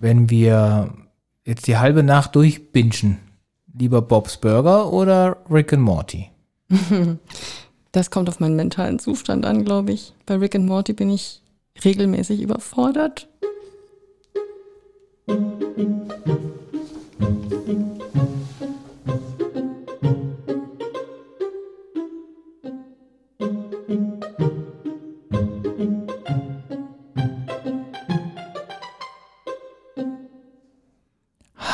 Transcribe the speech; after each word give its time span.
wenn 0.00 0.30
wir 0.30 0.92
jetzt 1.44 1.66
die 1.66 1.76
halbe 1.76 2.02
Nacht 2.02 2.34
durchbingen, 2.36 3.18
lieber 3.72 4.02
Bob's 4.02 4.36
Burger 4.36 4.92
oder 4.92 5.38
Rick 5.50 5.72
and 5.72 5.82
Morty? 5.82 6.30
Das 7.92 8.10
kommt 8.10 8.28
auf 8.28 8.38
meinen 8.38 8.54
mentalen 8.54 8.98
Zustand 8.98 9.46
an, 9.46 9.64
glaube 9.64 9.92
ich. 9.92 10.12
Bei 10.26 10.36
Rick 10.36 10.54
and 10.54 10.66
Morty 10.66 10.92
bin 10.92 11.08
ich 11.08 11.40
regelmäßig 11.82 12.42
überfordert. 12.42 13.28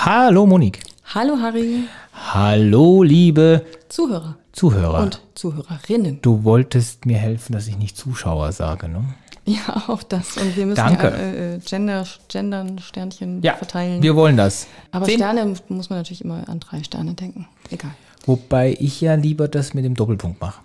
Hallo 0.05 0.47
Monique. 0.47 0.81
Hallo 1.15 1.39
Harry, 1.41 1.85
Hallo 2.13 3.03
liebe 3.03 3.65
Zuhörer 3.89 4.37
Zuhörer. 4.53 5.01
und 5.01 5.21
Zuhörerinnen. 5.35 6.19
du 6.23 6.45
wolltest 6.45 7.07
mir 7.07 7.17
helfen, 7.19 7.53
dass 7.53 7.67
ich 7.69 7.79
nicht 7.79 7.97
Zuschauer 7.97 8.53
sage, 8.53 8.89
ne? 8.89 9.03
Ja, 9.47 9.85
auch 9.89 10.03
das. 10.03 10.37
Und 10.39 10.57
wir 10.57 10.65
müssen 10.67 10.77
Danke. 10.77 11.09
ja 11.09 11.15
äh, 11.15 11.55
äh, 11.57 11.59
Gender, 11.59 12.05
Gendern, 12.29 12.79
Sternchen 12.79 13.43
Ja, 13.43 13.55
verteilen. 13.57 14.03
wir 14.03 14.17
wollen 14.17 14.37
das. 14.39 14.67
Aber 14.91 15.05
Zehn- 15.07 15.17
Sterne 15.19 15.55
muss 15.69 15.91
man 15.91 15.99
natürlich 15.99 16.25
immer 16.25 16.49
an 16.49 16.61
drei 16.61 16.83
Sterne 16.83 17.13
denken. 17.15 17.47
Egal. 17.71 17.91
Wobei 18.25 18.75
ich 18.81 19.01
ja 19.03 19.15
lieber 19.15 19.49
das 19.49 19.75
mit 19.75 19.85
dem 19.85 19.95
Doppelpunkt 19.95 20.41
mache. 20.41 20.61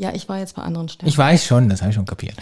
Ja, 0.00 0.12
ich 0.14 0.28
war 0.30 0.38
jetzt 0.38 0.56
bei 0.56 0.62
anderen 0.62 0.88
Sternen. 0.88 1.10
Ich 1.10 1.18
weiß 1.18 1.44
schon, 1.44 1.68
das 1.68 1.82
habe 1.82 1.90
ich 1.90 1.94
schon 1.94 2.06
kapiert. 2.06 2.34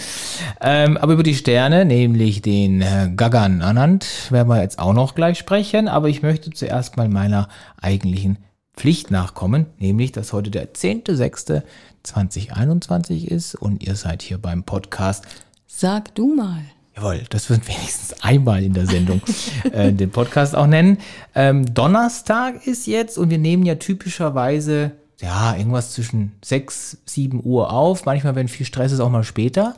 Ähm, 0.61 0.97
aber 0.97 1.15
über 1.15 1.25
die 1.25 1.35
Sterne, 1.35 1.85
nämlich 1.85 2.41
den 2.41 2.83
äh, 2.83 3.11
Gagan 3.17 3.63
Anand, 3.63 4.31
werden 4.31 4.49
wir 4.49 4.63
jetzt 4.63 4.79
auch 4.79 4.93
noch 4.93 5.17
gleich 5.17 5.39
sprechen. 5.39 5.89
Aber 5.89 6.09
ich 6.09 6.23
möchte 6.23 6.51
zuerst 6.51 6.97
mal 6.97 7.09
meiner 7.09 7.49
eigentlichen 7.83 8.39
Pflicht 8.77 9.11
nachkommen, 9.11 9.67
nämlich, 9.79 10.13
dass 10.13 10.33
heute 10.33 10.53
der 10.53 10.73
10.06.2021 10.73 13.27
ist 13.27 13.57
und 13.57 13.83
ihr 13.83 13.97
seid 13.97 14.23
hier 14.23 14.39
beim 14.39 14.63
Podcast. 14.63 15.25
Sag 15.67 16.15
du 16.15 16.37
mal. 16.37 16.63
Jawohl, 16.95 17.23
das 17.29 17.51
wird 17.51 17.67
wenigstens 17.67 18.23
einmal 18.23 18.63
in 18.63 18.73
der 18.73 18.87
Sendung 18.87 19.21
äh, 19.73 19.93
den 19.93 20.11
Podcast 20.11 20.55
auch 20.55 20.69
nennen. 20.69 20.99
Ähm, 21.35 21.75
Donnerstag 21.75 22.69
ist 22.69 22.87
jetzt 22.87 23.19
und 23.19 23.31
wir 23.31 23.39
nehmen 23.39 23.67
ja 23.67 23.75
typischerweise 23.75 24.93
ja 25.21 25.55
irgendwas 25.57 25.93
zwischen 25.93 26.33
6, 26.45 26.99
7 27.07 27.41
Uhr 27.45 27.73
auf. 27.73 28.05
Manchmal, 28.05 28.35
wenn 28.35 28.49
viel 28.49 28.67
Stress 28.67 28.93
ist, 28.93 29.01
auch 29.01 29.11
mal 29.11 29.25
später. 29.25 29.75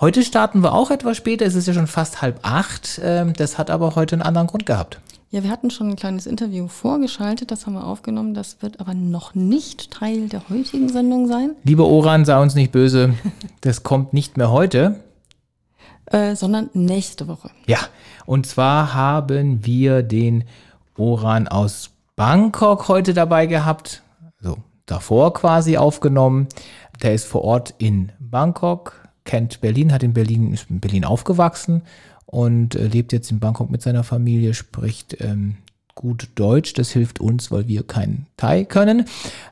Heute 0.00 0.22
starten 0.22 0.62
wir 0.62 0.72
auch 0.74 0.90
etwas 0.90 1.16
später. 1.16 1.44
Es 1.46 1.54
ist 1.54 1.68
ja 1.68 1.74
schon 1.74 1.86
fast 1.86 2.22
halb 2.22 2.40
acht. 2.42 3.00
Ähm, 3.02 3.34
das 3.34 3.58
hat 3.58 3.70
aber 3.70 3.94
heute 3.94 4.16
einen 4.16 4.22
anderen 4.22 4.48
Grund 4.48 4.66
gehabt. 4.66 5.00
Ja, 5.30 5.42
wir 5.42 5.50
hatten 5.50 5.70
schon 5.70 5.88
ein 5.88 5.96
kleines 5.96 6.26
Interview 6.26 6.68
vorgeschaltet, 6.68 7.50
das 7.50 7.64
haben 7.64 7.72
wir 7.72 7.86
aufgenommen. 7.86 8.34
Das 8.34 8.60
wird 8.60 8.80
aber 8.80 8.92
noch 8.92 9.34
nicht 9.34 9.90
Teil 9.90 10.28
der 10.28 10.46
heutigen 10.50 10.90
Sendung 10.90 11.26
sein, 11.26 11.52
Lieber 11.64 11.86
Oran, 11.86 12.26
sei 12.26 12.38
uns 12.38 12.54
nicht 12.54 12.70
böse. 12.72 13.14
Das 13.62 13.82
kommt 13.82 14.12
nicht 14.12 14.36
mehr 14.36 14.50
heute. 14.50 15.00
äh, 16.06 16.34
sondern 16.36 16.68
nächste 16.74 17.28
Woche. 17.28 17.50
Ja, 17.66 17.78
und 18.26 18.46
zwar 18.46 18.92
haben 18.92 19.64
wir 19.64 20.02
den 20.02 20.44
Oran 20.98 21.48
aus 21.48 21.90
Bangkok 22.16 22.88
heute 22.88 23.14
dabei 23.14 23.46
gehabt, 23.46 24.02
davor 24.86 25.32
quasi 25.34 25.76
aufgenommen. 25.76 26.48
Der 27.02 27.14
ist 27.14 27.26
vor 27.26 27.42
Ort 27.42 27.74
in 27.78 28.12
Bangkok, 28.20 29.08
kennt 29.24 29.60
Berlin, 29.60 29.92
hat 29.92 30.02
in 30.02 30.12
Berlin, 30.12 30.52
ist 30.52 30.70
in 30.70 30.80
Berlin 30.80 31.04
aufgewachsen 31.04 31.82
und 32.26 32.74
äh, 32.74 32.86
lebt 32.86 33.12
jetzt 33.12 33.30
in 33.30 33.40
Bangkok 33.40 33.70
mit 33.70 33.82
seiner 33.82 34.04
Familie, 34.04 34.54
spricht 34.54 35.16
ähm, 35.20 35.56
gut 35.94 36.28
Deutsch. 36.36 36.72
Das 36.74 36.90
hilft 36.90 37.20
uns, 37.20 37.50
weil 37.50 37.68
wir 37.68 37.82
kein 37.86 38.26
Thai 38.36 38.64
können. 38.64 39.06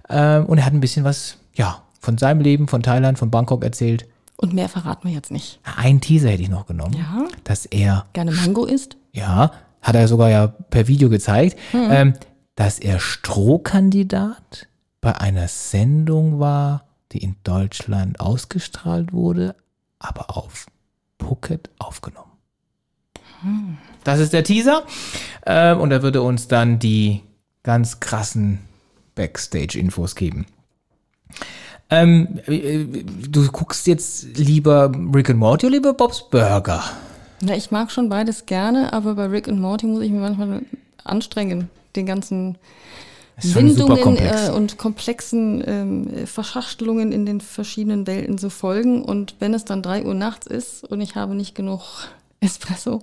Ähm, 0.09 0.47
und 0.47 0.59
er 0.59 0.67
hat 0.67 0.73
ein 0.73 0.81
bisschen 0.81 1.05
was, 1.05 1.37
ja, 1.55 1.83
von 2.01 2.17
seinem 2.19 2.41
Leben, 2.41 2.69
von 2.69 2.83
Thailand, 2.83 3.19
von 3.19 3.31
Bangkok 3.31 3.63
erzählt. 3.65 4.07
Und 4.37 4.55
mehr 4.55 4.71
verraten 4.71 5.07
wir 5.09 5.15
jetzt 5.15 5.31
nicht. 5.31 5.61
Ein 5.77 6.01
Teaser 6.01 6.31
hätte 6.31 6.43
ich 6.43 6.49
noch 6.49 6.65
genommen, 6.67 6.95
Ja. 6.95 7.27
dass 7.45 7.67
er 7.67 8.07
Gerne 8.15 8.33
Mango 8.33 8.65
isst? 8.65 8.97
ja, 9.13 9.51
hat 9.83 9.95
er 9.95 10.09
sogar 10.09 10.31
ja 10.31 10.47
per 10.47 10.89
Video 10.89 11.11
gezeigt, 11.11 11.59
ähm, 11.75 12.15
dass 12.55 12.79
er 12.79 13.01
Strohkandidat 13.01 14.67
bei 15.01 15.19
einer 15.19 15.49
Sendung 15.49 16.39
war, 16.41 16.85
die 17.13 17.19
in 17.19 17.37
Deutschland 17.45 18.21
ausgestrahlt 18.21 19.13
wurde, 19.13 19.57
aber 19.99 20.37
auf 20.37 20.67
Phuket 21.19 21.71
aufgenommen. 21.79 22.31
Das 24.05 24.21
ist 24.21 24.33
der 24.33 24.45
Teaser. 24.45 24.85
Ähm, 25.47 25.81
und 25.81 25.91
er 25.91 26.03
würde 26.03 26.23
uns 26.23 26.49
dann 26.49 26.79
die 26.79 27.23
ganz 27.63 28.01
krassen 28.01 28.61
Backstage-Infos 29.15 30.15
geben. 30.15 30.47
Ähm, 31.89 32.41
äh, 32.47 32.85
du 33.29 33.51
guckst 33.51 33.87
jetzt 33.87 34.37
lieber 34.37 34.93
Rick 35.15 35.31
and 35.31 35.39
Morty 35.39 35.67
oder 35.67 35.75
lieber 35.75 35.95
Bob's 35.95 36.29
Burger? 36.31 36.83
Na, 37.41 37.57
ich 37.57 37.71
mag 37.71 37.91
schon 37.91 38.09
beides 38.09 38.47
gerne, 38.47 38.93
aber 38.93 39.15
bei 39.15 39.27
Rick 39.27 39.49
und 39.49 39.61
Morty 39.61 39.87
muss 39.87 40.03
ich 40.03 40.11
mir 40.11 40.21
manchmal 40.21 40.63
anstrengen, 41.05 41.71
den 41.97 42.07
ganzen 42.07 42.59
Windungen 43.43 44.01
komplex. 44.01 44.49
äh, 44.49 44.53
und 44.53 44.79
komplexen 44.79 45.63
ähm, 45.67 46.27
Verschachtelungen 46.27 47.13
in 47.13 47.27
den 47.27 47.41
verschiedenen 47.41 48.07
Welten 48.07 48.39
zu 48.39 48.51
folgen. 48.51 49.03
Und 49.03 49.37
wenn 49.41 49.55
es 49.55 49.65
dann 49.65 49.83
drei 49.83 50.05
Uhr 50.05 50.15
nachts 50.15 50.47
ist 50.47 50.85
und 50.85 51.01
ich 51.01 51.15
habe 51.17 51.35
nicht 51.35 51.55
genug 51.55 51.81
Espresso 52.41 53.03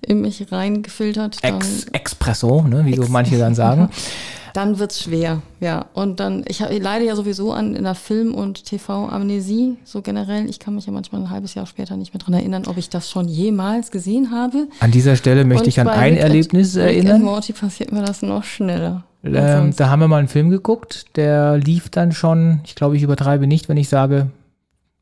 in 0.00 0.20
mich 0.20 0.52
reingefiltert, 0.52 1.42
dann, 1.42 1.56
Ex 1.56 1.84
Expresso, 1.92 2.62
ne, 2.62 2.84
wie 2.86 2.94
so 2.94 3.02
Ex- 3.02 3.10
manche 3.10 3.36
dann 3.38 3.54
sagen. 3.54 3.88
dann 4.56 4.78
wird's 4.78 5.02
schwer. 5.02 5.42
Ja, 5.60 5.86
und 5.92 6.18
dann, 6.18 6.42
ich, 6.48 6.62
hab, 6.62 6.70
ich 6.70 6.80
leide 6.80 7.04
ja 7.04 7.14
sowieso 7.14 7.52
an 7.52 7.74
in 7.74 7.84
der 7.84 7.94
Film- 7.94 8.34
und 8.34 8.64
TV-Amnesie, 8.64 9.76
so 9.84 10.02
generell. 10.02 10.48
Ich 10.48 10.58
kann 10.58 10.74
mich 10.74 10.86
ja 10.86 10.92
manchmal 10.92 11.20
ein 11.22 11.30
halbes 11.30 11.54
Jahr 11.54 11.66
später 11.66 11.96
nicht 11.96 12.14
mehr 12.14 12.22
dran 12.22 12.32
erinnern, 12.34 12.64
ob 12.66 12.76
ich 12.78 12.88
das 12.88 13.10
schon 13.10 13.28
jemals 13.28 13.90
gesehen 13.90 14.30
habe. 14.30 14.68
An 14.80 14.90
dieser 14.92 15.16
Stelle 15.16 15.44
möchte 15.44 15.64
Und 15.64 15.68
ich 15.68 15.80
an 15.80 15.88
ein 15.88 16.14
Rick 16.14 16.22
Erlebnis 16.22 16.76
Rick 16.76 16.84
erinnern. 16.84 17.22
Morty 17.22 17.52
passiert 17.52 17.92
mir 17.92 18.02
das 18.02 18.22
noch 18.22 18.44
schneller. 18.44 19.04
Ähm, 19.34 19.74
da 19.76 19.88
haben 19.88 20.00
wir 20.00 20.08
mal 20.08 20.18
einen 20.18 20.28
Film 20.28 20.50
geguckt, 20.50 21.16
der 21.16 21.56
lief 21.56 21.88
dann 21.88 22.12
schon, 22.12 22.60
ich 22.64 22.74
glaube, 22.74 22.96
ich 22.96 23.02
übertreibe 23.02 23.46
nicht, 23.46 23.68
wenn 23.68 23.76
ich 23.76 23.88
sage 23.88 24.30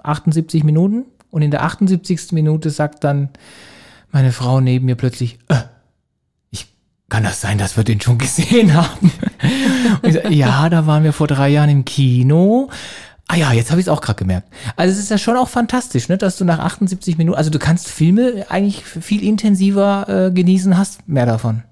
78 0.03 0.65
Minuten. 0.65 1.05
Und 1.31 1.43
in 1.43 1.51
der 1.51 1.65
78. 1.65 2.31
Minute 2.33 2.71
sagt 2.71 3.03
dann 3.03 3.29
meine 4.13 4.31
Frau 4.31 4.61
neben 4.61 4.87
mir 4.87 4.95
plötzlich, 4.95 5.39
äh, 5.49 5.63
ich 6.51 6.69
kann 7.09 7.25
das 7.25 7.41
sein, 7.41 7.59
dass 7.59 7.77
wir 7.77 7.83
den 7.83 8.01
schon 8.01 8.19
gesehen 8.19 8.75
haben? 8.75 9.11
Und 10.03 10.09
ich 10.09 10.15
sag, 10.15 10.31
ja, 10.31 10.69
da 10.69 10.87
waren 10.87 11.03
wir 11.03 11.13
vor 11.13 11.27
drei 11.27 11.49
Jahren 11.49 11.71
im 11.71 11.85
Kino. 11.85 12.71
Ah 13.27 13.37
ja, 13.37 13.53
jetzt 13.53 13.71
habe 13.71 13.81
ich 13.81 13.87
es 13.87 13.89
auch 13.89 14.01
gerade 14.01 14.19
gemerkt. 14.19 14.49
Also 14.77 14.93
es 14.93 14.99
ist 14.99 15.11
ja 15.11 15.19
schon 15.19 15.37
auch 15.37 15.49
fantastisch, 15.49 16.09
ne, 16.09 16.19
dass 16.19 16.37
du 16.37 16.45
nach 16.45 16.59
78 16.59 17.19
Minuten, 17.19 17.37
also 17.37 17.51
du 17.51 17.59
kannst 17.59 17.89
Filme 17.89 18.47
eigentlich 18.49 18.85
viel 18.85 19.25
intensiver 19.25 20.27
äh, 20.27 20.31
genießen, 20.31 20.77
hast 20.77 21.09
mehr 21.09 21.27
davon. 21.27 21.65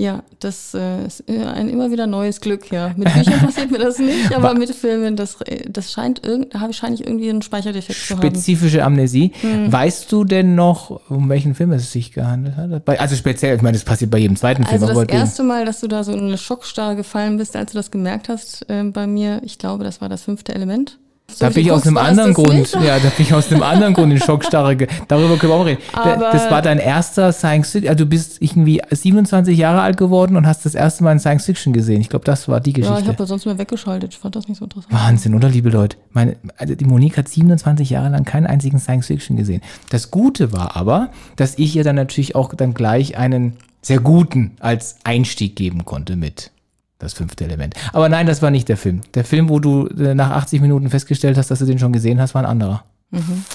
Ja, 0.00 0.22
das 0.38 0.74
äh, 0.74 1.06
ist 1.06 1.28
äh, 1.28 1.44
ein 1.44 1.68
immer 1.68 1.90
wieder 1.90 2.06
neues 2.06 2.40
Glück, 2.40 2.70
ja. 2.70 2.92
Mit 2.96 3.12
Büchern 3.12 3.40
passiert 3.44 3.72
mir 3.72 3.78
das 3.78 3.98
nicht, 3.98 4.32
aber 4.32 4.54
mit 4.54 4.72
Filmen, 4.72 5.16
das, 5.16 5.40
äh, 5.40 5.68
das 5.68 5.90
scheint 5.90 6.24
irgend, 6.24 6.54
habe 6.54 6.70
ich 6.70 6.80
wahrscheinlich 6.80 7.04
irgendwie 7.04 7.28
einen 7.28 7.42
Speicherdefekt 7.42 7.98
zu 7.98 8.14
haben. 8.14 8.22
Spezifische 8.22 8.84
Amnesie. 8.84 9.32
Weißt 9.42 10.12
du 10.12 10.22
denn 10.22 10.54
noch, 10.54 11.00
um 11.10 11.28
welchen 11.28 11.56
Film 11.56 11.72
es 11.72 11.90
sich 11.90 12.12
gehandelt 12.12 12.54
hat? 12.56 13.00
Also 13.00 13.16
speziell, 13.16 13.56
ich 13.56 13.62
meine, 13.62 13.76
das 13.76 13.84
passiert 13.84 14.12
bei 14.12 14.18
jedem 14.18 14.36
zweiten 14.36 14.62
Film. 14.64 14.82
Also 14.84 15.04
das 15.04 15.12
erste 15.12 15.42
Mal, 15.42 15.64
dass 15.64 15.80
du 15.80 15.88
da 15.88 16.04
so 16.04 16.12
in 16.12 16.20
eine 16.20 16.38
Schockstarre 16.38 16.94
gefallen 16.94 17.36
bist, 17.36 17.56
als 17.56 17.72
du 17.72 17.78
das 17.78 17.90
gemerkt 17.90 18.28
hast, 18.28 18.66
ähm, 18.68 18.92
bei 18.92 19.08
mir, 19.08 19.40
ich 19.42 19.58
glaube, 19.58 19.82
das 19.82 20.00
war 20.00 20.08
das 20.08 20.22
fünfte 20.22 20.54
Element. 20.54 20.96
So, 21.30 21.44
da 21.44 21.50
bin 21.50 21.62
ich 21.66 21.70
aus 21.70 21.86
einem 21.86 21.98
anderen 21.98 22.32
Grund, 22.32 22.72
ja, 22.72 22.98
da 22.98 23.10
bin 23.10 23.26
ich 23.26 23.34
aus 23.34 23.52
einem 23.52 23.62
anderen 23.62 23.92
Grund 23.92 24.10
in 24.12 24.18
Schockstarre. 24.18 24.76
Darüber 25.08 25.36
können 25.36 25.52
wir 25.52 25.56
auch 25.56 25.66
reden. 25.66 25.80
Aber- 25.92 26.30
das 26.32 26.50
war 26.50 26.62
dein 26.62 26.78
erster 26.78 27.32
Science 27.32 27.70
Fiction, 27.72 27.90
also 27.90 28.04
du 28.04 28.10
bist 28.10 28.40
irgendwie 28.40 28.80
27 28.90 29.56
Jahre 29.56 29.82
alt 29.82 29.98
geworden 29.98 30.36
und 30.36 30.46
hast 30.46 30.64
das 30.64 30.74
erste 30.74 31.04
Mal 31.04 31.12
in 31.12 31.18
Science 31.18 31.44
Fiction 31.44 31.74
gesehen. 31.74 32.00
Ich 32.00 32.08
glaube, 32.08 32.24
das 32.24 32.48
war 32.48 32.60
die 32.60 32.70
Ja, 32.70 32.78
ich 32.78 32.88
Geschichte. 32.88 33.08
habe 33.12 33.26
sonst 33.26 33.44
mehr 33.44 33.58
weggeschaltet. 33.58 34.14
Ich 34.14 34.18
fand 34.18 34.36
das 34.36 34.48
nicht 34.48 34.56
so 34.58 34.64
interessant. 34.64 34.92
Wahnsinn, 34.92 35.34
oder 35.34 35.50
liebe 35.50 35.68
Leute? 35.68 35.98
Meine, 36.12 36.36
also 36.56 36.74
die 36.74 36.86
Monique 36.86 37.18
hat 37.18 37.28
27 37.28 37.90
Jahre 37.90 38.08
lang 38.08 38.24
keinen 38.24 38.46
einzigen 38.46 38.78
Science 38.78 39.06
Fiction 39.08 39.36
gesehen. 39.36 39.60
Das 39.90 40.10
Gute 40.10 40.52
war 40.52 40.76
aber, 40.76 41.10
dass 41.36 41.58
ich 41.58 41.76
ihr 41.76 41.84
dann 41.84 41.96
natürlich 41.96 42.36
auch 42.36 42.54
dann 42.54 42.72
gleich 42.72 43.18
einen 43.18 43.52
sehr 43.82 44.00
guten 44.00 44.56
als 44.60 44.96
Einstieg 45.04 45.56
geben 45.56 45.84
konnte 45.84 46.16
mit 46.16 46.50
das 46.98 47.12
fünfte 47.12 47.44
Element. 47.44 47.74
Aber 47.92 48.08
nein, 48.08 48.26
das 48.26 48.42
war 48.42 48.50
nicht 48.50 48.68
der 48.68 48.76
Film. 48.76 49.02
Der 49.14 49.24
Film, 49.24 49.48
wo 49.48 49.60
du 49.60 49.86
äh, 49.86 50.14
nach 50.14 50.30
80 50.30 50.60
Minuten 50.60 50.90
festgestellt 50.90 51.36
hast, 51.38 51.50
dass 51.50 51.60
du 51.60 51.64
den 51.64 51.78
schon 51.78 51.92
gesehen 51.92 52.20
hast, 52.20 52.34
war 52.34 52.42
ein 52.42 52.48
anderer. 52.50 52.84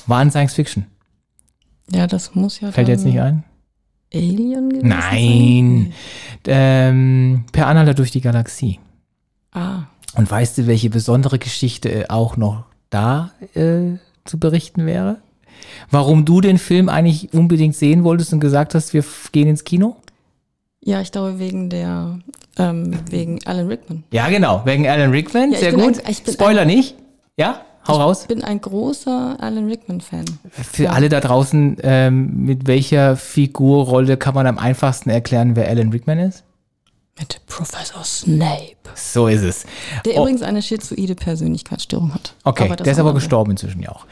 War 0.07 0.19
ein 0.19 0.31
Science 0.31 0.53
Fiction. 0.53 0.85
Ja, 1.91 2.07
das 2.07 2.33
muss 2.33 2.59
ja 2.59 2.71
Fällt 2.71 2.87
jetzt 2.87 3.05
nicht 3.05 3.19
ein? 3.19 3.43
Alien 4.13 4.69
gewesen 4.69 4.87
Nein. 4.87 5.93
Ähm, 6.47 7.45
per 7.51 7.67
Anhalter 7.67 7.93
durch 7.93 8.11
die 8.11 8.21
Galaxie. 8.21 8.79
Ah, 9.51 9.83
Und 10.15 10.29
weißt 10.29 10.57
du, 10.57 10.67
welche 10.67 10.89
besondere 10.89 11.37
Geschichte 11.39 11.91
äh, 11.91 12.05
auch 12.09 12.37
noch 12.37 12.63
da 12.89 13.31
äh, 13.53 13.97
zu 14.25 14.39
berichten 14.39 14.85
wäre? 14.85 15.17
warum 15.89 16.25
du 16.25 16.41
den 16.41 16.57
Film 16.57 16.89
eigentlich 16.89 17.33
unbedingt 17.33 17.75
sehen 17.75 18.03
wolltest 18.03 18.33
und 18.33 18.39
gesagt 18.39 18.75
hast, 18.75 18.93
wir 18.93 19.03
gehen 19.31 19.47
ins 19.47 19.63
Kino? 19.63 19.97
Ja, 20.85 20.99
ich 21.01 21.11
glaube 21.11 21.39
wegen 21.39 21.69
der, 21.69 22.19
ähm, 22.57 22.99
wegen 23.09 23.39
Alan 23.45 23.67
Rickman. 23.67 24.03
Ja, 24.11 24.27
genau, 24.29 24.61
wegen 24.65 24.87
Alan 24.87 25.11
Rickman, 25.11 25.51
Ja, 25.51 25.57
ich 25.57 25.59
sehr 25.59 25.73
gut. 25.73 25.99
ein- 26.05 26.09
ich 26.11 26.21
Spoiler 26.33 26.65
nicht. 26.65 26.95
Ja, 27.37 27.61
hau 27.87 27.95
raus. 27.95 28.23
Ich 28.23 28.27
bin 28.27 28.43
ein 28.43 28.59
großer 28.59 29.37
Alan 29.39 29.67
Rickman-Fan. 29.69 30.25
Für 30.51 30.91
alle 30.91 31.07
da 31.09 31.19
draußen, 31.21 31.77
ähm, 31.83 32.43
mit 32.45 32.67
welcher 32.67 33.15
Figurrolle 33.15 34.17
kann 34.17 34.33
man 34.35 34.45
am 34.45 34.57
einfachsten 34.57 35.09
erklären, 35.09 35.55
wer 35.55 35.67
Alan 35.69 35.89
Rickman 35.89 36.19
ist? 36.19 36.43
Mit 37.17 37.39
Professor 37.47 38.03
Snape. 38.03 38.75
So 38.95 39.27
ist 39.27 39.43
es. 39.43 39.65
Der 40.05 40.15
Oh. 40.17 40.21
übrigens 40.23 40.41
eine 40.41 40.61
schizoide 40.61 41.15
Persönlichkeitsstörung 41.15 42.13
hat. 42.13 42.33
Okay, 42.43 42.75
der 42.75 42.91
ist 42.91 42.99
aber 42.99 43.13
gestorben 43.13 43.51
inzwischen 43.51 43.81
ja 43.81 43.89
auch. 43.91 44.05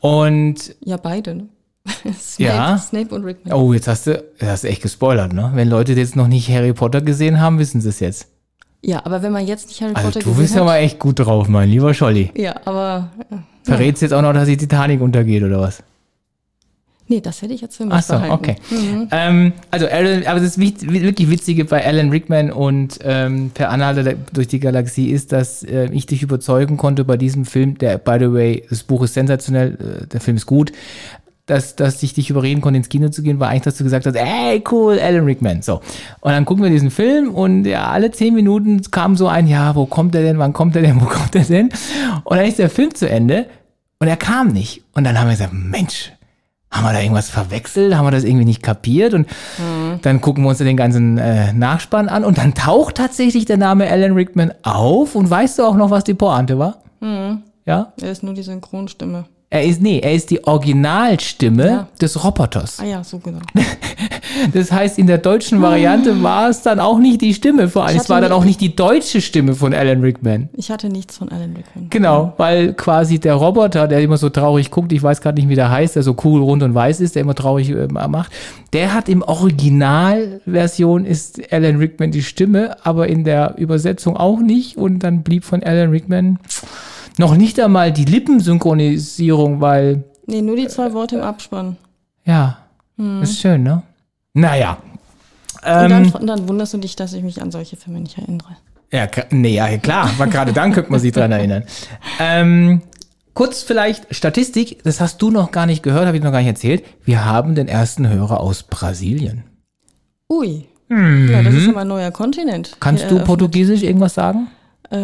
Und, 0.00 0.76
Ja, 0.84 0.96
beide, 0.98 1.34
ne? 1.34 1.48
Snape, 2.18 2.42
Ja. 2.42 2.78
Snape 2.78 3.14
und 3.14 3.24
Rickman. 3.24 3.52
oh, 3.54 3.72
jetzt 3.72 3.88
hast 3.88 4.06
du, 4.06 4.12
jetzt 4.12 4.42
hast 4.50 4.64
du 4.64 4.68
echt 4.68 4.82
gespoilert, 4.82 5.32
ne? 5.32 5.50
Wenn 5.54 5.68
Leute 5.68 5.92
jetzt 5.92 6.16
noch 6.16 6.28
nicht 6.28 6.48
Harry 6.50 6.72
Potter 6.72 7.00
gesehen 7.00 7.40
haben, 7.40 7.58
wissen 7.58 7.80
sie 7.80 7.88
es 7.90 8.00
jetzt. 8.00 8.28
Ja, 8.82 9.04
aber 9.04 9.22
wenn 9.22 9.32
man 9.32 9.46
jetzt 9.46 9.68
nicht 9.68 9.80
Harry 9.80 9.94
Also 9.94 10.08
Potter 10.08 10.20
du 10.20 10.26
gesehen 10.30 10.42
bist 10.42 10.54
ja 10.54 10.60
hat. 10.60 10.66
mal 10.66 10.76
echt 10.78 10.98
gut 10.98 11.18
drauf, 11.18 11.48
mein 11.48 11.68
lieber 11.70 11.94
Scholli. 11.94 12.30
ja, 12.36 12.54
aber. 12.64 13.10
Äh, 13.30 13.36
Verrätst 13.64 14.02
jetzt 14.02 14.12
auch 14.12 14.20
noch, 14.22 14.34
dass 14.34 14.46
die 14.46 14.56
Titanic 14.58 15.00
untergeht, 15.00 15.42
oder 15.42 15.60
was? 15.60 15.82
nee, 17.06 17.20
das 17.20 17.42
hätte 17.42 17.52
ich 17.52 17.60
jetzt 17.60 17.76
für 17.76 17.84
mich 17.84 17.92
Ach 17.94 18.02
so, 18.02 18.14
behalten. 18.14 18.32
okay. 18.32 18.56
Ähm, 19.10 19.52
also, 19.70 19.86
Alan, 19.86 20.26
aber 20.26 20.40
das 20.40 20.58
wirklich 20.58 21.28
Witzige 21.30 21.66
bei 21.66 21.84
Alan 21.84 22.08
Rickman 22.10 22.50
und 22.50 22.98
ähm, 23.02 23.50
Per 23.52 23.68
Anhalter 23.70 24.02
der- 24.02 24.16
durch 24.32 24.48
die 24.48 24.58
Galaxie 24.58 25.10
ist, 25.10 25.30
dass 25.32 25.62
äh, 25.62 25.90
ich 25.92 26.06
dich 26.06 26.22
überzeugen 26.22 26.78
konnte 26.78 27.04
bei 27.04 27.18
diesem 27.18 27.44
Film, 27.44 27.76
der, 27.76 27.98
by 27.98 28.16
the 28.18 28.32
way, 28.32 28.64
das 28.70 28.82
Buch 28.84 29.02
ist 29.02 29.12
sensationell, 29.14 30.02
äh, 30.02 30.06
der 30.06 30.20
Film 30.22 30.38
ist 30.38 30.46
gut, 30.46 30.72
dass, 31.46 31.76
dass 31.76 32.02
ich 32.02 32.14
dich 32.14 32.30
überreden 32.30 32.60
konnte, 32.60 32.78
ins 32.78 32.88
Kino 32.88 33.08
zu 33.10 33.22
gehen, 33.22 33.38
war 33.38 33.48
eigentlich, 33.48 33.62
dass 33.64 33.76
du 33.76 33.84
gesagt 33.84 34.06
hast, 34.06 34.16
ey, 34.16 34.62
cool, 34.70 34.98
Alan 34.98 35.24
Rickman. 35.24 35.62
So. 35.62 35.80
Und 36.20 36.32
dann 36.32 36.44
gucken 36.44 36.62
wir 36.62 36.70
diesen 36.70 36.90
Film 36.90 37.34
und 37.34 37.64
ja, 37.64 37.88
alle 37.88 38.10
zehn 38.10 38.34
Minuten 38.34 38.80
kam 38.90 39.16
so 39.16 39.28
ein, 39.28 39.46
ja, 39.46 39.74
wo 39.74 39.86
kommt 39.86 40.14
er 40.14 40.22
denn, 40.22 40.38
wann 40.38 40.52
kommt 40.52 40.74
er 40.76 40.82
denn, 40.82 41.00
wo 41.00 41.06
kommt 41.06 41.34
er 41.34 41.44
denn? 41.44 41.68
Und 42.24 42.36
dann 42.36 42.46
ist 42.46 42.58
der 42.58 42.70
Film 42.70 42.94
zu 42.94 43.08
Ende 43.08 43.46
und 43.98 44.08
er 44.08 44.16
kam 44.16 44.48
nicht. 44.48 44.82
Und 44.94 45.04
dann 45.04 45.18
haben 45.18 45.26
wir 45.26 45.32
gesagt, 45.32 45.52
Mensch, 45.52 46.12
haben 46.70 46.84
wir 46.84 46.92
da 46.92 47.00
irgendwas 47.00 47.30
verwechselt? 47.30 47.94
Haben 47.94 48.06
wir 48.06 48.10
das 48.10 48.24
irgendwie 48.24 48.46
nicht 48.46 48.62
kapiert? 48.62 49.14
Und 49.14 49.28
dann 50.02 50.20
gucken 50.20 50.42
wir 50.42 50.48
uns 50.48 50.58
den 50.58 50.76
ganzen 50.76 51.18
äh, 51.18 51.52
Nachspann 51.52 52.08
an 52.08 52.24
und 52.24 52.38
dann 52.38 52.54
taucht 52.54 52.96
tatsächlich 52.96 53.44
der 53.44 53.58
Name 53.58 53.88
Alan 53.88 54.14
Rickman 54.14 54.52
auf. 54.62 55.14
Und 55.14 55.30
weißt 55.30 55.58
du 55.58 55.62
auch 55.62 55.76
noch, 55.76 55.90
was 55.90 56.02
die 56.02 56.14
Pointe 56.14 56.58
war? 56.58 56.82
Ja? 57.64 57.92
Er 58.00 58.10
ist 58.10 58.24
nur 58.24 58.34
die 58.34 58.42
Synchronstimme. 58.42 59.26
Er 59.54 59.62
ist, 59.62 59.80
nee, 59.80 60.00
er 60.00 60.12
ist 60.14 60.30
die 60.30 60.42
Originalstimme 60.42 61.64
Ja. 61.64 61.88
des 62.00 62.24
Roboters. 62.24 62.80
Ah 62.80 62.84
ja, 62.86 63.04
so 63.04 63.20
genau. 63.20 63.38
Das 64.52 64.72
heißt, 64.72 64.98
in 64.98 65.06
der 65.06 65.18
deutschen 65.18 65.62
Variante 65.62 66.20
war 66.24 66.48
es 66.48 66.62
dann 66.62 66.80
auch 66.80 66.98
nicht 66.98 67.20
die 67.20 67.32
Stimme 67.34 67.68
vor 67.68 67.84
allem. 67.86 67.94
Ich 67.94 68.02
Es 68.02 68.10
war 68.10 68.20
dann 68.20 68.32
auch 68.32 68.44
nicht 68.44 68.60
die 68.60 68.74
deutsche 68.74 69.20
Stimme 69.20 69.54
von 69.54 69.72
Alan 69.72 70.00
Rickman. 70.00 70.48
Ich 70.54 70.72
hatte 70.72 70.88
nichts 70.88 71.18
von 71.18 71.28
Alan 71.28 71.54
Rickman. 71.56 71.86
Genau, 71.90 72.32
weil 72.36 72.72
quasi 72.72 73.20
der 73.20 73.34
Roboter, 73.34 73.86
der 73.86 74.00
immer 74.00 74.16
so 74.16 74.30
traurig 74.30 74.72
guckt, 74.72 74.92
ich 74.92 75.00
weiß 75.04 75.20
gerade 75.20 75.40
nicht, 75.40 75.48
wie 75.48 75.54
der 75.54 75.70
heißt, 75.70 75.94
der 75.94 76.02
so 76.02 76.16
cool, 76.24 76.42
rund 76.42 76.64
und 76.64 76.74
weiß 76.74 77.00
ist, 77.00 77.14
der 77.14 77.22
immer 77.22 77.36
traurig 77.36 77.70
äh, 77.70 77.86
macht, 77.86 78.32
der 78.72 78.92
hat 78.92 79.08
im 79.08 79.22
Originalversion 79.22 81.04
ist 81.04 81.40
Alan 81.52 81.76
Rickman 81.76 82.10
die 82.10 82.24
Stimme, 82.24 82.76
aber 82.84 83.06
in 83.06 83.22
der 83.22 83.54
Übersetzung 83.56 84.16
auch 84.16 84.40
nicht 84.40 84.76
und 84.76 84.98
dann 84.98 85.22
blieb 85.22 85.44
von 85.44 85.62
Alan 85.62 85.90
Rickman 85.90 86.40
noch 87.18 87.36
nicht 87.36 87.58
einmal 87.60 87.92
die 87.92 88.04
Lippensynchronisierung, 88.04 89.60
weil, 89.60 90.04
Nee, 90.26 90.40
nur 90.42 90.56
die 90.56 90.68
zwei 90.68 90.92
Worte 90.94 91.16
im 91.16 91.22
Abspann. 91.22 91.76
ja, 92.24 92.58
ist 93.22 93.40
schön, 93.40 93.62
ne? 93.64 93.82
Naja. 94.34 94.78
Und 95.62 95.68
Ähm, 95.70 95.90
dann, 95.90 96.10
und 96.12 96.26
dann 96.26 96.48
wunderst 96.48 96.74
du 96.74 96.78
dich, 96.78 96.94
dass 96.96 97.12
ich 97.12 97.22
mich 97.22 97.42
an 97.42 97.50
solche 97.50 97.76
Filme 97.76 98.00
nicht 98.00 98.16
erinnere. 98.18 98.56
Ja, 98.92 99.08
nee, 99.30 99.54
ja, 99.56 99.76
klar, 99.78 100.10
aber 100.14 100.26
gerade 100.28 100.52
dann 100.52 100.72
könnte 100.72 100.90
man 100.92 101.00
sich 101.00 101.10
dran 101.12 101.32
erinnern. 101.32 101.64
Ähm, 102.20 102.82
kurz 103.32 103.62
vielleicht 103.62 104.14
Statistik, 104.14 104.82
das 104.84 105.00
hast 105.00 105.20
du 105.22 105.30
noch 105.30 105.50
gar 105.50 105.66
nicht 105.66 105.82
gehört, 105.82 106.06
habe 106.06 106.16
ich 106.16 106.22
noch 106.22 106.30
gar 106.32 106.38
nicht 106.38 106.48
erzählt. 106.48 106.84
Wir 107.04 107.24
haben 107.24 107.54
den 107.54 107.66
ersten 107.68 108.08
Hörer 108.08 108.40
aus 108.40 108.62
Brasilien. 108.62 109.42
Ui. 110.30 110.66
Ja, 110.90 111.42
das 111.42 111.54
ist 111.54 111.66
ja 111.66 111.72
mal 111.72 111.80
ein 111.80 111.88
neuer 111.88 112.10
Kontinent. 112.12 112.70
Mhm. 112.72 112.76
Kannst 112.80 113.10
du. 113.10 113.18
Portugiesisch 113.24 113.82
irgendwas 113.82 114.14
sagen? 114.14 114.46
Äh, 114.90 114.96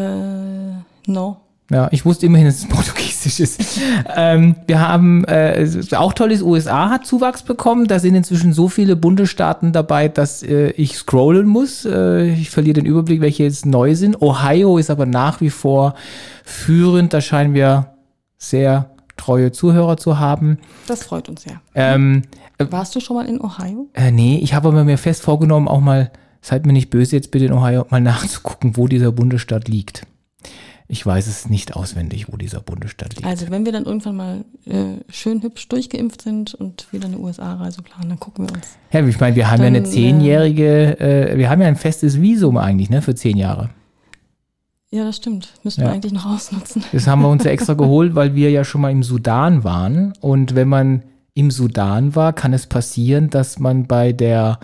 no. 1.07 1.39
Ja, 1.71 1.89
ich 1.93 2.05
wusste 2.05 2.27
immerhin, 2.27 2.47
dass 2.47 2.59
es 2.59 2.69
Portugiesisch 2.69 3.39
ist. 3.41 3.81
ähm, 4.17 4.57
wir 4.67 4.87
haben, 4.87 5.25
äh, 5.25 5.67
auch 5.93 6.13
toll 6.13 6.33
ist, 6.33 6.43
USA 6.43 6.91
hat 6.91 7.07
Zuwachs 7.07 7.43
bekommen. 7.43 7.87
Da 7.87 8.01
sind 8.01 8.17
inzwischen 8.17 8.53
so 8.53 8.69
viele 8.69 8.97
Bundesstaaten 8.97 9.73
dabei, 9.73 10.09
dass 10.09 10.43
äh, 10.43 10.71
ich 10.71 10.97
scrollen 10.97 11.47
muss. 11.47 11.85
Äh, 11.85 12.33
ich 12.33 12.51
verliere 12.51 12.75
den 12.75 12.87
Überblick, 12.87 13.21
welche 13.21 13.45
jetzt 13.45 13.67
neu 13.67 13.95
sind. 13.95 14.21
Ohio 14.21 14.79
ist 14.79 14.91
aber 14.91 15.07
nach 15.07 15.41
wie 15.41 15.51
vor 15.51 15.95
führend. 16.45 17.13
Da 17.15 17.21
scheinen 17.21 17.55
wir 17.55 17.95
sehr 18.37 18.91
treue 19.17 19.53
Zuhörer 19.53 19.97
zu 19.97 20.19
haben. 20.19 20.59
Das 20.89 21.05
freut 21.05 21.29
uns 21.29 21.43
sehr. 21.43 21.61
Ähm, 21.75 22.23
Warst 22.59 22.95
du 22.97 23.01
schon 23.01 23.17
mal 23.17 23.27
in 23.27 23.41
Ohio? 23.41 23.89
äh, 23.95 24.11
nee, 24.11 24.39
ich 24.43 24.55
habe 24.55 24.69
aber 24.69 24.85
mir 24.85 24.99
fest 24.99 25.23
vorgenommen, 25.23 25.69
auch 25.69 25.81
mal, 25.81 26.11
seid 26.43 26.67
mir 26.67 26.73
nicht 26.73 26.91
böse 26.91 27.17
jetzt 27.17 27.31
bitte 27.31 27.47
in 27.47 27.53
Ohio, 27.53 27.87
mal 27.91 28.01
nachzugucken, 28.01 28.77
wo 28.77 28.87
dieser 28.89 29.13
Bundesstaat 29.13 29.69
liegt. 29.69 30.07
Ich 30.93 31.07
weiß 31.07 31.29
es 31.29 31.49
nicht 31.49 31.77
auswendig, 31.77 32.33
wo 32.33 32.37
dieser 32.37 32.61
Bundesstaat 32.61 33.15
liegt. 33.15 33.25
Also, 33.25 33.49
wenn 33.51 33.65
wir 33.65 33.71
dann 33.71 33.85
irgendwann 33.85 34.17
mal 34.17 34.45
äh, 34.67 34.97
schön 35.09 35.41
hübsch 35.41 35.69
durchgeimpft 35.69 36.23
sind 36.23 36.53
und 36.55 36.89
wieder 36.93 37.07
eine 37.07 37.17
USA-Reise 37.19 37.83
planen, 37.83 38.09
dann 38.09 38.19
gucken 38.19 38.49
wir 38.49 38.55
uns. 38.55 38.67
Ja, 38.93 39.07
ich 39.07 39.21
meine, 39.21 39.37
wir 39.37 39.49
haben 39.51 39.61
ja 39.61 39.69
eine 39.69 39.83
Dann, 39.83 39.91
äh, 39.91 39.95
zehnjährige, 39.95 40.99
äh, 40.99 41.39
wir 41.39 41.49
haben 41.49 41.63
ja 41.63 41.69
ein 41.69 41.77
festes 41.77 42.21
Visum 42.21 42.57
eigentlich, 42.57 42.91
ne, 42.91 43.03
für 43.03 43.15
zehn 43.15 43.37
Jahre. 43.37 43.71
Ja, 44.91 45.05
das 45.05 45.19
stimmt. 45.19 45.53
Müssten 45.63 45.83
Ja. 45.83 45.87
wir 45.89 45.93
eigentlich 45.95 46.13
noch 46.13 46.27
ausnutzen. 46.27 46.83
Das 46.93 47.07
haben 47.07 47.23
wir 47.23 47.29
uns 47.29 47.45
ja 47.45 47.53
extra 47.53 47.75
geholt, 47.85 48.17
weil 48.17 48.35
wir 48.35 48.51
ja 48.51 48.65
schon 48.65 48.81
mal 48.81 48.91
im 48.91 49.05
Sudan 49.05 49.63
waren. 49.63 50.13
Und 50.21 50.57
wenn 50.57 50.67
man 50.69 51.05
im 51.35 51.53
Sudan 51.53 52.17
war, 52.17 52.33
kann 52.33 52.53
es 52.53 52.67
passieren, 52.67 53.31
dass 53.31 53.61
man 53.61 53.87
bei 53.87 54.13
der 54.13 54.59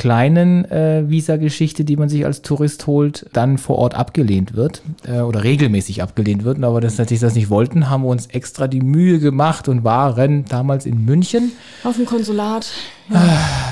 kleinen 0.00 0.64
äh, 0.70 1.10
Visa-Geschichte, 1.10 1.84
die 1.84 1.96
man 1.96 2.08
sich 2.08 2.24
als 2.24 2.40
Tourist 2.40 2.86
holt, 2.86 3.26
dann 3.34 3.58
vor 3.58 3.76
Ort 3.76 3.94
abgelehnt 3.94 4.54
wird 4.54 4.80
äh, 5.06 5.20
oder 5.20 5.44
regelmäßig 5.44 6.02
abgelehnt 6.02 6.42
wird. 6.42 6.64
Aber 6.64 6.80
das 6.80 6.96
natürlich 6.96 7.20
das 7.20 7.34
nicht 7.34 7.50
wollten, 7.50 7.90
haben 7.90 8.04
wir 8.04 8.08
uns 8.08 8.26
extra 8.28 8.66
die 8.66 8.80
Mühe 8.80 9.18
gemacht 9.18 9.68
und 9.68 9.84
waren 9.84 10.46
damals 10.46 10.86
in 10.86 11.04
München. 11.04 11.52
Auf 11.84 11.96
dem 11.96 12.06
Konsulat. 12.06 12.72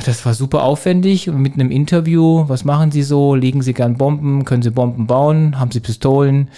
Das 0.05 0.27
war 0.27 0.35
super 0.35 0.65
aufwendig 0.65 1.29
mit 1.29 1.55
einem 1.55 1.71
Interview. 1.71 2.45
Was 2.47 2.63
machen 2.63 2.91
Sie 2.91 3.03
so? 3.03 3.35
Legen 3.35 3.63
Sie 3.63 3.73
gern 3.73 3.97
Bomben? 3.97 4.45
Können 4.45 4.63
Sie 4.63 4.71
Bomben 4.71 5.07
bauen? 5.07 5.59
Haben 5.59 5.71
Sie 5.71 5.81
Pistolen? 5.81 6.49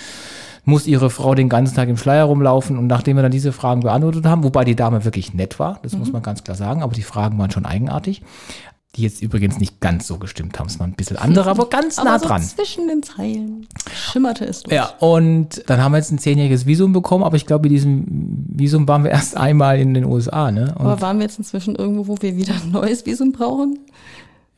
Muss 0.65 0.89
Ihre 0.89 1.11
Frau 1.11 1.37
den 1.37 1.49
ganzen 1.49 1.77
Tag 1.77 1.89
im 1.89 1.97
Schleier 1.97 2.25
rumlaufen? 2.25 2.77
Und 2.77 2.89
nachdem 2.89 3.17
wir 3.17 3.23
dann 3.23 3.31
diese 3.31 3.53
Fragen 3.53 3.83
beantwortet 3.83 4.27
haben, 4.27 4.43
wobei 4.43 4.65
die 4.65 4.75
Dame 4.75 5.05
wirklich 5.05 5.33
nett 5.33 5.61
war, 5.61 5.79
das 5.83 5.97
muss 5.97 6.13
man 6.13 6.23
ganz 6.23 6.43
klar 6.43 6.57
sagen, 6.57 6.83
aber 6.83 6.93
die 6.93 7.03
Fragen 7.03 7.39
waren 7.39 7.51
schon 7.51 7.67
eigenartig, 7.67 8.23
die 8.97 9.03
jetzt 9.03 9.23
übrigens 9.23 9.59
nicht 9.59 9.81
ganz 9.81 10.07
so 10.09 10.19
gestimmt 10.19 10.59
haben. 10.59 10.67
Es 10.67 10.81
waren 10.81 10.91
ein 10.91 10.95
bisschen 10.97 11.17
andere, 11.17 11.49
aber 11.49 11.69
ganz 11.69 11.97
nah 11.97 12.15
Aber 12.15 12.19
so 12.19 12.27
dran. 12.27 12.43
zwischen 12.43 12.89
den 12.89 13.03
Zeilen 13.03 13.67
schimmerte 13.95 14.45
es 14.45 14.63
durch. 14.63 14.75
Ja, 14.75 14.87
und 14.99 15.63
dann 15.69 15.81
haben 15.83 15.93
wir 15.93 15.99
jetzt 15.99 16.11
ein 16.11 16.19
zehnjähriges 16.19 16.67
Visum 16.67 16.93
bekommen, 16.93 17.23
aber 17.23 17.37
ich 17.37 17.47
glaube, 17.47 17.63
mit 17.65 17.73
diesem 17.73 18.05
Visum 18.49 18.89
waren 18.89 19.05
wir 19.05 19.11
erst 19.13 19.37
einmal 19.37 19.79
in 19.79 19.95
den 19.95 20.05
USA, 20.05 20.51
ne? 20.51 20.75
Und, 20.77 20.87
Aber 20.87 21.01
waren 21.01 21.19
wir 21.19 21.25
jetzt 21.27 21.39
inzwischen 21.39 21.77
irgendwo, 21.77 22.09
wo 22.09 22.17
wir 22.21 22.37
wieder 22.37 22.55
ein 22.55 22.73
neues 22.73 23.07
Visum 23.07 23.31
brauchen? 23.33 23.79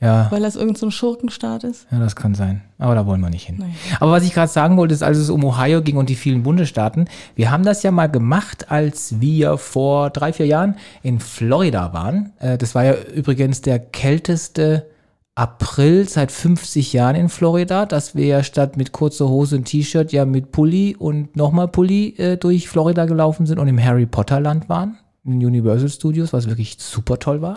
Ja. 0.02 0.26
Weil 0.30 0.42
das 0.42 0.56
irgendein 0.56 0.80
so 0.80 0.86
ein 0.86 0.90
Schurkenstaat 0.90 1.64
ist? 1.64 1.86
Ja, 1.90 1.98
das 2.00 2.16
kann 2.16 2.34
sein. 2.34 2.62
Aber 2.78 2.94
da 2.96 3.06
wollen 3.06 3.20
wir 3.20 3.30
nicht 3.30 3.46
hin. 3.46 3.56
Nein. 3.60 3.74
Aber 4.00 4.10
was 4.10 4.24
ich 4.24 4.34
gerade 4.34 4.50
sagen 4.50 4.76
wollte, 4.76 4.92
ist, 4.94 5.02
als 5.02 5.16
es 5.16 5.30
um 5.30 5.44
Ohio 5.44 5.80
ging 5.80 5.96
und 5.96 6.08
die 6.08 6.16
vielen 6.16 6.42
Bundesstaaten, 6.42 7.08
wir 7.36 7.50
haben 7.52 7.62
das 7.62 7.82
ja 7.84 7.92
mal 7.92 8.08
gemacht, 8.08 8.70
als 8.70 9.20
wir 9.20 9.56
vor 9.58 10.10
drei, 10.10 10.32
vier 10.32 10.46
Jahren 10.46 10.76
in 11.02 11.20
Florida 11.20 11.92
waren. 11.92 12.32
Äh, 12.40 12.58
Das 12.58 12.74
war 12.74 12.84
ja 12.84 12.94
übrigens 13.14 13.62
der 13.62 13.78
kälteste 13.78 14.86
April 15.34 16.08
seit 16.08 16.30
50 16.30 16.92
Jahren 16.92 17.16
in 17.16 17.28
Florida, 17.28 17.86
dass 17.86 18.14
wir 18.14 18.26
ja 18.26 18.42
statt 18.42 18.76
mit 18.76 18.92
kurzer 18.92 19.28
Hose 19.28 19.56
und 19.56 19.64
T-Shirt 19.64 20.12
ja 20.12 20.26
mit 20.26 20.52
Pulli 20.52 20.94
und 20.98 21.36
nochmal 21.36 21.68
Pulli 21.68 22.14
äh, 22.18 22.36
durch 22.36 22.68
Florida 22.68 23.06
gelaufen 23.06 23.46
sind 23.46 23.58
und 23.58 23.68
im 23.68 23.82
Harry 23.82 24.04
Potter 24.04 24.40
Land 24.40 24.68
waren. 24.68 24.98
In 25.24 25.34
Universal 25.34 25.88
Studios, 25.88 26.32
was 26.32 26.48
wirklich 26.48 26.76
super 26.80 27.18
toll 27.18 27.42
war. 27.42 27.54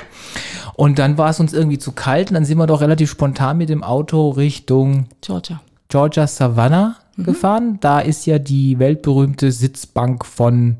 Und 0.75 0.99
dann 0.99 1.17
war 1.17 1.31
es 1.31 1.39
uns 1.39 1.51
irgendwie 1.51 1.79
zu 1.79 1.93
kalt 1.93 2.29
und 2.29 2.35
dann 2.35 2.45
sind 2.45 2.59
wir 2.59 2.67
doch 2.67 2.81
relativ 2.81 3.09
spontan 3.09 3.57
mit 3.57 3.69
dem 3.69 3.83
Auto 3.83 4.29
Richtung 4.29 5.07
Georgia. 5.21 5.61
Georgia 5.87 6.27
Savannah 6.27 6.97
gefahren. 7.17 7.77
Da 7.79 8.01
ist 8.01 8.25
ja 8.27 8.37
die 8.39 8.77
weltberühmte 8.77 9.51
Sitzbank 9.51 10.25
von 10.25 10.77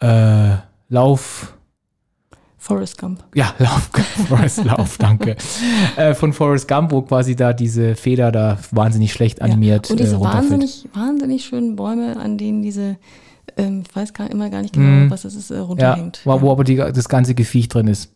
äh, 0.00 0.56
Lauf. 0.88 1.54
Forrest 2.58 2.98
Gump. 2.98 3.24
Ja, 3.34 3.54
Lauf, 3.58 3.90
Forrest 4.28 4.64
Lauf, 4.64 4.98
danke. 4.98 5.36
Äh, 5.96 6.14
von 6.14 6.32
Forrest 6.34 6.68
Gump, 6.68 6.92
wo 6.92 7.00
quasi 7.02 7.34
da 7.36 7.52
diese 7.54 7.94
Feder 7.96 8.30
da 8.32 8.58
wahnsinnig 8.70 9.12
schlecht 9.12 9.40
animiert 9.40 9.90
Und 9.90 9.98
äh, 9.98 10.04
diese 10.04 10.16
runterfällt. 10.16 10.50
wahnsinnig, 10.50 10.88
wahnsinnig 10.92 11.44
schönen 11.46 11.76
Bäume, 11.76 12.16
an 12.18 12.36
denen 12.36 12.60
diese 12.62 12.96
ähm, 13.56 13.82
ich 13.88 13.94
weiß 13.96 14.12
gar, 14.14 14.30
immer 14.30 14.50
gar 14.50 14.62
nicht 14.62 14.74
genau, 14.74 15.10
was 15.10 15.24
es 15.24 15.34
ist, 15.34 15.50
äh, 15.50 15.56
Ja, 15.56 15.62
runterhängt. 15.62 16.20
wo, 16.24 16.40
wo 16.40 16.52
aber 16.52 16.64
die, 16.64 16.76
das 16.76 17.08
ganze 17.08 17.34
Gefiech 17.34 17.68
drin 17.68 17.86
ist. 17.88 18.12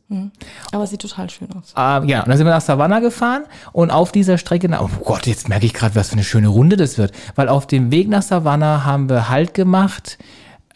Aber 0.72 0.84
es 0.84 0.90
sieht 0.90 1.00
total 1.00 1.28
schön 1.30 1.48
aus. 1.52 1.74
Ähm, 1.76 2.08
ja, 2.08 2.22
und 2.22 2.28
dann 2.28 2.36
sind 2.36 2.46
wir 2.46 2.52
nach 2.52 2.60
Savannah 2.60 3.00
gefahren 3.00 3.42
und 3.72 3.90
auf 3.90 4.12
dieser 4.12 4.38
Strecke, 4.38 4.68
oh 4.80 4.88
Gott, 5.04 5.26
jetzt 5.26 5.48
merke 5.48 5.66
ich 5.66 5.74
gerade, 5.74 5.94
was 5.94 6.08
für 6.08 6.14
eine 6.14 6.24
schöne 6.24 6.48
Runde 6.48 6.76
das 6.76 6.98
wird. 6.98 7.12
Weil 7.34 7.48
auf 7.48 7.66
dem 7.66 7.90
Weg 7.90 8.08
nach 8.08 8.22
Savannah 8.22 8.84
haben 8.84 9.08
wir 9.08 9.28
Halt 9.28 9.54
gemacht 9.54 10.18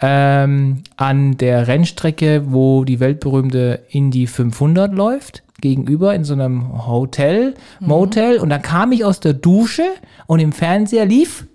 ähm, 0.00 0.82
an 0.96 1.36
der 1.36 1.66
Rennstrecke, 1.66 2.44
wo 2.52 2.84
die 2.84 3.00
weltberühmte 3.00 3.82
Indy 3.90 4.26
500 4.26 4.92
läuft, 4.92 5.42
gegenüber 5.60 6.14
in 6.14 6.22
so 6.24 6.34
einem 6.34 6.86
Hotel, 6.86 7.54
Motel. 7.80 8.38
Und 8.38 8.48
dann 8.50 8.62
kam 8.62 8.92
ich 8.92 9.04
aus 9.04 9.18
der 9.20 9.32
Dusche 9.34 9.84
und 10.26 10.38
im 10.40 10.52
Fernseher 10.52 11.04
lief. 11.04 11.46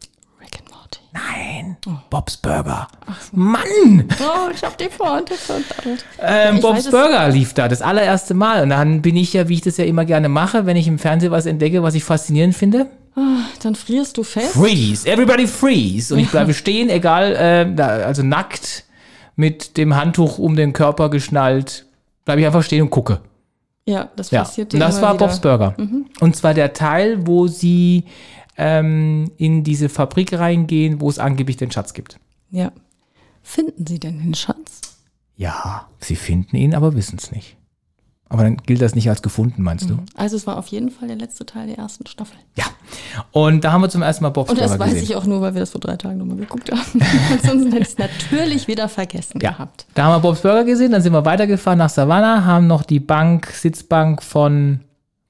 Nein, 1.14 1.78
Bob's 2.10 2.38
Burger. 2.38 2.88
Mann! 3.32 4.08
Oh, 4.20 4.50
ich 4.54 4.64
hab 4.64 4.78
die 4.78 4.88
Pointe 4.90 5.34
verdammt. 5.36 6.06
Ähm, 6.20 6.56
Ich 6.56 6.62
Bob's 6.62 6.86
weiß 6.86 6.92
Burger 6.92 7.30
lief 7.30 7.54
da, 7.54 7.68
das 7.68 7.82
allererste 7.82 8.34
Mal. 8.34 8.64
Und 8.64 8.70
dann 8.70 9.02
bin 9.02 9.16
ich 9.16 9.34
ja, 9.34 9.48
wie 9.48 9.54
ich 9.56 9.62
das 9.62 9.78
ja 9.78 9.86
immer 9.86 10.06
gerne 10.06 10.30
mache, 10.30 10.66
wenn 10.66 10.76
ich 10.78 10.88
im 10.88 11.00
Fernsehen 11.00 11.32
was 11.32 11.46
entdecke, 11.46 11.84
was 11.84 11.96
ich 11.96 12.04
faszinierend 12.04 12.56
finde. 12.56 12.88
Dann 13.62 13.76
frierst 13.76 14.18
du 14.18 14.24
fest. 14.24 14.54
Freeze, 14.54 15.08
everybody 15.08 15.46
freeze. 15.46 16.14
Und 16.14 16.20
ich 16.20 16.30
bleibe 16.32 16.54
stehen, 16.54 16.90
egal, 16.90 17.36
äh, 17.78 17.82
also 17.82 18.24
nackt, 18.24 18.86
mit 19.36 19.78
dem 19.78 19.96
Handtuch 19.96 20.40
um 20.40 20.56
den 20.56 20.74
Körper 20.74 21.10
geschnallt, 21.10 21.86
bleibe 22.26 22.42
ich 22.42 22.48
einfach 22.48 22.64
stehen 22.64 22.82
und 22.82 22.90
gucke. 22.90 23.20
Ja, 23.86 24.10
das 24.16 24.32
Ja, 24.32 24.44
passiert 24.44 24.74
und 24.74 24.80
dir 24.80 24.86
das 24.86 25.02
war 25.02 25.14
wieder. 25.14 25.26
Bob's 25.28 25.40
Burger. 25.40 25.76
Und 26.22 26.36
zwar 26.36 26.54
der 26.54 26.74
Teil, 26.74 27.28
wo 27.28 27.48
sie 27.48 28.06
ähm, 28.58 29.32
in 29.38 29.64
diese 29.64 29.90
Fabrik 29.90 30.34
reingehen, 30.38 31.02
wo 31.02 31.10
es 31.10 31.20
angeblich 31.20 31.58
den 31.58 31.72
Schatz 31.72 31.94
gibt. 31.94 32.20
Ja. 32.52 32.72
Finden 33.42 33.86
Sie 33.86 34.00
denn 34.00 34.20
den 34.20 34.34
Schatz? 34.36 34.82
Ja, 35.36 35.88
sie 36.00 36.16
finden 36.16 36.56
ihn, 36.56 36.76
aber 36.76 36.96
wissen 36.96 37.18
es 37.20 37.32
nicht. 37.32 37.58
Aber 38.30 38.44
dann 38.44 38.58
gilt 38.58 38.82
das 38.82 38.96
nicht 38.96 39.10
als 39.10 39.22
gefunden, 39.22 39.62
meinst 39.62 39.90
du? 39.90 39.98
Also 40.16 40.36
es 40.38 40.48
war 40.48 40.58
auf 40.58 40.68
jeden 40.68 40.90
Fall 40.90 41.08
der 41.08 41.18
letzte 41.18 41.46
Teil 41.46 41.68
der 41.68 41.78
ersten 41.78 42.08
Staffel. 42.08 42.38
Ja. 42.58 42.66
Und 43.32 43.64
da 43.64 43.72
haben 43.72 43.82
wir 43.82 43.90
zum 43.90 44.02
ersten 44.02 44.24
Mal 44.24 44.30
Bob's 44.32 44.50
Und 44.50 44.60
das 44.60 44.80
weiß 44.80 44.90
gesehen. 44.92 45.04
ich 45.04 45.16
auch 45.16 45.26
nur, 45.26 45.42
weil 45.42 45.54
wir 45.54 45.60
das 45.60 45.70
vor 45.72 45.82
drei 45.82 45.98
Tagen 45.98 46.18
nochmal 46.18 46.38
geguckt 46.38 46.72
haben. 46.72 46.82
Ansonsten 47.32 47.72
hätte 47.72 47.84
ich 47.84 47.90
es 47.90 47.98
natürlich 47.98 48.68
wieder 48.68 48.90
vergessen 48.90 49.40
Ja. 49.42 49.52
gehabt. 49.52 49.86
Da 49.94 50.06
haben 50.06 50.14
wir 50.14 50.20
Bob's 50.28 50.42
Burger 50.42 50.64
gesehen, 50.64 50.92
dann 50.92 51.02
sind 51.04 51.14
wir 51.14 51.26
weitergefahren 51.26 51.78
nach 51.78 51.90
Savannah, 51.92 52.44
haben 52.46 52.66
noch 52.66 52.84
die 52.84 53.00
Bank, 53.00 53.48
Sitzbank 53.48 54.24
von 54.24 54.80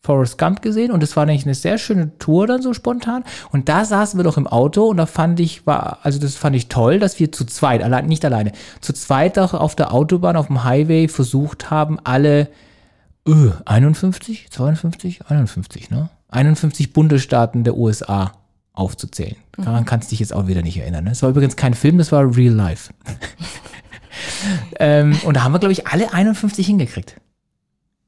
Forrest 0.06 0.38
Gump 0.38 0.62
gesehen 0.62 0.92
und 0.92 1.02
es 1.02 1.16
war 1.16 1.24
eigentlich 1.24 1.46
eine 1.46 1.56
sehr 1.56 1.78
schöne 1.78 2.18
Tour 2.18 2.46
dann 2.46 2.62
so 2.62 2.74
spontan. 2.74 3.24
Und 3.52 3.70
da 3.70 3.86
saßen 3.86 4.20
wir 4.20 4.24
doch 4.24 4.36
im 4.36 4.48
Auto 4.48 4.84
und 4.84 4.98
da 4.98 5.06
fand 5.06 5.40
ich, 5.40 5.66
war, 5.66 6.00
also 6.04 6.20
das 6.20 6.36
fand 6.36 6.56
ich 6.58 6.68
toll, 6.68 7.00
dass 7.00 7.20
wir 7.20 7.32
zu 7.32 7.46
zweit, 7.46 7.82
allein, 7.82 8.06
nicht 8.06 8.26
alleine, 8.26 8.52
zu 8.82 8.92
zweit 8.92 9.40
auch 9.40 9.54
auf 9.54 9.76
der 9.76 9.94
Autobahn, 9.94 10.36
auf 10.36 10.48
dem 10.48 10.66
Highway 10.66 11.08
versucht 11.08 11.72
haben, 11.72 12.00
alle 12.04 12.50
äh, 13.26 13.52
51, 13.66 14.52
52, 14.52 15.22
51, 15.28 15.90
ne? 15.90 16.10
51 16.30 16.92
Bundesstaaten 16.92 17.64
der 17.64 17.78
USA 17.78 18.34
aufzuzählen. 18.74 19.36
Daran 19.56 19.86
kannst 19.86 20.08
du 20.08 20.10
dich 20.12 20.20
jetzt 20.20 20.34
auch 20.34 20.48
wieder 20.48 20.64
nicht 20.64 20.78
erinnern. 20.78 21.04
Ne? 21.04 21.12
Das 21.12 21.22
war 21.22 21.30
übrigens 21.30 21.56
kein 21.56 21.76
Film, 21.76 22.00
das 22.00 22.12
war 22.12 22.36
Real 22.36 22.54
Life. 22.54 22.92
ähm, 24.80 25.18
und 25.24 25.36
da 25.36 25.44
haben 25.44 25.54
wir, 25.54 25.60
glaube 25.60 25.74
ich, 25.74 25.88
alle 25.88 26.14
51 26.14 26.66
hingekriegt. 26.66 27.16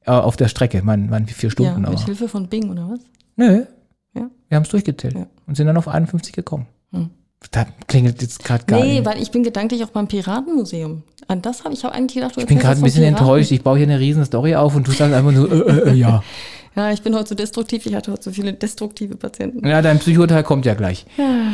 Äh, 0.06 0.12
auf 0.12 0.36
der 0.38 0.48
Strecke, 0.48 0.82
man, 0.84 1.10
man 1.10 1.26
vier 1.28 1.50
Ja, 1.50 1.52
Stunden. 1.52 1.82
mit 1.82 1.90
aber. 1.90 2.06
Hilfe 2.06 2.28
von 2.30 2.48
Bing, 2.48 2.70
oder 2.70 2.90
was? 2.90 3.00
Nö, 3.36 3.66
Ja. 4.14 4.30
wir 4.50 4.56
haben 4.56 4.64
es 4.64 4.70
durchgezählt 4.70 5.16
Ja. 5.16 5.28
und 5.48 5.56
sind 5.58 5.68
dann 5.68 5.78
auf 5.78 5.88
51 5.88 6.34
gekommen. 6.34 6.68
Hm. 6.92 7.10
Da 7.52 7.66
klingelt 7.88 8.22
jetzt 8.22 8.44
gerade 8.44 8.66
gar 8.66 8.80
Nee, 8.80 8.94
nicht. 9.00 9.06
weil 9.06 9.22
ich 9.22 9.30
bin 9.32 9.44
gedanklich 9.44 9.84
auch 9.84 9.90
beim 9.90 10.08
Piratenmuseum. 10.08 11.04
An 11.28 11.42
das 11.42 11.64
habe 11.64 11.74
ich 11.74 11.84
hab 11.84 11.92
eigentlich 11.94 12.16
gedacht, 12.16 12.36
du 12.36 12.42
Ich 12.42 12.48
bin 12.48 12.58
gerade 12.60 12.80
ein 12.80 12.84
bisschen 12.84 13.02
Piraten. 13.04 13.18
enttäuscht. 13.26 13.52
Ich 13.52 13.62
baue 13.64 13.78
hier 13.78 13.88
eine 13.88 14.00
riesen 14.00 14.26
Story 14.26 14.56
auf 14.56 14.76
und 14.76 14.88
du 14.88 14.92
sagst 14.92 15.14
einfach 15.14 15.32
nur, 15.32 15.52
äh, 15.52 15.56
äh, 15.56 15.90
äh, 15.92 15.94
ja. 15.94 16.24
Ja, 16.78 16.92
ich 16.92 17.02
bin 17.02 17.16
heute 17.16 17.30
so 17.30 17.36
destruktiv. 17.36 17.86
Ich 17.86 17.96
hatte 17.96 18.12
heute 18.12 18.24
so 18.24 18.32
viele 18.32 18.52
destruktive 18.52 19.16
Patienten. 19.16 19.66
Ja, 19.66 19.82
dein 19.82 19.98
Psychoteil 20.00 20.44
kommt 20.44 20.66
ja 20.66 20.74
gleich. 20.74 21.06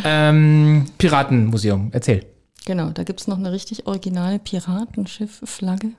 Ähm, 0.04 0.86
Piratenmuseum, 0.98 1.90
erzähl. 1.92 2.26
Genau, 2.66 2.90
da 2.90 3.04
gibt's 3.04 3.28
noch 3.28 3.38
eine 3.38 3.52
richtig 3.52 3.86
originale 3.86 4.40
Piratenschiff-Flagge. 4.40 5.90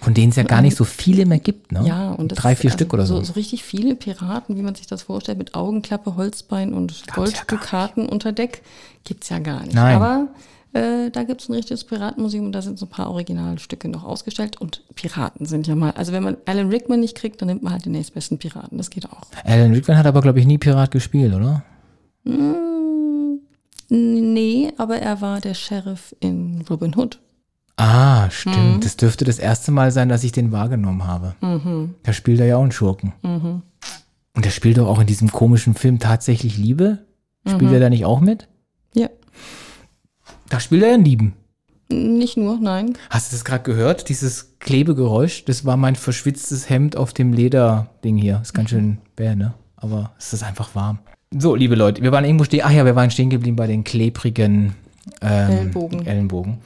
Von 0.00 0.14
denen 0.14 0.30
es 0.30 0.36
ja 0.36 0.42
gar 0.42 0.62
nicht 0.62 0.76
so 0.76 0.84
viele 0.84 1.26
mehr 1.26 1.38
gibt, 1.38 1.72
ne? 1.72 1.82
Ja, 1.84 2.12
und 2.12 2.30
das 2.30 2.38
Drei, 2.38 2.52
ist 2.52 2.60
vier 2.60 2.70
also 2.70 2.78
Stück 2.78 2.92
oder 2.92 3.06
so. 3.06 3.16
so. 3.16 3.24
So 3.24 3.32
richtig 3.32 3.64
viele 3.64 3.96
Piraten, 3.96 4.56
wie 4.56 4.62
man 4.62 4.74
sich 4.74 4.86
das 4.86 5.02
vorstellt, 5.02 5.38
mit 5.38 5.54
Augenklappe, 5.54 6.16
Holzbein 6.16 6.74
und 6.74 7.06
ja. 7.06 7.14
Golddukaten 7.14 8.08
unter 8.08 8.32
Deck, 8.32 8.62
gibt's 9.04 9.30
ja 9.30 9.38
gar 9.38 9.62
nicht. 9.62 9.74
Nein. 9.74 9.96
Aber 9.96 10.28
äh, 10.76 11.10
da 11.10 11.22
gibt's 11.24 11.48
ein 11.48 11.54
richtiges 11.54 11.84
Piratenmuseum 11.84 12.46
und 12.46 12.52
da 12.52 12.60
sind 12.60 12.78
so 12.78 12.86
ein 12.86 12.90
paar 12.90 13.10
Originalstücke 13.10 13.88
noch 13.88 14.04
ausgestellt. 14.04 14.60
Und 14.60 14.82
Piraten 14.94 15.46
sind 15.46 15.66
ja 15.66 15.74
mal, 15.74 15.92
also 15.92 16.12
wenn 16.12 16.22
man 16.22 16.36
Alan 16.44 16.68
Rickman 16.68 17.00
nicht 17.00 17.16
kriegt, 17.16 17.40
dann 17.40 17.48
nimmt 17.48 17.62
man 17.62 17.72
halt 17.72 17.86
den 17.86 17.92
nächstbesten 17.92 18.38
Piraten. 18.38 18.76
Das 18.76 18.90
geht 18.90 19.06
auch. 19.06 19.22
Alan 19.44 19.72
Rickman 19.72 19.96
hat 19.96 20.06
aber, 20.06 20.20
glaube 20.20 20.40
ich, 20.40 20.46
nie 20.46 20.58
Pirat 20.58 20.90
gespielt, 20.90 21.34
oder? 21.34 21.64
Mm, 22.24 23.38
nee, 23.88 24.72
aber 24.76 24.98
er 24.98 25.20
war 25.20 25.40
der 25.40 25.54
Sheriff 25.54 26.14
in 26.20 26.62
Robin 26.68 26.94
Hood. 26.94 27.18
Ah, 27.76 28.30
stimmt. 28.30 28.56
Mhm. 28.76 28.80
Das 28.80 28.96
dürfte 28.96 29.24
das 29.24 29.38
erste 29.38 29.70
Mal 29.70 29.90
sein, 29.90 30.08
dass 30.08 30.24
ich 30.24 30.32
den 30.32 30.50
wahrgenommen 30.52 31.06
habe. 31.06 31.34
Da 32.02 32.12
spielt 32.12 32.40
er 32.40 32.46
ja 32.46 32.56
auch 32.56 32.62
einen 32.62 32.72
Schurken. 32.72 33.12
Mhm. 33.22 33.62
Und 34.34 34.44
der 34.44 34.50
spielt 34.50 34.78
doch 34.78 34.88
auch 34.88 34.98
in 35.00 35.06
diesem 35.06 35.30
komischen 35.30 35.74
Film 35.74 35.98
Tatsächlich 35.98 36.56
Liebe. 36.58 37.04
Spielt 37.46 37.62
Mhm. 37.62 37.74
er 37.74 37.80
da 37.80 37.90
nicht 37.90 38.04
auch 38.04 38.20
mit? 38.20 38.48
Ja. 38.94 39.08
Da 40.48 40.60
spielt 40.60 40.82
er 40.82 40.94
einen 40.94 41.04
Lieben. 41.04 41.34
Nicht 41.88 42.36
nur, 42.36 42.58
nein. 42.58 42.94
Hast 43.10 43.30
du 43.30 43.36
das 43.36 43.44
gerade 43.44 43.62
gehört? 43.62 44.08
Dieses 44.08 44.58
Klebegeräusch? 44.58 45.44
Das 45.44 45.64
war 45.64 45.76
mein 45.76 45.94
verschwitztes 45.96 46.68
Hemd 46.68 46.96
auf 46.96 47.12
dem 47.12 47.32
Lederding 47.32 48.16
hier. 48.16 48.40
Ist 48.42 48.54
ganz 48.54 48.70
schön 48.70 48.98
bäh, 49.14 49.36
ne? 49.36 49.54
Aber 49.76 50.12
es 50.18 50.32
ist 50.32 50.42
einfach 50.42 50.74
warm. 50.74 50.98
So, 51.36 51.54
liebe 51.54 51.74
Leute, 51.76 52.02
wir 52.02 52.10
waren 52.10 52.24
irgendwo 52.24 52.44
stehen. 52.44 52.62
Ach 52.64 52.70
ja, 52.72 52.84
wir 52.84 52.96
waren 52.96 53.10
stehen 53.10 53.30
geblieben 53.30 53.56
bei 53.56 53.66
den 53.68 53.84
klebrigen 53.84 54.74
ähm, 55.20 55.50
Ellenbogen. 55.50 56.06
Ellenbogen. 56.06 56.58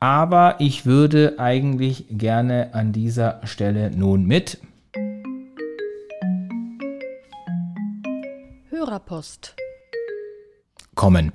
Aber 0.00 0.56
ich 0.60 0.86
würde 0.86 1.34
eigentlich 1.38 2.06
gerne 2.10 2.72
an 2.72 2.92
dieser 2.92 3.40
Stelle 3.44 3.90
nun 3.90 4.24
mit 4.24 4.58
Hörerpost. 8.70 9.56
kommen. 10.94 11.32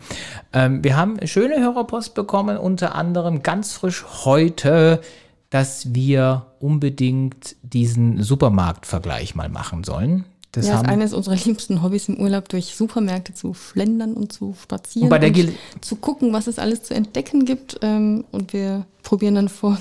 Ähm, 0.51 0.83
wir 0.83 0.97
haben 0.97 1.25
schöne 1.25 1.59
Hörerpost 1.59 2.15
bekommen, 2.15 2.57
unter 2.57 2.95
anderem 2.95 3.43
ganz 3.43 3.73
frisch 3.73 4.05
heute, 4.25 5.01
dass 5.49 5.93
wir 5.93 6.47
unbedingt 6.59 7.55
diesen 7.61 8.21
Supermarktvergleich 8.21 9.35
mal 9.35 9.49
machen 9.49 9.83
sollen. 9.83 10.25
Das 10.53 10.67
ja, 10.67 10.73
ist 10.73 10.77
haben, 10.79 10.89
eines 10.89 11.13
unserer 11.13 11.35
liebsten 11.35 11.81
Hobbys 11.81 12.07
im 12.09 12.19
Urlaub, 12.19 12.47
durch 12.47 12.75
Supermärkte 12.75 13.33
zu 13.33 13.53
schlendern 13.53 14.13
und 14.13 14.31
zu 14.31 14.55
spazieren 14.61 15.05
Und 15.05 15.09
bei 15.09 15.19
der 15.19 15.29
und 15.29 15.57
zu 15.81 15.95
gucken, 15.95 16.31
was 16.31 16.47
es 16.47 16.59
alles 16.59 16.83
zu 16.83 16.93
entdecken 16.93 17.43
gibt. 17.43 17.79
Ähm, 17.81 18.23
und 18.31 18.53
wir 18.53 18.85
probieren 19.01 19.35
dann 19.35 19.49
vor, 19.49 19.79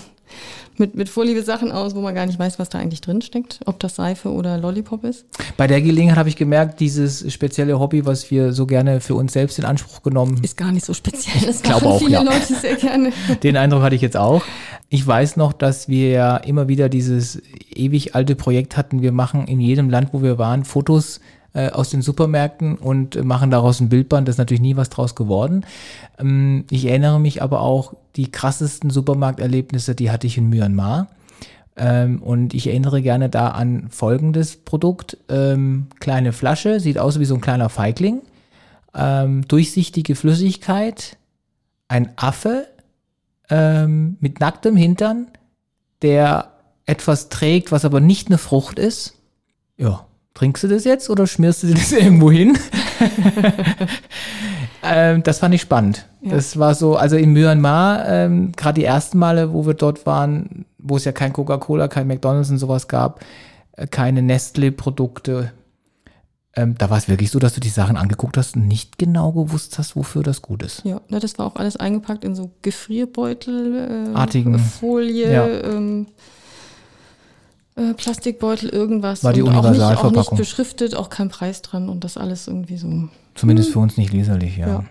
mit, 0.78 0.94
mit 0.94 1.08
Vorliebe 1.08 1.42
Sachen 1.42 1.70
aus, 1.70 1.94
wo 1.94 2.00
man 2.00 2.14
gar 2.14 2.26
nicht 2.26 2.38
weiß, 2.38 2.58
was 2.58 2.68
da 2.68 2.78
eigentlich 2.78 3.00
drin 3.00 3.22
steckt, 3.22 3.60
ob 3.66 3.78
das 3.78 3.96
Seife 3.96 4.30
oder 4.30 4.58
Lollipop 4.58 5.04
ist. 5.04 5.26
bei 5.56 5.66
der 5.66 5.82
Gelegenheit 5.82 6.16
habe 6.16 6.28
ich 6.28 6.36
gemerkt, 6.36 6.80
dieses 6.80 7.30
spezielle 7.32 7.78
Hobby, 7.78 8.06
was 8.06 8.30
wir 8.30 8.52
so 8.52 8.66
gerne 8.66 9.00
für 9.00 9.14
uns 9.14 9.32
selbst 9.32 9.58
in 9.58 9.64
Anspruch 9.64 10.02
genommen 10.02 10.42
Ist 10.42 10.56
gar 10.56 10.72
nicht 10.72 10.84
so 10.84 10.94
speziell. 10.94 11.46
Das 11.46 11.62
glaube 11.62 11.84
machen 11.84 11.94
auch, 11.94 11.98
viele 11.98 12.12
ja. 12.12 12.22
Leute 12.22 12.54
sehr 12.54 12.76
gerne. 12.76 13.12
Den 13.42 13.56
Eindruck 13.56 13.82
hatte 13.82 13.94
ich 13.94 14.02
jetzt 14.02 14.16
auch. 14.16 14.42
Ich 14.88 15.06
weiß 15.06 15.36
noch, 15.36 15.52
dass 15.52 15.88
wir 15.88 16.10
ja 16.10 16.36
immer 16.36 16.68
wieder 16.68 16.88
dieses 16.88 17.40
ewig 17.74 18.14
alte 18.14 18.34
Projekt 18.34 18.76
hatten. 18.76 19.02
Wir 19.02 19.12
machen 19.12 19.46
in 19.46 19.60
jedem 19.60 19.90
Land, 19.90 20.10
wo 20.12 20.22
wir 20.22 20.38
waren, 20.38 20.64
Fotos 20.64 21.20
äh, 21.54 21.70
aus 21.70 21.90
den 21.90 22.02
Supermärkten 22.02 22.76
und 22.76 23.22
machen 23.24 23.50
daraus 23.50 23.80
ein 23.80 23.88
Bildband. 23.88 24.28
Das 24.28 24.34
ist 24.34 24.38
natürlich 24.38 24.60
nie 24.60 24.76
was 24.76 24.90
draus 24.90 25.14
geworden. 25.14 25.64
Ähm, 26.18 26.64
ich 26.70 26.86
erinnere 26.86 27.20
mich 27.20 27.42
aber 27.42 27.60
auch, 27.60 27.94
die 28.16 28.30
krassesten 28.30 28.90
Supermarkterlebnisse, 28.90 29.94
die 29.94 30.10
hatte 30.10 30.26
ich 30.26 30.38
in 30.38 30.48
Myanmar. 30.48 31.08
Ähm, 31.76 32.22
und 32.22 32.54
ich 32.54 32.66
erinnere 32.66 33.00
gerne 33.00 33.28
da 33.28 33.48
an 33.48 33.88
folgendes 33.90 34.56
Produkt. 34.56 35.16
Ähm, 35.28 35.86
kleine 36.00 36.32
Flasche, 36.32 36.80
sieht 36.80 36.98
aus 36.98 37.18
wie 37.18 37.24
so 37.24 37.34
ein 37.34 37.40
kleiner 37.40 37.68
Feigling. 37.68 38.20
Ähm, 38.94 39.46
durchsichtige 39.48 40.14
Flüssigkeit, 40.14 41.16
ein 41.88 42.12
Affe 42.16 42.66
ähm, 43.48 44.16
mit 44.20 44.40
nacktem 44.40 44.76
Hintern, 44.76 45.28
der 46.02 46.52
etwas 46.84 47.30
trägt, 47.30 47.72
was 47.72 47.84
aber 47.84 48.00
nicht 48.00 48.28
eine 48.28 48.38
Frucht 48.38 48.78
ist. 48.78 49.14
Ja, 49.78 50.06
trinkst 50.34 50.64
du 50.64 50.68
das 50.68 50.84
jetzt 50.84 51.10
oder 51.10 51.26
schmierst 51.26 51.62
du 51.62 51.68
dir 51.68 51.74
das 51.74 51.92
irgendwo 51.92 52.30
hin? 52.30 52.58
ähm, 54.82 55.22
das 55.22 55.38
fand 55.38 55.54
ich 55.54 55.62
spannend. 55.62 56.06
Ja. 56.22 56.32
Das 56.32 56.58
war 56.58 56.74
so, 56.74 56.96
also 56.96 57.16
in 57.16 57.32
Myanmar, 57.32 58.08
ähm, 58.08 58.52
gerade 58.52 58.80
die 58.80 58.86
ersten 58.86 59.18
Male, 59.18 59.52
wo 59.52 59.66
wir 59.66 59.74
dort 59.74 60.06
waren, 60.06 60.64
wo 60.78 60.96
es 60.96 61.04
ja 61.04 61.12
kein 61.12 61.32
Coca-Cola, 61.32 61.88
kein 61.88 62.06
McDonalds 62.06 62.50
und 62.50 62.58
sowas 62.58 62.88
gab, 62.88 63.20
äh, 63.72 63.86
keine 63.86 64.22
Nestle-Produkte, 64.22 65.52
ähm, 66.54 66.74
da 66.76 66.90
war 66.90 66.98
es 66.98 67.08
wirklich 67.08 67.30
so, 67.30 67.38
dass 67.38 67.54
du 67.54 67.60
die 67.60 67.70
Sachen 67.70 67.96
angeguckt 67.96 68.36
hast 68.36 68.56
und 68.56 68.68
nicht 68.68 68.98
genau 68.98 69.32
gewusst 69.32 69.78
hast, 69.78 69.96
wofür 69.96 70.22
das 70.22 70.42
gut 70.42 70.62
ist. 70.62 70.84
Ja, 70.84 71.00
ne, 71.08 71.18
das 71.18 71.38
war 71.38 71.46
auch 71.46 71.56
alles 71.56 71.76
eingepackt 71.76 72.24
in 72.24 72.34
so 72.34 72.50
Gefrierbeutel, 72.60 74.10
äh, 74.12 74.14
Artigen. 74.14 74.58
Folie, 74.58 75.32
Ja. 75.32 75.46
Äh, 77.76 77.94
Plastikbeutel, 77.94 78.68
irgendwas. 78.68 79.24
War 79.24 79.32
die 79.32 79.42
Und 79.42 79.48
auch 79.50 79.52
nicht, 79.54 79.58
auch 79.60 79.70
nicht 79.70 79.80
Universalverpackung. 79.80 80.38
beschriftet, 80.38 80.94
auch 80.94 81.08
kein 81.10 81.28
Preis 81.28 81.62
dran 81.62 81.88
und 81.88 82.04
das 82.04 82.16
alles 82.16 82.46
irgendwie 82.48 82.76
so. 82.76 83.08
Zumindest 83.34 83.70
für 83.72 83.78
uns 83.78 83.96
nicht 83.96 84.12
leserlich, 84.12 84.56
ja. 84.56 84.66
Ja. 84.68 84.84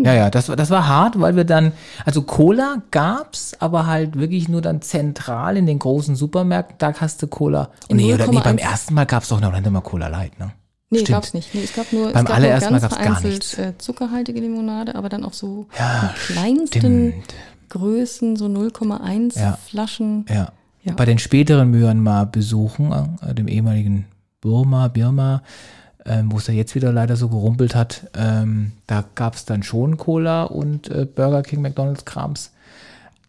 Ja, 0.00 0.14
ja, 0.14 0.30
das, 0.30 0.48
war- 0.48 0.54
das 0.54 0.70
war 0.70 0.86
hart, 0.86 1.18
weil 1.20 1.34
wir 1.34 1.42
dann, 1.42 1.72
also 2.04 2.22
Cola 2.22 2.82
gab's, 2.92 3.56
aber 3.58 3.86
halt 3.86 4.16
wirklich 4.16 4.48
nur 4.48 4.60
dann 4.62 4.80
zentral 4.80 5.56
in 5.56 5.66
den 5.66 5.80
großen 5.80 6.14
Supermärkten, 6.14 6.76
da 6.78 6.92
hast 7.00 7.20
du 7.20 7.26
Cola. 7.26 7.70
In 7.88 7.96
nee, 7.96 8.14
oder 8.14 8.28
nee, 8.28 8.38
beim 8.38 8.56
0,1. 8.56 8.60
ersten 8.60 8.94
Mal 8.94 9.06
gab's 9.06 9.28
doch 9.28 9.40
noch 9.40 9.50
nicht 9.50 9.68
mal 9.68 9.80
Cola 9.80 10.06
Light, 10.06 10.38
ne? 10.38 10.52
Nee, 10.90 11.00
Stimmt. 11.00 11.10
gab's 11.16 11.34
nicht. 11.34 11.52
Nee, 11.52 11.64
es 11.64 11.72
gab 11.74 11.92
nur, 11.92 12.12
Beim 12.12 12.22
es 12.24 12.28
gab 12.28 12.36
allerersten 12.36 12.72
nur 12.74 12.80
Mal 12.80 12.80
ganz 12.80 12.92
gab's 12.94 13.04
gar 13.04 13.16
vereinzelt 13.16 13.34
nichts. 13.34 13.58
äh, 13.58 13.72
zuckerhaltige 13.78 14.38
Limonade, 14.40 14.94
aber 14.94 15.08
dann 15.08 15.24
auch 15.24 15.32
so 15.32 15.66
Ja, 15.76 16.14
kleinsten 16.26 16.78
Stimmt. 16.78 17.34
Größen, 17.70 18.36
so 18.36 18.46
0,1 18.46 19.36
Ja. 19.38 19.58
Flaschen. 19.66 20.24
Ja. 20.28 20.52
Ja. 20.88 20.94
Bei 20.94 21.04
den 21.04 21.18
späteren 21.18 21.70
Myanmar-Besuchen, 21.70 22.92
äh, 23.22 23.34
dem 23.34 23.48
ehemaligen 23.48 24.06
Burma, 24.40 24.88
Birma, 24.88 25.42
ähm, 26.04 26.32
wo 26.32 26.38
es 26.38 26.46
ja 26.46 26.54
jetzt 26.54 26.74
wieder 26.74 26.92
leider 26.92 27.16
so 27.16 27.28
gerumpelt 27.28 27.74
hat, 27.74 28.08
ähm, 28.14 28.72
da 28.86 29.04
gab 29.14 29.34
es 29.34 29.44
dann 29.44 29.62
schon 29.62 29.96
Cola 29.96 30.44
und 30.44 30.88
äh, 30.90 31.04
Burger 31.04 31.42
King, 31.42 31.60
McDonalds 31.60 32.04
Krams. 32.04 32.52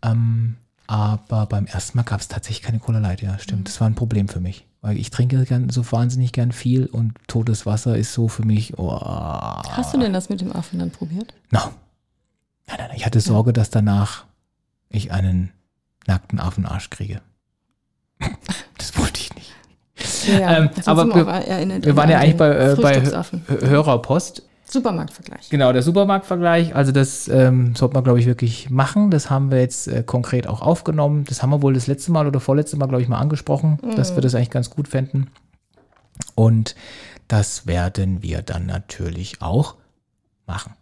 Ähm, 0.01 0.55
aber 0.87 1.45
beim 1.45 1.65
ersten 1.65 1.97
Mal 1.97 2.03
gab 2.03 2.21
es 2.21 2.29
tatsächlich 2.29 2.61
keine 2.63 2.79
Cola 2.79 2.99
Light, 2.99 3.21
ja, 3.21 3.37
stimmt. 3.37 3.67
Das 3.67 3.79
war 3.81 3.87
ein 3.87 3.95
Problem 3.95 4.27
für 4.27 4.39
mich. 4.39 4.65
Weil 4.81 4.97
ich 4.97 5.11
trinke 5.11 5.43
gern, 5.43 5.69
so 5.69 5.91
wahnsinnig 5.91 6.31
gern 6.31 6.53
viel 6.53 6.85
und 6.85 7.13
totes 7.27 7.65
Wasser 7.65 7.97
ist 7.97 8.13
so 8.13 8.29
für 8.29 8.45
mich, 8.45 8.79
oh, 8.79 8.89
Hast 8.89 9.93
du 9.93 9.99
denn 9.99 10.13
das 10.13 10.29
mit 10.29 10.39
dem 10.39 10.55
Affen 10.55 10.79
dann 10.79 10.91
probiert? 10.91 11.33
no. 11.51 11.59
Nein, 12.67 12.77
nein, 12.77 12.87
nein. 12.89 12.97
Ich 12.97 13.05
hatte 13.05 13.19
Sorge, 13.19 13.51
dass 13.51 13.71
danach 13.71 14.25
ich 14.89 15.11
einen 15.11 15.51
nackten 16.07 16.39
Affenarsch 16.39 16.89
kriege. 16.91 17.21
Das 18.77 18.97
wollte 18.97 19.19
ich 19.21 19.33
nicht. 19.35 19.51
Ja, 20.39 20.57
Ähm, 20.57 20.69
aber 20.85 21.05
wir- 21.07 21.25
Wir 21.85 21.95
waren 21.95 22.09
ja 22.09 22.19
eigentlich 22.19 22.37
bei, 22.37 22.49
äh, 22.49 22.75
bei 22.75 23.01
Hörerpost. 23.47 24.43
Supermarktvergleich. 24.71 25.49
Genau, 25.49 25.73
der 25.73 25.81
Supermarktvergleich. 25.81 26.75
Also 26.75 26.91
das 26.91 27.27
ähm, 27.27 27.75
sollte 27.75 27.95
man, 27.95 28.03
glaube 28.03 28.19
ich, 28.19 28.27
wirklich 28.27 28.69
machen. 28.69 29.09
Das 29.09 29.29
haben 29.31 29.49
wir 29.49 29.59
jetzt 29.59 29.87
äh, 29.87 30.03
konkret 30.03 30.45
auch 30.45 30.61
aufgenommen. 30.61 31.23
Das 31.27 31.41
haben 31.41 31.49
wir 31.49 31.63
wohl 31.63 31.73
das 31.73 31.87
letzte 31.87 32.11
Mal 32.11 32.27
oder 32.27 32.39
vorletzte 32.39 32.77
Mal, 32.77 32.85
glaube 32.85 33.01
ich, 33.01 33.07
mal 33.09 33.17
angesprochen, 33.17 33.79
dass 33.95 34.13
wir 34.15 34.21
das 34.21 34.35
eigentlich 34.35 34.51
ganz 34.51 34.69
gut 34.69 34.87
fänden. 34.87 35.31
Und 36.35 36.75
das 37.27 37.65
werden 37.65 38.21
wir 38.21 38.43
dann 38.43 38.67
natürlich 38.67 39.41
auch 39.41 39.75
machen. 40.45 40.73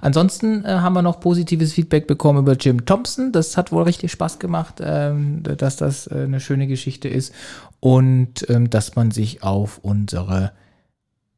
Ansonsten 0.00 0.64
äh, 0.64 0.68
haben 0.68 0.92
wir 0.94 1.02
noch 1.02 1.20
positives 1.20 1.72
Feedback 1.72 2.06
bekommen 2.06 2.40
über 2.40 2.54
Jim 2.54 2.84
Thompson. 2.86 3.32
Das 3.32 3.56
hat 3.56 3.72
wohl 3.72 3.82
richtig 3.82 4.12
Spaß 4.12 4.38
gemacht, 4.38 4.80
ähm, 4.82 5.42
dass 5.42 5.76
das 5.76 6.06
äh, 6.06 6.22
eine 6.24 6.40
schöne 6.40 6.66
Geschichte 6.66 7.08
ist 7.08 7.32
und 7.80 8.48
ähm, 8.48 8.70
dass 8.70 8.94
man 8.96 9.10
sich 9.10 9.42
auf 9.42 9.78
unsere 9.82 10.52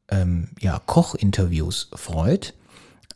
ähm, 0.09 0.49
ja, 0.59 0.79
Kochinterviews 0.85 1.89
freut. 1.95 2.53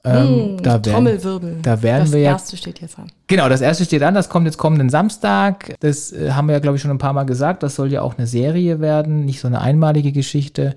Ähm, 0.06 0.56
Mm, 0.56 0.64
da 0.64 0.72
werden, 0.74 0.94
Trommelwirbel. 0.94 1.58
da 1.62 1.84
werden 1.84 2.04
das 2.06 2.12
wir 2.14 2.20
ja- 2.22 2.32
erste 2.32 2.56
steht 2.56 2.80
jetzt 2.80 2.98
an. 2.98 3.12
Genau, 3.28 3.50
das 3.50 3.60
erste 3.60 3.84
steht 3.84 4.02
an, 4.02 4.14
das 4.14 4.30
kommt 4.30 4.46
jetzt 4.46 4.58
kommenden 4.58 4.90
Samstag. 4.90 5.76
Das 5.82 6.14
äh, 6.14 6.32
haben 6.32 6.48
wir 6.48 6.54
ja, 6.54 6.60
glaube 6.60 6.78
ich, 6.78 6.82
schon 6.82 6.90
ein 6.92 6.98
paar 7.00 7.12
Mal 7.14 7.26
gesagt. 7.26 7.64
Das 7.64 7.76
soll 7.76 7.92
ja 7.92 8.02
auch 8.02 8.18
eine 8.18 8.26
Serie 8.26 8.80
werden, 8.80 9.26
nicht 9.26 9.42
so 9.42 9.48
eine 9.48 9.60
einmalige 9.60 10.14
Geschichte. 10.14 10.74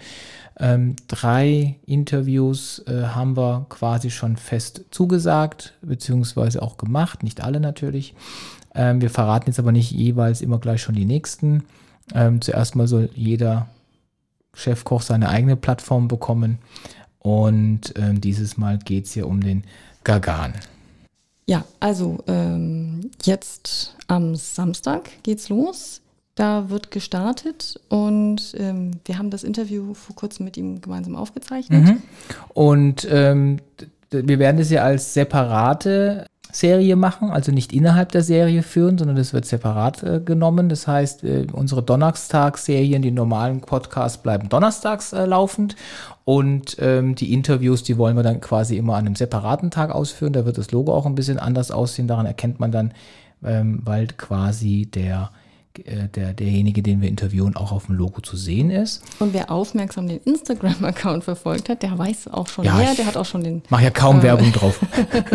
Ähm, 0.59 0.97
drei 1.09 1.77
Interviews 1.87 2.83
äh, 2.87 3.05
haben 3.05 3.37
wir 3.37 3.67
quasi 3.69 4.11
schon 4.11 4.37
fest 4.37 4.85
zugesagt, 4.91 5.75
beziehungsweise 5.83 6.63
auch 6.63 6.77
gemacht, 6.77 7.23
nicht 7.23 7.43
alle 7.43 7.61
natürlich. 7.61 8.15
Ähm, 8.75 9.01
wir 9.01 9.11
verraten 9.11 9.49
jetzt 9.49 9.59
aber 9.59 9.73
nicht 9.73 9.91
jeweils 9.91 10.41
immer 10.41 10.59
gleich 10.59 10.83
schon 10.83 10.95
die 10.95 11.05
nächsten. 11.05 11.65
Ähm, 12.15 12.41
zuerst 12.41 12.77
mal 12.77 12.87
soll 12.87 13.11
jeder 13.15 13.69
Chefkoch 14.55 15.03
seine 15.03 15.29
eigene 15.29 15.57
Plattform 15.57 16.09
bekommen. 16.09 16.59
Und 17.19 17.95
ähm, 17.97 18.21
dieses 18.21 18.57
Mal 18.57 18.79
geht 18.79 19.07
es 19.07 19.13
hier 19.13 19.27
um 19.27 19.41
den 19.41 19.65
Gagan. 20.05 20.55
Ja, 21.47 21.65
also 21.81 22.19
ähm, 22.27 23.11
jetzt 23.25 23.97
am 24.09 24.35
Samstag 24.35 25.11
geht's 25.23 25.49
los. 25.49 26.02
Da 26.35 26.71
wird 26.71 26.91
gestartet 26.91 27.79
und 27.89 28.55
ähm, 28.59 28.93
wir 29.05 29.19
haben 29.19 29.29
das 29.29 29.45
Interview 29.45 29.93
vor 29.93 30.17
kurzem 30.17 30.45
mit 30.45 30.57
ihm 30.57 30.81
gemeinsam 30.81 31.15
aufgezeichnet. 31.15 31.85
Mhm. 31.85 32.03
Und 32.55 33.07
ähm, 33.11 33.59
wir 34.11 34.39
werden 34.39 34.57
das 34.57 34.71
ja 34.71 34.83
als 34.83 35.13
separate 35.13 36.27
Serie 36.53 36.97
machen, 36.97 37.31
also 37.31 37.51
nicht 37.51 37.73
innerhalb 37.73 38.13
der 38.13 38.23
Serie 38.23 38.63
führen, 38.63 38.99
sondern 38.99 39.17
das 39.17 39.33
wird 39.33 39.47
separat 39.47 40.03
äh, 40.03 40.21
genommen. 40.21 40.69
Das 40.69 40.87
heißt, 40.87 41.25
äh, 41.25 41.47
unsere 41.51 41.83
Donnerstagsserien, 41.83 43.01
die 43.01 43.11
normalen 43.11 43.63
Podcasts 43.63 44.19
bleiben 44.19 44.51
donnerstags 44.51 45.15
äh, 45.15 45.25
laufend 45.25 45.77
und 46.25 46.77
ähm, 46.79 47.15
die 47.15 47.33
Interviews, 47.33 47.83
die 47.83 47.97
wollen 47.97 48.17
wir 48.17 48.23
dann 48.23 48.43
quasi 48.43 48.77
immer 48.77 48.97
an 48.97 49.07
einem 49.07 49.17
separaten 49.17 49.71
Tag 49.71 49.91
ausführen. 49.91 50.35
Da 50.35 50.45
wird 50.45 50.59
das 50.59 50.71
Logo 50.73 50.95
auch 50.95 51.07
ein 51.07 51.15
bisschen 51.15 51.39
anders 51.39 51.71
aussehen. 51.71 52.07
Daran 52.07 52.27
erkennt 52.27 52.61
man 52.61 52.71
dann, 52.71 52.93
ähm, 53.43 53.81
weil 53.85 54.09
quasi 54.09 54.87
der, 54.93 55.31
der, 55.79 56.33
derjenige, 56.35 56.83
den 56.83 57.01
wir 57.01 57.09
interviewen, 57.09 57.57
auch 57.57 57.73
auf 57.73 57.87
dem 57.87 57.95
Logo 57.97 58.21
zu 58.21 58.37
sehen 58.37 58.71
ist. 58.71 59.03
Und 59.19 59.33
wer 59.33 59.51
aufmerksam 59.51 60.07
den 60.09 60.19
Instagram-Account 60.19 61.25
verfolgt 61.25 61.69
hat, 61.69 61.83
der 61.83 61.99
weiß 61.99 62.29
auch 62.29 62.49
schon 62.49 62.65
Ja, 62.65 62.77
mehr. 62.77 62.95
Der 62.95 63.07
hat 63.07 63.17
auch 63.17 63.25
schon 63.25 63.43
den, 63.45 63.63
Mach 63.71 63.81
ja 63.81 63.91
kaum 63.91 64.21
Äh. 64.21 64.25
Werbung 64.25 64.53
drauf. 64.53 64.79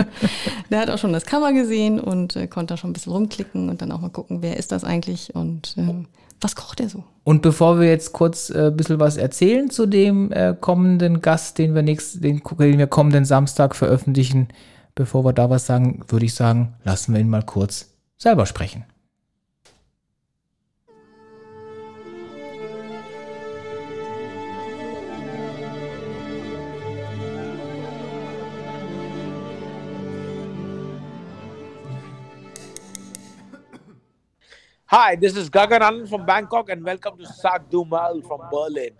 der 0.69 0.79
hat 0.79 0.89
auch 0.89 0.97
schon 0.97 1.13
das 1.13 1.25
Cover 1.25 1.51
gesehen 1.53 1.99
und 1.99 2.35
äh, 2.35 2.47
konnte 2.47 2.73
da 2.73 2.77
schon 2.77 2.91
ein 2.91 2.93
bisschen 2.93 3.13
rumklicken 3.13 3.69
und 3.69 3.81
dann 3.81 3.91
auch 3.91 4.01
mal 4.01 4.09
gucken, 4.09 4.41
wer 4.41 4.57
ist 4.57 4.71
das 4.71 4.83
eigentlich 4.83 5.33
und 5.35 5.75
ähm, 5.77 6.07
was 6.41 6.55
kocht 6.55 6.79
er 6.79 6.89
so? 6.89 7.03
Und 7.23 7.41
bevor 7.41 7.79
wir 7.79 7.87
jetzt 7.87 8.13
kurz 8.13 8.49
äh, 8.49 8.67
ein 8.67 8.77
bisschen 8.77 8.99
was 8.99 9.17
erzählen 9.17 9.69
zu 9.69 9.85
dem 9.85 10.31
äh, 10.31 10.55
kommenden 10.59 11.21
Gast, 11.21 11.57
den 11.57 11.73
wir 11.75 11.81
nächst, 11.81 12.23
den, 12.23 12.41
den 12.59 12.77
wir 12.77 12.87
kommenden 12.87 13.25
Samstag 13.25 13.75
veröffentlichen, 13.75 14.49
bevor 14.95 15.25
wir 15.25 15.33
da 15.33 15.49
was 15.49 15.65
sagen, 15.65 16.03
würde 16.07 16.25
ich 16.25 16.35
sagen, 16.35 16.75
lassen 16.83 17.13
wir 17.13 17.21
ihn 17.21 17.29
mal 17.29 17.43
kurz 17.43 17.89
selber 18.17 18.45
sprechen. 18.45 18.85
Hi, 34.89 35.17
this 35.17 35.35
is 35.35 35.49
Gagan 35.49 35.81
Anand 35.81 36.07
from 36.07 36.25
Bangkok, 36.25 36.69
and 36.69 36.81
welcome 36.81 37.17
to 37.17 37.25
Sak 37.25 37.69
Dumal 37.69 38.25
from 38.25 38.39
Berlin. 38.49 38.91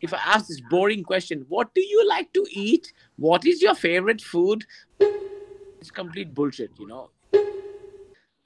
If 0.00 0.14
I 0.14 0.18
ask 0.24 0.46
this 0.46 0.60
boring 0.70 1.02
question, 1.02 1.44
what 1.48 1.74
do 1.74 1.80
you 1.80 2.08
like 2.08 2.32
to 2.34 2.46
eat? 2.52 2.92
What 3.16 3.44
is 3.44 3.60
your 3.60 3.74
favorite 3.74 4.20
food? 4.20 4.64
It's 5.00 5.90
complete 5.90 6.32
bullshit, 6.32 6.70
you 6.78 6.86
know. 6.86 7.10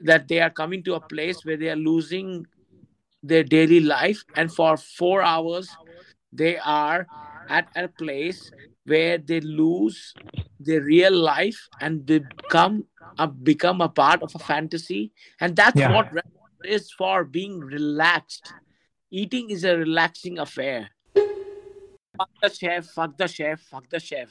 That 0.00 0.26
they 0.26 0.40
are 0.40 0.48
coming 0.48 0.82
to 0.84 0.94
a 0.94 1.00
place 1.00 1.44
where 1.44 1.58
they 1.58 1.68
are 1.68 1.76
losing 1.76 2.46
their 3.22 3.44
daily 3.44 3.80
life, 3.80 4.24
and 4.34 4.50
for 4.50 4.78
four 4.78 5.20
hours, 5.20 5.76
they 6.32 6.56
are 6.56 7.06
at 7.50 7.68
a 7.76 7.86
place 7.86 8.50
where 8.86 9.18
they 9.18 9.40
lose 9.40 10.14
their 10.58 10.80
real 10.80 11.14
life 11.14 11.68
and 11.82 12.06
they 12.06 12.20
become 12.20 12.86
a, 13.18 13.26
become 13.28 13.80
a 13.80 13.88
part 13.88 14.22
of 14.22 14.34
a 14.34 14.38
fantasy. 14.38 15.12
And 15.40 15.56
that's 15.56 15.78
Yeah. 15.78 15.92
what 15.94 16.08
is 16.64 16.90
for 16.92 17.24
being 17.24 17.60
relaxed. 17.60 18.52
Eating 19.10 19.50
is 19.50 19.64
a 19.64 19.76
relaxing 19.76 20.38
affair. 20.38 20.90
Fuck 22.16 22.30
the 22.42 22.48
chef 22.50 22.86
fuck 22.86 23.18
the 23.18 23.26
chef 23.26 23.60
fuck 23.60 23.88
the 23.90 23.98
chef. 23.98 24.30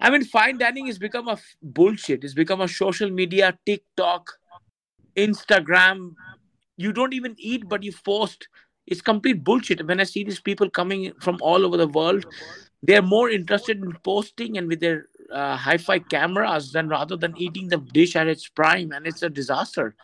I 0.00 0.10
mean 0.10 0.24
fine 0.24 0.58
dining 0.58 0.86
has 0.86 0.98
become 0.98 1.28
a 1.28 1.32
f- 1.32 1.56
bullshit. 1.62 2.24
It's 2.24 2.34
become 2.34 2.60
a 2.60 2.68
social 2.68 3.10
media 3.10 3.58
tiktok 3.64 4.30
instagram. 5.16 6.14
You 6.76 6.92
don't 6.92 7.12
even 7.14 7.34
eat 7.38 7.68
but 7.68 7.82
you 7.82 7.92
post. 8.04 8.48
It's 8.86 9.00
complete 9.00 9.44
bullshit. 9.44 9.86
When 9.86 10.00
i 10.00 10.04
see 10.04 10.24
these 10.24 10.40
people 10.40 10.68
coming 10.68 11.12
from 11.20 11.38
all 11.40 11.64
over 11.64 11.76
the 11.76 11.88
world 11.88 12.26
they're 12.84 13.00
more 13.00 13.30
interested 13.30 13.78
in 13.78 13.92
posting 14.02 14.58
and 14.58 14.66
with 14.66 14.80
their 14.80 15.06
uh, 15.32 15.56
hi-fi 15.56 15.98
cameras 15.98 16.72
than 16.72 16.88
rather 16.88 17.16
than 17.16 17.34
eating 17.36 17.68
the 17.68 17.78
dish 17.78 18.16
at 18.16 18.26
its 18.26 18.48
prime 18.48 18.92
and 18.92 19.06
it's 19.06 19.22
a 19.22 19.30
disaster 19.30 19.94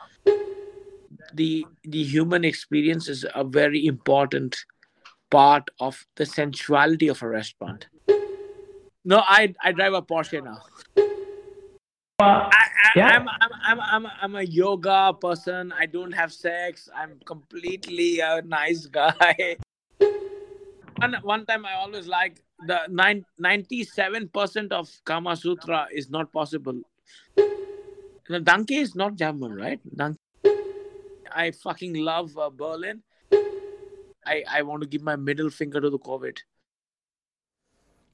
the 1.34 1.66
the 1.84 2.02
human 2.02 2.44
experience 2.44 3.08
is 3.08 3.26
a 3.34 3.44
very 3.44 3.86
important 3.86 4.56
part 5.30 5.68
of 5.80 6.06
the 6.16 6.24
sensuality 6.24 7.08
of 7.08 7.22
a 7.22 7.28
restaurant 7.28 7.86
no 9.04 9.22
i 9.26 9.54
i 9.62 9.72
drive 9.72 9.92
a 9.92 10.02
porsche 10.02 10.42
now 10.42 10.58
I, 12.20 12.24
I, 12.24 12.90
Yeah. 12.96 13.08
I'm, 13.08 13.28
I'm, 13.28 13.50
I'm, 13.64 13.80
I'm, 13.80 14.12
I'm 14.22 14.34
a 14.36 14.42
yoga 14.42 15.12
person. 15.20 15.72
I 15.72 15.86
don't 15.86 16.10
have 16.10 16.32
sex. 16.32 16.88
I'm 16.92 17.20
completely 17.24 18.18
a 18.18 18.42
nice 18.42 18.86
guy. 18.86 19.56
one, 20.96 21.14
one 21.22 21.46
time 21.46 21.64
I 21.64 21.74
always 21.74 22.08
like 22.08 22.42
the 22.66 22.80
nine, 22.88 23.24
97% 23.40 24.72
of 24.72 24.90
Kama 25.04 25.36
Sutra 25.36 25.86
is 25.92 26.10
not 26.10 26.32
possible. 26.32 26.80
The 27.36 28.40
Danke 28.40 28.72
is 28.72 28.94
not 28.94 29.16
German, 29.16 29.54
right? 29.54 29.80
Danke. 29.96 30.18
I 31.30 31.50
fucking 31.52 31.94
love 31.94 32.36
uh, 32.36 32.50
Berlin. 32.50 33.02
I, 34.26 34.44
I 34.48 34.62
want 34.62 34.82
to 34.82 34.88
give 34.88 35.02
my 35.02 35.16
middle 35.16 35.50
finger 35.50 35.80
to 35.80 35.90
the 35.90 35.98
COVID. 35.98 36.38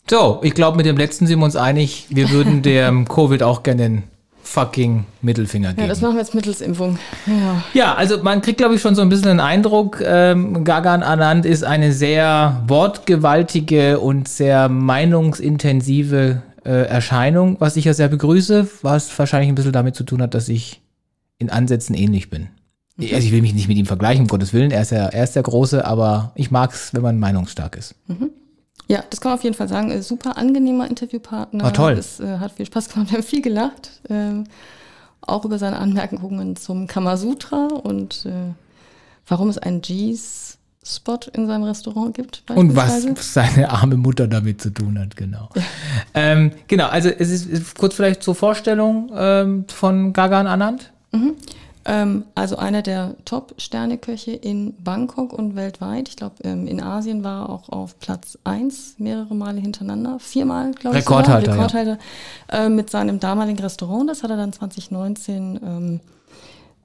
So, 0.09 0.41
ich 0.43 0.55
glaube, 0.55 0.77
mit 0.77 0.87
dem 0.87 0.99
letzten 0.99 1.27
sind 1.27 1.39
wir 1.39 1.47
uns 1.47 1.57
einig. 1.57 2.07
Wir 2.11 2.31
würden 2.31 2.63
dem 2.63 3.09
Covid 3.09 3.43
auch 3.43 3.63
gerne 3.63 3.83
den 3.83 4.03
fucking 4.45 5.05
Mittelfinger 5.23 5.71
geben. 5.71 5.83
Ja, 5.83 5.89
das 5.89 6.01
machen 6.01 6.15
wir 6.15 6.21
jetzt 6.21 6.35
mittels 6.35 6.61
Impfung. 6.61 6.99
Ja. 7.27 7.65
Ja, 7.73 7.95
also 7.95 8.23
man 8.23 8.41
kriegt, 8.43 8.59
glaube 8.59 8.75
ich, 8.75 8.81
schon 8.81 8.95
so 8.95 9.03
ein 9.03 9.09
bisschen 9.09 9.29
den 9.29 9.41
Eindruck, 9.41 10.01
ähm, 10.05 10.65
Gagan 10.65 11.03
Anand 11.03 11.47
ist 11.47 11.65
eine 11.65 11.93
sehr 11.93 12.63
wortgewaltige 12.67 13.99
und 13.99 14.29
sehr 14.29 14.69
meinungsintensive 14.69 16.43
äh, 16.65 16.71
Erscheinung, 16.71 17.57
was 17.59 17.77
ich 17.77 17.87
ja 17.87 17.95
sehr 17.95 18.09
begrüße, 18.09 18.69
was 18.83 19.19
wahrscheinlich 19.19 19.49
ein 19.49 19.55
bisschen 19.55 19.73
damit 19.73 19.97
zu 19.97 20.05
tun 20.05 20.23
hat, 20.23 20.35
dass 20.35 20.49
ich 20.49 20.81
in 21.39 21.51
Ansätzen 21.51 21.95
ähnlich 21.95 22.31
bin. 22.31 22.49
Also 22.97 23.17
ich 23.17 23.33
will 23.33 23.43
mich 23.43 23.55
nicht 23.55 23.67
mit 23.67 23.77
ihm 23.77 23.87
vergleichen, 23.87 24.23
um 24.23 24.29
Gottes 24.29 24.53
Willen, 24.53 24.71
er 24.71 24.83
ist 24.83 24.93
ja, 24.93 25.07
er 25.07 25.25
ist 25.25 25.35
der 25.35 25.43
Große, 25.43 25.85
aber 25.85 26.33
ich 26.37 26.53
mag 26.53 26.73
es, 26.73 26.95
wenn 26.95 27.03
man 27.03 27.19
meinungsstark 27.19 27.77
ist. 27.77 27.97
Ja, 28.87 29.03
das 29.11 29.21
kann 29.21 29.31
man 29.31 29.39
auf 29.39 29.45
jeden 29.45 29.57
Fall 29.57 29.69
sagen. 29.69 29.91
Äh, 29.91 30.03
Super 30.03 30.37
angenehmer 30.37 30.89
Interviewpartner. 30.89 31.65
Ah, 31.65 31.71
toll. 31.71 31.93
Es 31.93 32.21
äh, 32.21 32.39
hat 32.39 32.53
viel 32.53 32.67
Spaß 32.67 32.89
gemacht. 32.89 33.11
Wir 33.11 33.19
haben 33.19 33.25
viel 33.25 33.43
gelacht. 33.43 34.01
Ähm, 34.09 34.45
auch 35.23 35.45
über 35.45 35.59
seine 35.59 35.79
Anmerkungen 35.79 36.57
zum 36.57 36.87
Kamasutra 36.87 37.69
und 37.69 38.27
äh, 38.27 38.53
warum 39.27 39.49
es 39.49 39.57
einen 39.57 39.81
G's-Spot 39.81 41.21
in 41.33 41.47
seinem 41.47 41.65
Restaurant 41.65 42.15
gibt. 42.15 42.43
Und 42.55 42.77
was 42.77 43.07
seine 43.33 43.71
arme 43.71 43.97
Mutter 43.97 44.29
damit 44.29 44.61
zu 44.61 44.71
tun 44.71 44.99
hat, 44.99 45.17
genau. 45.17 45.49
ähm, 46.15 46.53
genau, 46.69 46.89
also 46.89 47.09
es 47.09 47.31
ist, 47.31 47.79
kurz 47.79 47.95
vielleicht 47.95 48.23
zur 48.23 48.35
Vorstellung 48.35 49.11
ähm, 49.15 49.65
von 49.69 50.13
Gagan 50.13 50.47
Anand. 50.47 50.93
Ähm, 51.87 52.25
also 52.35 52.57
einer 52.57 52.83
der 52.83 53.15
Top-Sterneköche 53.25 54.33
in 54.33 54.75
Bangkok 54.83 55.33
und 55.33 55.55
weltweit. 55.55 56.09
Ich 56.09 56.17
glaube, 56.17 56.37
ähm, 56.43 56.67
in 56.67 56.83
Asien 56.83 57.25
war 57.25 57.43
er 57.43 57.51
auch 57.51 57.69
auf 57.69 57.99
Platz 57.99 58.39
1 58.45 58.97
mehrere 58.99 59.35
Male 59.35 59.61
hintereinander. 59.61 60.19
Viermal, 60.19 60.73
glaube 60.73 60.99
ich. 60.99 61.05
sogar. 61.05 61.21
Rekordhalter, 61.21 61.49
ja. 61.49 61.53
Rekordhalter 61.55 61.99
äh, 62.51 62.69
mit 62.69 62.91
seinem 62.91 63.21
damaligen 63.21 63.59
Restaurant. 63.59 64.09
Das 64.09 64.23
hat 64.23 64.31
er 64.31 64.37
dann 64.37 64.53
2019 64.53 65.61
ähm, 65.63 66.01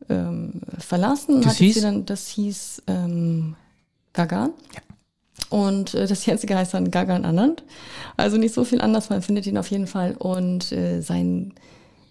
ähm, 0.09 0.61
verlassen. 0.77 1.41
Das 1.41 1.57
hieß? 1.57 1.81
Dann, 1.81 2.05
das 2.05 2.27
hieß 2.27 2.83
ähm, 2.87 3.55
Gagan. 4.13 4.51
Und 5.49 5.93
äh, 5.93 6.07
das 6.07 6.25
jetzige 6.25 6.57
heißt 6.57 6.73
dann 6.73 6.91
Gagan 6.91 7.23
Anand. 7.23 7.63
Also 8.17 8.37
nicht 8.37 8.53
so 8.53 8.65
viel 8.65 8.81
anders, 8.81 9.09
man 9.09 9.21
findet 9.21 9.47
ihn 9.47 9.57
auf 9.57 9.71
jeden 9.71 9.87
Fall. 9.87 10.15
Und 10.17 10.71
äh, 10.71 11.01
sein 11.01 11.53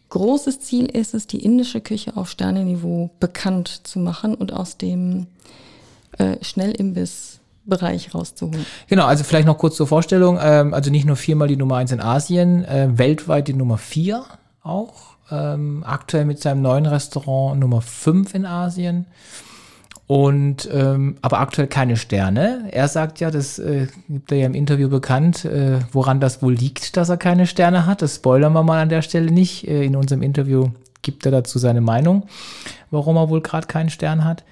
großes 0.08 0.60
Ziel 0.60 0.86
ist 0.86 1.14
es, 1.14 1.26
die 1.26 1.44
indische 1.44 1.80
Küche 1.80 2.16
auf 2.16 2.30
Sterneniveau 2.30 3.10
bekannt 3.20 3.80
zu 3.84 3.98
machen 3.98 4.34
und 4.34 4.52
aus 4.52 4.76
dem 4.76 5.26
äh, 6.18 6.36
Schnellimbiss-Bereich 6.42 8.14
rauszuholen. 8.14 8.64
Genau, 8.88 9.06
also 9.06 9.24
vielleicht 9.24 9.46
noch 9.46 9.58
kurz 9.58 9.76
zur 9.76 9.86
Vorstellung. 9.86 10.38
Ähm, 10.40 10.74
also 10.74 10.90
nicht 10.90 11.06
nur 11.06 11.16
viermal 11.16 11.48
die 11.48 11.56
Nummer 11.56 11.76
eins 11.76 11.92
in 11.92 12.00
Asien, 12.00 12.64
äh, 12.64 12.88
weltweit 12.96 13.48
die 13.48 13.54
Nummer 13.54 13.78
vier 13.78 14.24
auch. 14.62 15.16
Ähm, 15.30 15.84
aktuell 15.86 16.24
mit 16.24 16.40
seinem 16.40 16.62
neuen 16.62 16.86
Restaurant 16.86 17.60
Nummer 17.60 17.82
fünf 17.82 18.34
in 18.34 18.46
Asien. 18.46 19.06
Und 20.08 20.66
ähm, 20.72 21.16
aber 21.20 21.38
aktuell 21.38 21.68
keine 21.68 21.98
Sterne. 21.98 22.68
Er 22.72 22.88
sagt 22.88 23.20
ja, 23.20 23.30
das 23.30 23.58
äh, 23.58 23.88
gibt 24.08 24.32
er 24.32 24.38
ja 24.38 24.46
im 24.46 24.54
Interview 24.54 24.88
bekannt, 24.88 25.44
äh, 25.44 25.80
woran 25.92 26.18
das 26.18 26.40
wohl 26.40 26.54
liegt, 26.54 26.96
dass 26.96 27.10
er 27.10 27.18
keine 27.18 27.46
Sterne 27.46 27.84
hat. 27.84 28.00
Das 28.00 28.16
spoilern 28.16 28.54
wir 28.54 28.62
mal 28.62 28.80
an 28.80 28.88
der 28.88 29.02
Stelle 29.02 29.30
nicht. 29.30 29.68
Äh, 29.68 29.84
in 29.84 29.94
unserem 29.94 30.22
Interview 30.22 30.70
gibt 31.02 31.26
er 31.26 31.32
dazu 31.32 31.58
seine 31.58 31.82
Meinung, 31.82 32.26
warum 32.90 33.16
er 33.16 33.28
wohl 33.28 33.42
gerade 33.42 33.66
keinen 33.66 33.90
Stern 33.90 34.24
hat. 34.24 34.44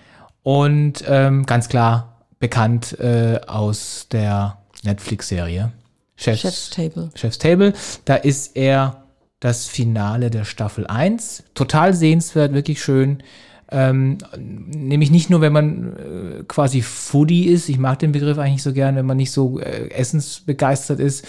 Und 0.43 1.03
ähm, 1.09 1.47
ganz 1.47 1.71
klar 1.71 2.19
bekannt 2.39 3.01
äh, 3.01 3.41
aus 3.47 4.09
der 4.13 4.59
Netflix-Serie 4.85 5.73
Chef's, 6.17 6.41
Chef's 6.43 6.71
Table. 6.71 7.11
Chef's 7.15 7.39
Table. 7.39 7.73
Da 8.05 8.17
ist 8.17 8.57
er 8.57 9.05
das 9.41 9.67
Finale 9.67 10.31
der 10.31 10.45
Staffel 10.45 10.87
1. 10.87 11.45
Total 11.55 11.95
sehenswert, 11.95 12.53
wirklich 12.53 12.83
schön. 12.83 13.23
Ähm, 13.71 14.19
nämlich 14.37 15.11
nicht 15.11 15.29
nur, 15.29 15.41
wenn 15.41 15.53
man 15.53 15.93
äh, 15.97 16.45
quasi 16.47 16.83
Foodie 16.83 17.47
ist, 17.47 17.69
ich 17.69 17.79
mag 17.79 17.99
den 17.99 18.13
Begriff 18.13 18.39
eigentlich 18.39 18.63
so 18.63 18.73
gern, 18.73 18.95
wenn 18.95 19.07
man 19.07 19.17
nicht 19.17 19.33
so 19.33 19.59
äh, 19.59 19.89
essensbegeistert 19.91 21.01
ist, 21.01 21.25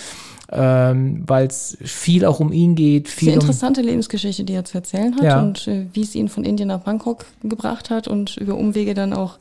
ähm, 0.52 1.23
weil 1.26 1.47
es 1.47 1.78
viel 1.82 2.26
auch 2.26 2.39
um 2.39 2.54
ihn 2.54 2.76
geht, 2.76 3.08
Sehr 3.08 3.17
viel 3.17 3.30
um, 3.30 3.39
interessante 3.39 3.82
Lebensgeschichte, 3.82 4.43
die 4.43 4.54
er 4.54 4.65
zu 4.65 4.78
erzählen 4.78 5.15
hat 5.15 5.23
Ja. 5.23 5.41
und 5.41 5.67
äh, 5.67 5.88
wie 5.93 6.02
es 6.04 6.15
ihn 6.15 6.30
von 6.30 6.43
Indien 6.45 6.67
nach 6.69 6.82
Bangkok 6.82 7.26
gebracht 7.43 7.89
hat 7.89 8.08
und 8.08 8.38
über 8.38 8.56
Umwege 8.56 8.93
dann 8.93 9.13
auch 9.13 9.38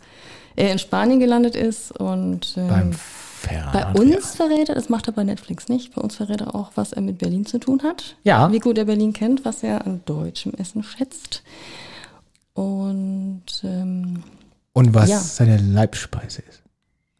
äh, 0.56 0.72
in 0.72 0.78
Spanien 0.78 1.20
gelandet 1.20 1.54
ist. 1.54 1.92
Und 1.92 2.54
ähm, 2.56 2.68
beim 2.68 2.90
bei 3.42 3.48
Ferrari. 3.48 4.00
uns 4.00 4.34
verrät 4.34 4.68
er, 4.70 4.74
das 4.74 4.88
macht 4.88 5.06
er 5.06 5.12
bei 5.12 5.22
Netflix 5.22 5.68
nicht, 5.68 5.94
bei 5.94 6.00
uns 6.00 6.16
verrät 6.16 6.40
er 6.40 6.54
auch, 6.54 6.72
was 6.74 6.92
er 6.92 7.02
mit 7.02 7.18
Berlin 7.18 7.46
zu 7.46 7.58
tun 7.58 7.82
hat. 7.84 8.16
Ja. 8.24 8.50
Wie 8.50 8.58
gut 8.58 8.78
er 8.78 8.86
Berlin 8.86 9.12
kennt, 9.12 9.44
was 9.44 9.62
er 9.62 9.86
an 9.86 10.00
deutschem 10.06 10.54
Essen 10.54 10.82
schätzt. 10.82 11.42
Und 12.56 13.42
ähm, 13.64 14.22
Und 14.72 14.94
was 14.94 15.08
Ja. 15.10 15.20
seine 15.20 15.58
Leibspeise 15.58 16.42
ist. 16.48 16.62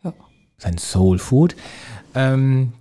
ja. 0.03 0.13
sein 0.59 0.79
Soul 0.79 1.19
Food. 1.19 1.55
Ähm, 2.15 2.73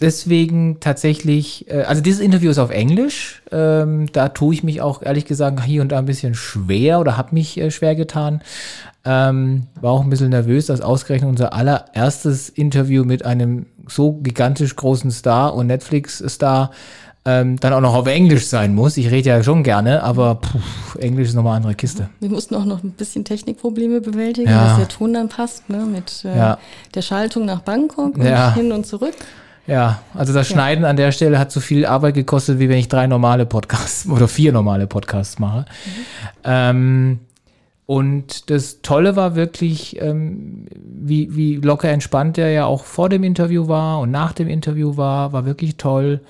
deswegen 0.00 0.80
tatsächlich, 0.80 1.70
äh, 1.70 1.82
also 1.82 2.02
dieses 2.02 2.20
Interview 2.20 2.50
ist 2.50 2.58
auf 2.58 2.70
Englisch. 2.70 3.42
Ähm, 3.50 4.06
da 4.12 4.28
tue 4.28 4.52
ich 4.54 4.62
mich 4.62 4.82
auch 4.82 5.02
ehrlich 5.02 5.24
gesagt 5.24 5.64
hier 5.64 5.80
und 5.80 5.90
da 5.92 5.98
ein 5.98 6.04
bisschen 6.04 6.34
schwer 6.34 7.00
oder 7.00 7.16
habe 7.16 7.34
mich 7.34 7.58
äh, 7.58 7.70
schwer 7.70 7.94
getan. 7.94 8.42
Ähm, 9.06 9.68
war 9.80 9.92
auch 9.92 10.02
ein 10.02 10.10
bisschen 10.10 10.28
nervös, 10.28 10.66
dass 10.66 10.82
ausgerechnet 10.82 11.30
unser 11.30 11.54
allererstes 11.54 12.50
Interview 12.50 13.04
mit 13.04 13.24
einem 13.24 13.64
so 13.88 14.12
gigantisch 14.12 14.76
großen 14.76 15.10
Star 15.10 15.54
und 15.54 15.68
Netflix-Star 15.68 16.72
ähm, 17.24 17.58
dann 17.60 17.72
auch 17.72 17.80
noch 17.80 17.94
auf 17.94 18.06
Englisch 18.06 18.46
sein 18.46 18.74
muss. 18.74 18.96
Ich 18.96 19.10
rede 19.10 19.28
ja 19.30 19.42
schon 19.42 19.62
gerne, 19.62 20.02
aber 20.02 20.36
puh, 20.36 20.98
Englisch 20.98 21.28
ist 21.28 21.34
nochmal 21.34 21.52
eine 21.52 21.56
andere 21.58 21.74
Kiste. 21.74 22.08
Wir 22.20 22.30
mussten 22.30 22.54
auch 22.54 22.64
noch 22.64 22.82
ein 22.82 22.92
bisschen 22.92 23.24
Technikprobleme 23.24 24.00
bewältigen, 24.00 24.48
Ja. 24.50 24.68
dass 24.68 24.76
der 24.78 24.88
Ton 24.88 25.12
dann 25.14 25.28
passt, 25.28 25.68
ne, 25.68 25.78
mit 25.84 26.24
äh, 26.24 26.36
Ja. 26.36 26.58
der 26.94 27.02
Schaltung 27.02 27.44
nach 27.44 27.60
Bangkok 27.60 28.16
und 28.16 28.24
Ja. 28.24 28.54
hin 28.54 28.72
und 28.72 28.86
zurück. 28.86 29.14
Ja, 29.66 30.00
also 30.14 30.32
das 30.32 30.48
Schneiden 30.48 30.86
an 30.86 30.96
der 30.96 31.12
Stelle 31.12 31.38
hat 31.38 31.52
so 31.52 31.60
viel 31.60 31.84
Arbeit 31.84 32.14
gekostet, 32.14 32.58
wie 32.58 32.70
wenn 32.70 32.78
ich 32.78 32.88
drei 32.88 33.06
normale 33.06 33.44
Podcasts 33.44 34.06
oder 34.10 34.26
vier 34.26 34.52
normale 34.52 34.86
Podcasts 34.86 35.38
mache. 35.38 35.66
Ähm, 36.44 37.18
und 37.86 38.50
das 38.50 38.80
Tolle 38.82 39.16
war 39.16 39.34
wirklich, 39.34 40.00
ähm, 40.00 40.66
wie, 40.74 41.34
wie 41.36 41.56
locker 41.56 41.88
entspannt 41.90 42.38
er 42.38 42.50
ja 42.50 42.66
auch 42.66 42.84
vor 42.84 43.08
dem 43.08 43.24
Interview 43.24 43.68
war 43.68 44.00
und 44.00 44.10
nach 44.10 44.32
dem 44.32 44.48
Interview 44.48 44.96
war, 44.96 45.32
war 45.32 45.44
wirklich 45.46 45.76
toll. 45.76 46.20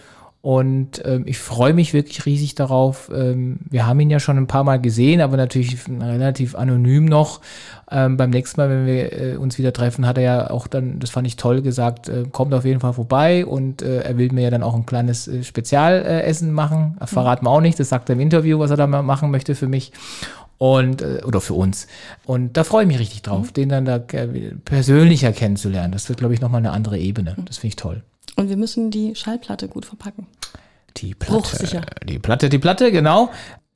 Und 0.49 1.03
ähm, 1.05 1.25
ich 1.27 1.37
freue 1.37 1.75
mich 1.75 1.93
wirklich 1.93 2.25
riesig 2.25 2.55
darauf. 2.55 3.11
Ähm, 3.15 3.59
wir 3.69 3.87
haben 3.87 4.01
ihn 4.01 4.09
ja 4.09 4.19
schon 4.19 4.39
ein 4.39 4.47
paar 4.47 4.65
Mal 4.65 4.81
gesehen, 4.81 5.21
aber 5.21 5.37
natürlich 5.37 5.77
relativ 6.01 6.55
anonym 6.55 7.05
noch. 7.05 7.43
Ähm, 7.91 8.17
beim 8.17 8.31
nächsten 8.31 8.59
Mal, 8.59 8.71
wenn 8.71 8.87
wir 8.87 9.13
äh, 9.13 9.37
uns 9.37 9.59
wieder 9.59 9.75
treffen, 9.75 10.07
hat 10.07 10.17
er 10.17 10.25
ja 10.25 10.51
auch 10.51 10.67
dann, 10.67 11.01
das 11.01 11.11
fand 11.11 11.27
ich 11.27 11.37
toll 11.37 11.61
gesagt, 11.61 12.09
äh, 12.09 12.25
kommt 12.33 12.55
auf 12.55 12.65
jeden 12.65 12.81
Fall 12.81 12.95
vorbei 12.95 13.45
und 13.45 13.83
äh, 13.83 14.01
er 14.01 14.17
will 14.17 14.33
mir 14.33 14.41
ja 14.41 14.49
dann 14.49 14.63
auch 14.63 14.75
ein 14.75 14.87
kleines 14.87 15.29
äh, 15.29 15.45
Spezialessen 15.45 16.07
äh, 16.11 16.23
Essen 16.23 16.53
machen. 16.53 16.97
Das 16.99 17.11
verraten 17.11 17.45
wir 17.45 17.51
auch 17.51 17.61
nicht, 17.61 17.79
das 17.79 17.91
sagt 17.91 18.09
er 18.09 18.15
im 18.15 18.21
Interview, 18.21 18.59
was 18.59 18.71
er 18.71 18.79
da 18.79 18.87
mal 18.87 19.03
machen 19.03 19.31
möchte 19.31 19.55
für 19.55 19.69
mich. 19.69 19.93
Und, 20.57 21.03
äh, 21.03 21.21
oder 21.27 21.43
für 21.43 21.55
uns. 21.55 21.89
Und 22.25 22.57
da 22.57 22.65
freue 22.65 22.85
ich 22.85 22.89
mich 22.89 22.99
richtig 22.99 23.21
drauf, 23.21 23.53
den 23.53 23.69
dann 23.69 23.85
da 23.85 23.97
äh, 23.97 24.55
persönlicher 24.65 25.33
kennenzulernen. 25.33 25.93
Das 25.93 26.09
wird, 26.09 26.21
glaube 26.21 26.33
ich, 26.33 26.41
nochmal 26.41 26.61
eine 26.61 26.71
andere 26.71 26.99
Ebene. 26.99 27.37
Das 27.45 27.59
finde 27.59 27.69
ich 27.69 27.77
toll. 27.77 28.03
Und 28.39 28.49
wir 28.49 28.57
müssen 28.57 28.93
die 28.93 29.17
Schallplatte 29.17 29.67
gut 29.67 29.85
verpacken. 29.85 30.29
Die 30.97 31.13
Platte. 31.13 31.33
Bruchsicher. 31.33 31.81
Die 32.09 32.21
Platte, 32.21 32.49
die 32.49 32.61
Platte, 32.61 32.93
genau. 32.93 33.31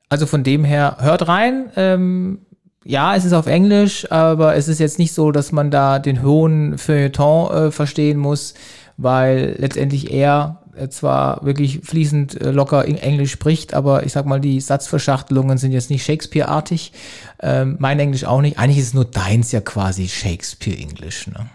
Also 0.09 0.25
von 0.25 0.44
dem 0.44 0.64
her, 0.64 0.98
hört 1.01 1.27
rein. 1.27 1.70
Ähm, 1.75 2.46
ja, 2.85 3.16
es 3.16 3.25
ist 3.25 3.33
auf 3.33 3.48
Englisch, 3.48 4.11
aber 4.12 4.55
es 4.55 4.68
ist 4.68 4.79
jetzt 4.79 5.01
nicht 5.01 5.14
so, 5.14 5.33
dass 5.33 5.51
man 5.51 5.72
da 5.72 5.98
den 5.98 6.22
hohen 6.22 6.79
Feuilleton 6.79 7.51
äh, 7.51 7.70
verstehen 7.72 8.18
muss, 8.18 8.55
weil 8.96 9.57
letztendlich 9.59 10.12
er 10.12 10.62
äh, 10.77 10.88
zwar 10.88 11.44
wirklich 11.44 11.81
fließend 11.81 12.40
äh, 12.40 12.53
locker 12.53 12.85
in 12.85 12.98
Englisch 12.98 13.33
spricht, 13.33 13.75
aber 13.75 14.07
ich 14.07 14.12
sag 14.12 14.27
mal, 14.27 14.40
die 14.40 14.61
Satzverschachtelungen 14.61 15.59
sind 15.59 15.72
jetzt 15.72 15.90
nicht 15.90 16.05
Shakespeare-artig. 16.05 16.92
Ähm, 17.40 17.79
mein 17.81 17.98
Englisch 17.98 18.25
auch 18.27 18.40
nicht. 18.40 18.61
Eigentlich 18.61 18.79
ist 18.79 18.94
nur 18.94 19.07
deins 19.07 19.51
ja 19.51 19.61
quasi 19.61 20.07
Shakespeare-Englisch, 20.07 21.27
ne? 21.27 21.51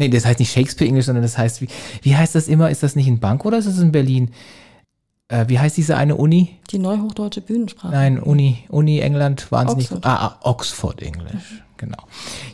Nee, 0.00 0.08
das 0.08 0.24
heißt 0.24 0.38
nicht 0.38 0.50
Shakespeare-Englisch, 0.50 1.04
sondern 1.04 1.22
das 1.22 1.36
heißt, 1.36 1.60
wie, 1.60 1.68
wie 2.00 2.16
heißt 2.16 2.34
das 2.34 2.48
immer? 2.48 2.70
Ist 2.70 2.82
das 2.82 2.96
nicht 2.96 3.06
in 3.06 3.20
Bank 3.20 3.44
oder 3.44 3.58
ist 3.58 3.66
es 3.66 3.78
in 3.78 3.92
Berlin? 3.92 4.30
Äh, 5.28 5.44
wie 5.48 5.58
heißt 5.58 5.76
diese 5.76 5.96
eine 5.96 6.16
Uni? 6.16 6.56
Die 6.70 6.78
neuhochdeutsche 6.78 7.42
Bühnensprache. 7.42 7.92
Nein, 7.92 8.18
Uni, 8.18 8.64
Uni 8.70 9.00
England, 9.00 9.52
wahnsinnig. 9.52 9.92
Oxford. 9.92 10.06
Ah, 10.06 10.26
ah, 10.26 10.38
Oxford 10.40 11.02
Englisch. 11.02 11.62
genau. 11.76 11.98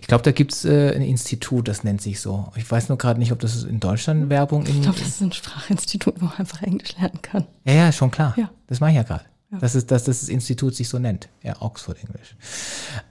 Ich 0.00 0.08
glaube, 0.08 0.24
da 0.24 0.32
gibt 0.32 0.54
es 0.54 0.64
äh, 0.64 0.92
ein 0.96 1.02
Institut, 1.02 1.68
das 1.68 1.84
nennt 1.84 2.02
sich 2.02 2.20
so. 2.20 2.48
Ich 2.56 2.68
weiß 2.68 2.88
nur 2.88 2.98
gerade 2.98 3.20
nicht, 3.20 3.30
ob 3.30 3.38
das 3.38 3.62
in 3.62 3.78
Deutschland 3.78 4.28
Werbung 4.28 4.66
in. 4.66 4.74
Ich 4.74 4.82
glaube, 4.82 4.98
das 4.98 5.06
ist 5.06 5.22
ein 5.22 5.30
Sprachinstitut, 5.30 6.20
wo 6.20 6.24
man 6.24 6.34
einfach 6.38 6.62
Englisch 6.62 6.98
lernen 6.98 7.22
kann. 7.22 7.46
Ja, 7.64 7.74
ja, 7.74 7.92
schon 7.92 8.10
klar. 8.10 8.34
Ja. 8.36 8.50
Das 8.66 8.80
mache 8.80 8.90
ich 8.90 8.96
ja 8.96 9.04
gerade. 9.04 9.24
Ja. 9.52 9.58
Das 9.58 9.74
ist, 9.76 9.90
dass 9.92 10.04
das 10.04 10.28
Institut 10.28 10.74
sich 10.74 10.88
so 10.88 10.98
nennt. 10.98 11.28
Ja, 11.42 11.54
Oxford 11.60 11.98
English. 12.02 12.34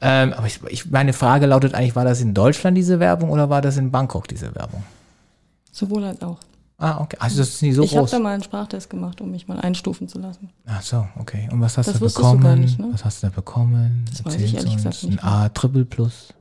Ähm, 0.02 0.34
aber 0.34 0.48
ich, 0.48 0.60
ich, 0.68 0.92
meine 0.92 1.14
Frage 1.14 1.46
lautet 1.46 1.74
eigentlich, 1.74 1.96
war 1.96 2.04
das 2.04 2.20
in 2.20 2.34
Deutschland 2.34 2.76
diese 2.78 3.00
Werbung 3.00 3.30
oder 3.30 3.50
war 3.50 3.62
das 3.62 3.78
in 3.78 3.90
Bangkok 3.92 4.28
diese 4.28 4.54
Werbung? 4.54 4.84
Sowohl 5.72 6.04
als 6.04 6.22
auch. 6.22 6.40
Ah, 6.78 7.00
okay. 7.00 7.16
Also 7.22 7.38
das 7.38 7.50
ist 7.50 7.62
nicht 7.62 7.76
so 7.76 7.84
ich 7.84 7.92
habe 7.92 8.02
groß. 8.02 8.12
da 8.12 8.20
mal 8.20 8.34
einen 8.34 8.44
Sprachtest 8.44 8.90
gemacht, 8.90 9.22
um 9.22 9.32
mich 9.32 9.48
mal 9.48 9.58
einstufen 9.62 10.10
zu 10.10 10.20
lassen. 10.20 10.50
Ach 10.66 10.82
so, 10.82 11.08
okay. 11.18 11.48
Und 11.54 11.62
was 11.62 11.78
hast 11.78 11.88
Das 11.88 11.96
du 11.96 12.02
wusstest 12.02 12.18
du 12.18 12.32
bekommen? 12.32 12.44
gar 12.44 12.56
nicht, 12.58 12.80
ne? 12.80 12.90
Was 12.92 13.06
hast 13.06 13.24
du 13.24 13.28
da 13.28 13.34
bekommen? 13.34 14.04
Das 14.10 14.26
weiß 14.26 14.36
ich 14.42 14.56
ehrlich 14.56 14.76
gesagt 14.76 15.04
Ein 15.04 15.10
nicht 15.12 15.24
A 15.24 15.48
Triple 15.50 15.86
Plus. 15.86 16.34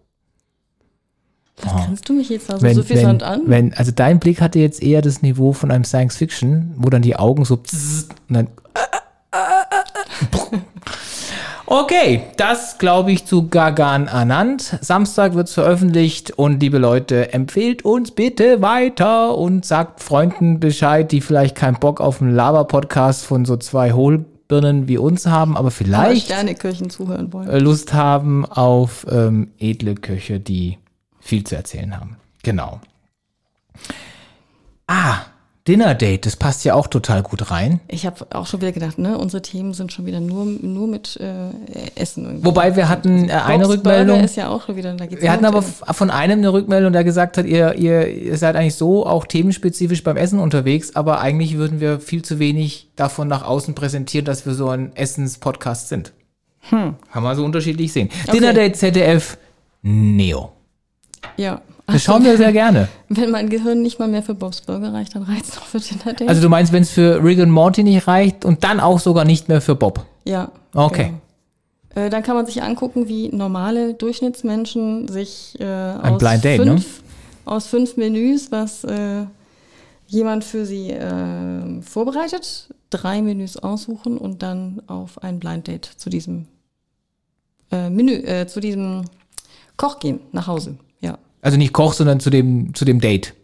Was 1.63 1.73
Oh. 1.73 1.85
grinst 1.85 2.09
du 2.09 2.15
mich 2.15 2.29
jetzt 2.31 2.51
also 2.51 2.63
wenn, 2.67 2.75
so 2.75 2.83
viel 2.83 2.97
wenn, 2.97 3.05
Sand 3.05 3.23
an? 3.23 3.43
Wenn, 3.47 3.75
also 3.75 3.93
dein 3.93 4.19
Blick 4.19 4.41
hatte 4.41 4.59
jetzt 4.59 4.83
eher 4.83 5.03
das 5.03 5.23
Niveau 5.23 5.53
von 5.53 5.71
einem 5.71 5.85
Science 5.85 6.17
Fiction, 6.17 6.75
wo 6.77 6.91
dann 6.91 7.03
die 7.03 7.15
Augen 7.15 7.45
so 7.45 7.55
und 7.55 8.09
dann 8.29 8.49
Okay, 11.67 12.25
das 12.37 12.77
glaube 12.77 13.11
ich 13.11 13.25
zu 13.25 13.49
Gagan 13.49 14.07
Anand. 14.07 14.79
Samstag 14.83 15.35
wird 15.35 15.49
es 15.49 15.55
veröffentlicht 15.55 16.33
und 16.33 16.61
liebe 16.61 16.77
Leute, 16.77 17.33
empfehlt 17.33 17.87
uns 17.87 18.11
bitte 18.11 18.61
weiter 18.61 19.37
und 19.39 19.65
sagt 19.65 20.03
Freunden 20.03 20.61
Bescheid, 20.61 21.11
die 21.11 21.23
vielleicht 21.23 21.57
keinen 21.57 21.81
Bock 21.81 22.03
auf 22.03 22.21
einen 22.21 22.35
Laber-Podcast 22.35 23.25
von 23.25 23.47
so 23.47 23.57
zwei 23.57 23.93
Hohlbirnen 23.93 24.89
wie 24.89 24.99
uns 24.99 25.27
haben, 25.27 25.57
aber 25.57 25.71
vielleicht 25.71 26.27
Sternekirchen 26.27 26.91
zuhören 26.91 27.33
wollen. 27.33 27.49
äh, 27.49 27.59
Lust 27.59 27.95
haben 27.95 28.45
auf 28.45 29.07
ähm, 29.11 29.53
edle 29.59 29.95
Köche, 29.95 30.41
die 30.41 30.77
viel 31.19 31.45
zu 31.45 31.57
erzählen 31.57 31.99
haben. 31.99 32.19
Genau. 32.43 32.79
Ah, 34.87 35.21
Dinner 35.67 35.95
Date, 35.95 36.27
das 36.27 36.37
passt 36.37 36.63
ja 36.67 36.75
auch 36.75 36.89
total 36.89 37.23
gut 37.23 37.51
rein. 37.51 37.81
Ich 37.89 38.05
habe 38.05 38.27
auch 38.33 38.47
schon 38.47 38.61
wieder 38.61 38.73
gedacht, 38.73 38.99
ne, 38.99 39.17
unsere 39.17 39.41
Themen 39.41 39.73
sind 39.73 39.95
schon 39.95 40.05
wieder 40.05 40.21
nur, 40.21 40.45
nur 40.45 40.87
mit 40.87 41.19
äh, 41.19 41.49
Essen. 41.95 42.27
irgendwie. 42.27 42.45
Wobei 42.45 42.77
wir 42.77 42.91
hatten 42.91 43.31
äh, 43.31 43.33
eine 43.33 43.65
Bob's 43.65 43.77
Rückmeldung. 43.77 44.09
Burger 44.09 44.25
ist 44.25 44.37
ja 44.37 44.51
auch 44.51 44.69
wieder, 44.69 44.93
da 44.93 45.07
geht's 45.07 45.23
Wir 45.23 45.33
hatten 45.33 45.47
aber 45.47 45.61
Essen. 45.61 45.95
von 45.95 46.11
einem 46.11 46.41
eine 46.41 46.53
Rückmeldung, 46.53 46.93
der 46.93 47.03
gesagt 47.03 47.39
hat, 47.39 47.47
ihr, 47.47 47.77
ihr, 47.77 48.07
ihr 48.09 48.37
seid 48.37 48.57
eigentlich 48.57 48.75
so 48.75 49.07
auch 49.07 49.25
themenspezifisch 49.25 50.03
beim 50.03 50.19
Essen 50.19 50.39
unterwegs, 50.39 50.95
aber 50.97 51.21
eigentlich 51.21 51.57
würden 51.57 51.81
wir 51.81 51.99
viel 51.99 52.21
zu 52.21 52.39
wenig 52.39 52.91
davon 52.97 53.29
nach 53.29 53.43
außen 53.43 53.75
präsentieren, 53.75 54.27
dass 54.27 54.45
wir 54.45 54.53
so 54.53 54.69
ein 54.69 54.95
Essens-Podcast 54.95 55.89
sind. 55.89 56.13
Kann 56.69 56.97
man 57.23 57.37
so 57.37 57.45
unterschiedlich 57.45 57.91
sehen. 57.93 58.11
Dinner 58.33 58.53
Date 58.53 58.77
ZDF 58.77 59.39
Neo. 59.83 60.53
Ja. 61.39 61.63
Das 61.87 62.03
schauen 62.03 62.25
wir 62.25 62.37
sehr 62.37 62.53
gerne. 62.53 62.89
Wenn 63.09 63.31
mein 63.31 63.51
Gehirn 63.51 63.83
nicht 63.83 63.99
mal 63.99 64.09
mehr 64.09 64.23
für 64.23 64.35
Bob's 64.35 64.63
Burger 64.63 64.93
reicht, 64.93 65.15
dann 65.15 65.23
reicht 65.23 65.45
es 65.45 65.57
noch 65.57 65.65
für 65.65 65.81
Dinner 65.81 66.15
Date. 66.15 66.29
Also 66.29 66.41
du 66.41 66.49
meinst, 66.49 66.73
wenn 66.73 66.83
es 66.83 66.91
für 66.91 67.23
Rick 67.23 67.39
und 67.41 67.51
Morty 67.51 67.83
nicht 67.83 68.07
reicht 68.07 68.45
und 68.45 68.65
dann 68.65 68.81
auch 68.81 69.01
sogar 69.01 69.25
nicht 69.25 69.49
mehr 69.49 69.61
für 69.61 69.75
Bob. 69.75 70.05
ja. 70.25 70.51
Okay. 70.75 71.13
Genau. 71.95 72.07
Äh, 72.07 72.11
dann 72.11 72.23
kann 72.25 72.35
man 72.35 72.47
sich 72.47 72.63
angucken, 72.63 73.07
wie 73.09 73.29
normale 73.29 73.95
Durchschnittsmenschen 73.95 75.07
sich 75.09 75.55
äh, 75.61 75.65
aus, 75.65 76.19
Blind 76.19 76.45
Date, 76.45 76.65
ne? 76.65 76.73
fünf, 76.73 77.03
aus 77.45 77.67
fünf 77.67 77.97
Menüs, 77.97 78.51
was 78.51 78.83
äh, 78.83 79.27
jemand 80.09 80.43
für 80.45 80.67
sie 80.67 80.91
äh, 80.91 81.81
vorbereitet, 81.83 82.69
drei 82.91 83.23
Menüs 83.23 83.57
aussuchen 83.57 84.19
und 84.19 84.43
dann 84.43 84.83
auf 84.89 85.23
ein 85.23 85.39
Blind 85.39 85.69
Date 85.69 85.85
zu 85.85 86.11
diesem 86.11 86.47
äh, 87.71 87.91
Menü, 87.91 88.15
äh, 88.15 88.47
zu 88.47 88.61
diesem 88.61 89.05
Koch 89.77 90.01
gehen 90.01 90.21
nach 90.33 90.47
Hause. 90.47 90.77
Also 91.45 91.59
nicht 91.59 91.75
Koch, 91.75 91.93
sondern 91.93 92.21
zu 92.21 92.31
dem, 92.31 92.75
zu 92.75 92.87
dem 92.87 93.01
Date. 93.01 93.35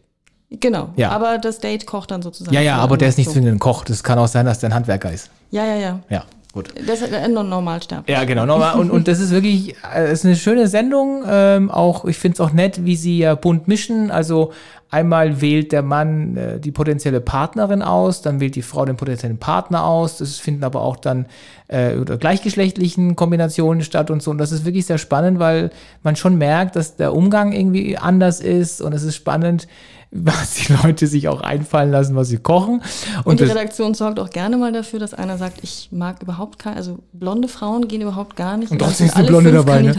Genau. 0.48 0.88
Ja. 0.96 1.10
Aber 1.10 1.36
das 1.36 1.58
Date 1.58 1.86
kocht 1.86 2.10
dann 2.10 2.22
sozusagen. 2.22 2.54
Ja, 2.54 2.62
ja, 2.62 2.76
aber 2.76 2.96
der 2.96 3.08
ist 3.08 3.18
nicht 3.18 3.26
so. 3.26 3.34
zwingend 3.34 3.52
ein 3.52 3.58
Koch. 3.58 3.84
Das 3.84 4.02
kann 4.02 4.18
auch 4.18 4.26
sein, 4.26 4.46
dass 4.46 4.58
der 4.58 4.70
ein 4.70 4.74
Handwerker 4.74 5.12
ist. 5.12 5.30
Ja, 5.50 5.66
ja, 5.66 5.76
ja. 5.76 6.00
Ja, 6.08 6.24
gut. 6.52 6.72
Das 6.86 7.02
ist 7.02 7.12
ein 7.12 7.32
Normalsterblicher. 7.32 8.18
Ja, 8.18 8.24
genau. 8.24 8.46
Nochmal. 8.46 8.78
Und, 8.78 8.90
und 8.90 9.08
das 9.08 9.20
ist 9.20 9.30
wirklich, 9.30 9.76
äh, 9.94 10.04
es 10.04 10.20
ist 10.20 10.26
eine 10.26 10.36
schöne 10.36 10.68
Sendung. 10.68 11.24
Ähm, 11.28 11.70
auch, 11.70 12.04
ich 12.04 12.18
finde 12.18 12.34
es 12.34 12.40
auch 12.40 12.52
nett, 12.52 12.84
wie 12.84 12.96
sie 12.96 13.18
ja 13.18 13.34
bunt 13.34 13.68
mischen. 13.68 14.10
Also 14.10 14.52
einmal 14.90 15.40
wählt 15.40 15.72
der 15.72 15.82
Mann 15.82 16.36
äh, 16.36 16.60
die 16.60 16.72
potenzielle 16.72 17.20
Partnerin 17.20 17.82
aus, 17.82 18.22
dann 18.22 18.40
wählt 18.40 18.56
die 18.56 18.62
Frau 18.62 18.84
den 18.84 18.96
potenziellen 18.96 19.38
Partner 19.38 19.84
aus. 19.84 20.18
Das 20.18 20.38
finden 20.38 20.64
aber 20.64 20.82
auch 20.82 20.96
dann 20.96 21.26
äh, 21.68 21.96
oder 21.96 22.18
gleichgeschlechtlichen 22.18 23.16
Kombinationen 23.16 23.82
statt 23.82 24.10
und 24.10 24.22
so. 24.22 24.30
Und 24.30 24.38
das 24.38 24.52
ist 24.52 24.64
wirklich 24.64 24.86
sehr 24.86 24.98
spannend, 24.98 25.38
weil 25.38 25.70
man 26.02 26.16
schon 26.16 26.36
merkt, 26.36 26.76
dass 26.76 26.96
der 26.96 27.14
Umgang 27.14 27.52
irgendwie 27.52 27.96
anders 27.96 28.40
ist. 28.40 28.82
Und 28.82 28.92
es 28.92 29.02
ist 29.02 29.16
spannend, 29.16 29.68
was 30.12 30.54
die 30.54 30.72
Leute 30.72 31.06
sich 31.06 31.28
auch 31.28 31.40
einfallen 31.40 31.90
lassen, 31.90 32.16
was 32.16 32.28
sie 32.28 32.38
kochen. 32.38 32.82
Und, 33.18 33.26
Und 33.26 33.40
die 33.40 33.44
Redaktion 33.44 33.94
sorgt 33.94 34.18
auch 34.18 34.30
gerne 34.30 34.56
mal 34.56 34.72
dafür, 34.72 34.98
dass 34.98 35.14
einer 35.14 35.38
sagt, 35.38 35.58
ich 35.62 35.88
mag 35.92 36.20
überhaupt 36.22 36.58
keine, 36.58 36.76
also 36.76 36.98
blonde 37.12 37.46
Frauen 37.46 37.86
gehen 37.86 38.00
überhaupt 38.00 38.34
gar 38.34 38.56
nicht. 38.56 38.72
Und 38.72 38.78
trotzdem 38.80 39.06
sind 39.06 39.08
ist 39.08 39.16
eine 39.16 39.26
Blonde 39.28 39.52
dabei, 39.52 39.82
ne? 39.82 39.94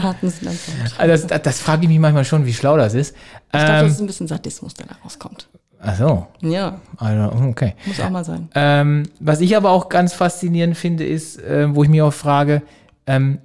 Also 0.98 1.08
das, 1.08 1.26
das, 1.26 1.42
das 1.42 1.60
frage 1.60 1.84
ich 1.84 1.88
mich 1.88 1.98
manchmal 1.98 2.24
schon, 2.26 2.44
wie 2.44 2.52
schlau 2.52 2.76
das 2.76 2.92
ist. 2.94 3.14
Ich 3.46 3.50
glaube, 3.52 3.66
Ähm, 3.72 3.84
das 3.84 3.92
ist 3.92 4.00
ein 4.00 4.06
bisschen 4.06 4.28
Sadismus, 4.28 4.74
der 4.74 4.86
da 4.86 4.96
rauskommt. 5.02 5.48
ach 5.80 5.96
so. 5.96 6.26
Ja, 6.42 6.78
Also, 6.98 7.34
okay. 7.48 7.74
muss 7.86 7.98
auch 8.00 8.10
mal 8.10 8.24
sein. 8.24 8.48
Ähm, 8.54 9.04
was 9.18 9.40
ich 9.40 9.56
aber 9.56 9.70
auch 9.70 9.88
ganz 9.88 10.12
faszinierend 10.12 10.76
finde, 10.76 11.06
ist, 11.06 11.40
äh, 11.40 11.74
wo 11.74 11.84
ich 11.84 11.88
mich 11.88 12.02
auch 12.02 12.12
frage, 12.12 12.60
ähm, 13.06 13.38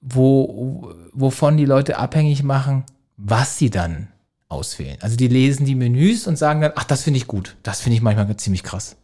wo, 0.00 0.90
wovon 1.12 1.56
die 1.58 1.64
Leute 1.66 1.98
abhängig 1.98 2.42
machen, 2.42 2.84
was 3.16 3.58
sie 3.58 3.68
dann 3.68 4.08
auswählen. 4.48 4.98
Also 5.00 5.16
die 5.16 5.28
lesen 5.28 5.66
die 5.66 5.74
Menüs 5.74 6.26
und 6.26 6.36
sagen 6.36 6.60
dann, 6.60 6.72
ach, 6.76 6.84
das 6.84 7.02
finde 7.02 7.18
ich 7.18 7.26
gut. 7.26 7.56
Das 7.62 7.80
finde 7.80 7.96
ich 7.96 8.02
manchmal 8.02 8.34
ziemlich 8.36 8.62
krass. 8.62 8.96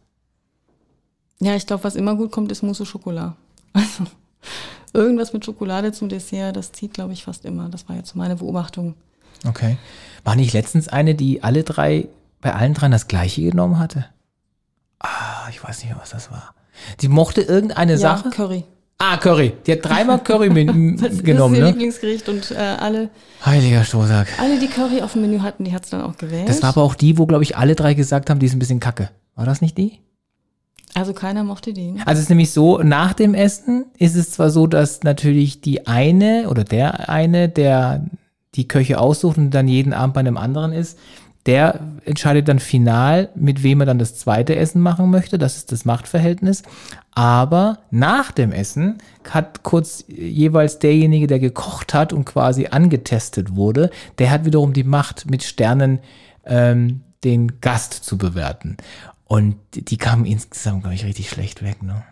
Ja, 1.39 1.55
ich 1.55 1.67
glaube, 1.67 1.83
was 1.83 1.95
immer 1.95 2.15
gut 2.15 2.31
kommt, 2.31 2.51
ist 2.51 2.63
Mousse 2.63 2.83
au 2.83 2.85
Chocolat. 2.85 3.35
Also 3.73 4.05
irgendwas 4.93 5.33
mit 5.33 5.43
Schokolade 5.43 5.91
zum 5.91 6.07
Dessert, 6.07 6.55
das 6.55 6.71
zieht, 6.71 6.93
glaube 6.93 7.11
ich, 7.11 7.25
fast 7.25 7.43
immer. 7.43 7.67
Das 7.69 7.89
war 7.89 7.95
jetzt 7.97 8.15
meine 8.15 8.37
Beobachtung. 8.37 8.95
Okay. 9.45 9.77
War 10.23 10.35
nicht 10.37 10.53
letztens 10.53 10.87
eine, 10.87 11.13
die 11.15 11.43
alle 11.43 11.63
drei, 11.63 12.07
bei 12.39 12.53
allen 12.55 12.73
dreien 12.73 12.93
das 12.93 13.07
gleiche 13.09 13.41
genommen 13.41 13.77
hatte? 13.77 14.05
Ah, 14.99 15.47
ich 15.49 15.61
weiß 15.61 15.79
nicht 15.79 15.89
mehr, 15.89 15.99
was 15.99 16.11
das 16.11 16.31
war. 16.31 16.55
Die 17.01 17.09
mochte 17.09 17.41
irgendeine 17.41 17.93
Ja, 17.93 17.97
Sache. 17.97 18.29
Curry. 18.29 18.63
Ah, 18.97 19.17
Curry. 19.17 19.53
Die 19.67 19.73
hat 19.73 19.79
dreimal 19.83 20.19
Curry 20.23 20.49
men- 20.49 20.95
Das 21.01 21.21
genommen, 21.21 21.55
ist 21.55 21.59
ihr 21.59 21.65
ne? 21.65 21.71
Lieblingsgericht 21.71 22.29
und 22.29 22.51
äh, 22.51 22.55
alle, 22.55 23.09
Heiliger 23.45 23.83
Strohsack. 23.83 24.27
alle, 24.39 24.57
die 24.57 24.67
Curry 24.67 25.01
auf 25.01 25.13
dem 25.13 25.23
Menü 25.23 25.39
hatten, 25.39 25.65
die 25.65 25.73
hat 25.73 25.83
es 25.83 25.89
dann 25.89 26.01
auch 26.01 26.15
gewählt. 26.17 26.47
Das 26.47 26.61
war 26.61 26.69
aber 26.69 26.83
auch 26.83 26.95
die, 26.95 27.17
wo, 27.17 27.25
glaube 27.25 27.43
ich, 27.43 27.57
alle 27.57 27.75
drei 27.75 27.93
gesagt 27.93 28.29
haben, 28.29 28.39
die 28.39 28.45
ist 28.45 28.53
ein 28.53 28.59
bisschen 28.59 28.79
kacke. 28.79 29.09
War 29.35 29.45
das 29.45 29.61
nicht 29.61 29.77
die? 29.77 29.99
also 30.93 31.11
keiner 31.11 31.43
mochte 31.43 31.73
den. 31.73 31.97
Also 32.05 32.13
es 32.13 32.19
ist 32.21 32.29
nämlich 32.29 32.51
so, 32.51 32.77
nach 32.79 33.11
dem 33.13 33.33
Essen 33.33 33.83
ist 33.97 34.15
es 34.15 34.31
zwar 34.31 34.49
so, 34.49 34.65
dass 34.65 35.03
natürlich 35.03 35.59
die 35.59 35.87
eine 35.87 36.47
oder 36.49 36.63
der 36.63 37.09
eine, 37.09 37.49
der 37.49 38.05
die 38.55 38.65
Köche 38.69 38.97
aussucht 38.97 39.37
und 39.37 39.51
dann 39.51 39.67
jeden 39.67 39.91
Abend 39.91 40.13
bei 40.13 40.21
einem 40.21 40.37
anderen 40.37 40.71
ist, 40.71 40.97
der 41.45 41.79
entscheidet 42.05 42.47
dann 42.47 42.59
final, 42.59 43.29
mit 43.35 43.61
wem 43.61 43.79
er 43.81 43.85
dann 43.85 43.99
das 43.99 44.17
zweite 44.17 44.55
Essen 44.55 44.81
machen 44.81 45.11
möchte. 45.11 45.37
Das 45.37 45.57
ist 45.57 45.71
das 45.71 45.85
Machtverhältnis. 45.85 46.63
Aber 47.11 47.79
nach 47.91 48.31
dem 48.31 48.51
Essen 48.51 48.97
hat 49.29 49.63
kurz 49.63 50.03
jeweils 50.07 50.79
derjenige, 50.79 51.27
der 51.27 51.39
gekocht 51.39 51.93
hat 51.93 52.13
und 52.13 52.25
quasi 52.25 52.67
angetestet 52.67 53.55
wurde, 53.55 53.91
der 54.17 54.31
hat 54.31 54.45
wiederum 54.45 54.73
die 54.73 54.83
Macht, 54.83 55.29
mit 55.29 55.43
Sternen 55.43 55.99
ähm, 56.45 57.01
den 57.23 57.59
Gast 57.61 57.93
zu 57.93 58.17
bewerten. 58.17 58.77
Und 59.27 59.55
die, 59.73 59.97
kamen 59.97 60.25
insgesamt, 60.25 60.81
glaube 60.81 60.95
ich, 60.95 61.03
richtig 61.03 61.29
schlecht 61.29 61.63
weg. 61.63 61.81
Ne? 61.81 62.03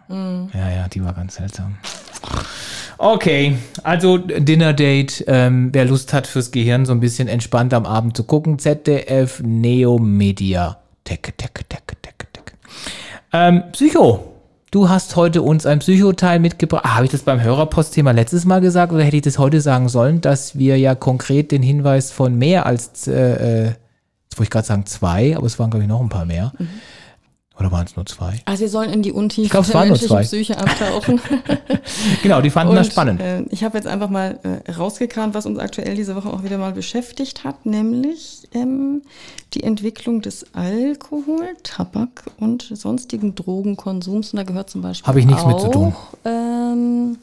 Ja, 0.54 0.70
ja, 0.70 0.88
die 0.88 1.04
war 1.04 1.14
ganz 1.14 1.36
seltsam. 1.36 1.78
Okay, 2.98 3.58
also 3.84 4.18
Dinner 4.18 4.74
Date. 4.74 5.24
Ähm, 5.28 5.70
wer 5.74 5.86
Lust 5.86 6.14
hat 6.14 6.28
fürs 6.28 6.52
Gehirn 6.52 6.86
so 6.86 6.94
ein 6.94 7.00
bisschen 7.00 7.28
entspannt 7.28 7.74
am 7.74 7.86
Abend 7.86 8.16
zu 8.16 8.24
gucken, 8.24 8.60
ZDF 8.60 9.42
Neo 9.44 9.98
Media. 9.98 10.78
Tech, 11.04 11.20
tech, 11.22 11.36
tech, 11.38 11.52
tech, 11.70 11.82
tech. 11.88 12.14
Ähm, 13.34 13.64
Psycho. 13.72 14.30
Du 14.70 14.90
hast 14.90 15.16
heute 15.16 15.42
uns 15.42 15.66
ein 15.66 15.80
Psychoteil 15.80 16.40
mitgebracht. 16.40 16.84
Ah, 16.86 16.96
Habe 16.96 17.06
ich 17.06 17.12
das 17.12 17.22
beim 17.22 17.42
Hörerpostthema 17.42 18.12
letztes 18.12 18.46
Mal 18.46 18.62
gesagt 18.62 18.92
oder 18.92 19.04
hätte 19.04 19.18
ich 19.18 19.22
das 19.22 19.38
heute 19.38 19.60
sagen 19.62 19.90
sollen, 19.90 20.22
dass 20.22 20.58
wir 20.58 20.80
ja 20.80 20.96
konkret 20.96 21.52
den 21.52 21.62
Hinweis 21.62 22.12
von 22.12 22.36
mehr 22.36 22.66
als, 22.66 23.08
äh, 23.08 23.14
äh, 23.14 23.66
jetzt 23.66 24.38
wollte 24.38 24.44
ich 24.44 24.50
gerade 24.50 24.66
sagen 24.66 24.86
zwei, 24.86 25.36
aber 25.36 25.46
es 25.46 25.60
waren, 25.60 25.70
glaube 25.70 25.84
ich, 25.84 25.90
noch 25.90 26.02
ein 26.02 26.10
paar 26.10 26.26
mehr. 26.26 26.54
Oder 27.64 27.72
waren 27.72 27.86
es 27.86 27.96
nur 27.96 28.06
zwei? 28.06 28.42
Also 28.44 28.60
wir 28.60 28.70
sollen 28.70 28.92
in 28.92 29.04
die 29.04 29.14
Untiefe 29.14 29.50
glaub, 29.50 29.66
der 29.66 29.86
menschlichen. 29.86 30.20
Psyche 30.20 30.58
abtauchen. 30.58 31.22
Genau, 32.22 32.42
die 32.42 32.50
fanden 32.50 32.76
das 32.76 32.88
spannend. 32.88 33.22
Äh, 33.22 33.44
ich 33.50 33.64
habe 33.64 33.78
jetzt 33.78 33.88
einfach 33.88 34.10
mal 34.10 34.40
äh, 34.44 34.72
rausgekramt, 34.72 35.34
was 35.34 35.46
uns 35.46 35.60
aktuell 35.60 35.96
diese 35.96 36.16
Woche 36.16 36.30
auch 36.30 36.44
wieder 36.44 36.58
mal 36.58 36.72
beschäftigt 36.72 37.44
hat, 37.44 37.66
nämlich 37.66 38.48
ähm, 38.54 39.02
die 39.54 39.64
Entwicklung 39.64 40.22
des 40.22 40.46
Alkohol, 40.54 41.56
Tabak 41.64 42.24
und 42.40 42.70
sonstigen 42.74 43.36
Drogenkonsums. 43.36 44.34
Und 44.34 44.38
da 44.38 44.44
gehört 44.44 44.70
zum 44.70 44.82
Beispiel 44.82 45.18
ich 45.18 45.26
nichts 45.26 45.44
auch, 45.44 45.48
mit 45.48 45.60
zu 45.60 45.68
tun. 45.70 45.96
Ähm, 46.26 47.18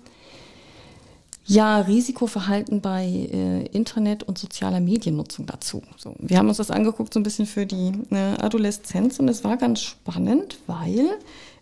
Ja, 1.50 1.80
Risikoverhalten 1.80 2.80
bei 2.80 3.04
äh, 3.04 3.66
Internet 3.72 4.22
und 4.22 4.38
sozialer 4.38 4.78
Mediennutzung 4.78 5.46
dazu. 5.46 5.82
So, 5.96 6.14
wir 6.20 6.38
haben 6.38 6.46
uns 6.46 6.58
das 6.58 6.70
angeguckt 6.70 7.12
so 7.12 7.18
ein 7.18 7.24
bisschen 7.24 7.44
für 7.44 7.66
die 7.66 7.90
äh, 8.12 8.40
Adoleszenz 8.40 9.18
und 9.18 9.26
es 9.26 9.42
war 9.42 9.56
ganz 9.56 9.80
spannend, 9.80 10.58
weil 10.68 11.08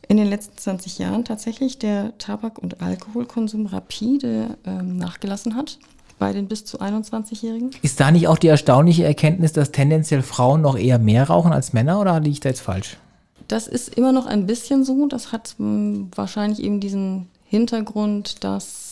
in 0.07 0.19
den 0.19 0.27
letzten 0.27 0.59
20 0.59 0.99
Jahren 0.99 1.25
tatsächlich 1.25 1.79
der 1.79 2.13
Tabak- 2.19 2.59
und 2.59 2.83
Alkoholkonsum 2.83 3.65
rapide 3.65 4.59
ähm, 4.67 4.99
nachgelassen 4.99 5.57
hat 5.57 5.79
bei 6.19 6.35
den 6.35 6.49
bis 6.49 6.67
zu 6.67 6.83
21-Jährigen. 6.83 7.71
Ist 7.81 7.99
da 7.99 8.11
nicht 8.11 8.29
auch 8.29 8.37
die 8.37 8.49
erstaunliche 8.49 9.05
Erkenntnis, 9.05 9.55
dass 9.55 9.73
tendenziell 9.73 10.21
Frauen 10.21 10.61
noch 10.61 10.77
eher 10.77 10.99
mehr 10.99 11.29
rauchen 11.29 11.55
als 11.55 11.73
Männer 11.73 11.99
oder 11.99 12.21
liege 12.21 12.33
ich 12.33 12.41
da 12.41 12.51
jetzt 12.51 12.61
falsch? 12.61 12.99
Das 13.47 13.67
ist 13.67 13.95
immer 13.97 14.13
noch 14.13 14.27
ein 14.27 14.47
bisschen 14.47 14.85
so. 14.85 15.07
Das 15.07 15.33
hat 15.33 15.55
mh, 15.57 15.67
hm, 15.67 16.11
wahrscheinlich 16.15 16.63
eben 16.63 16.79
diesen 16.79 17.29
Hintergrund, 17.47 18.45
dass 18.45 18.88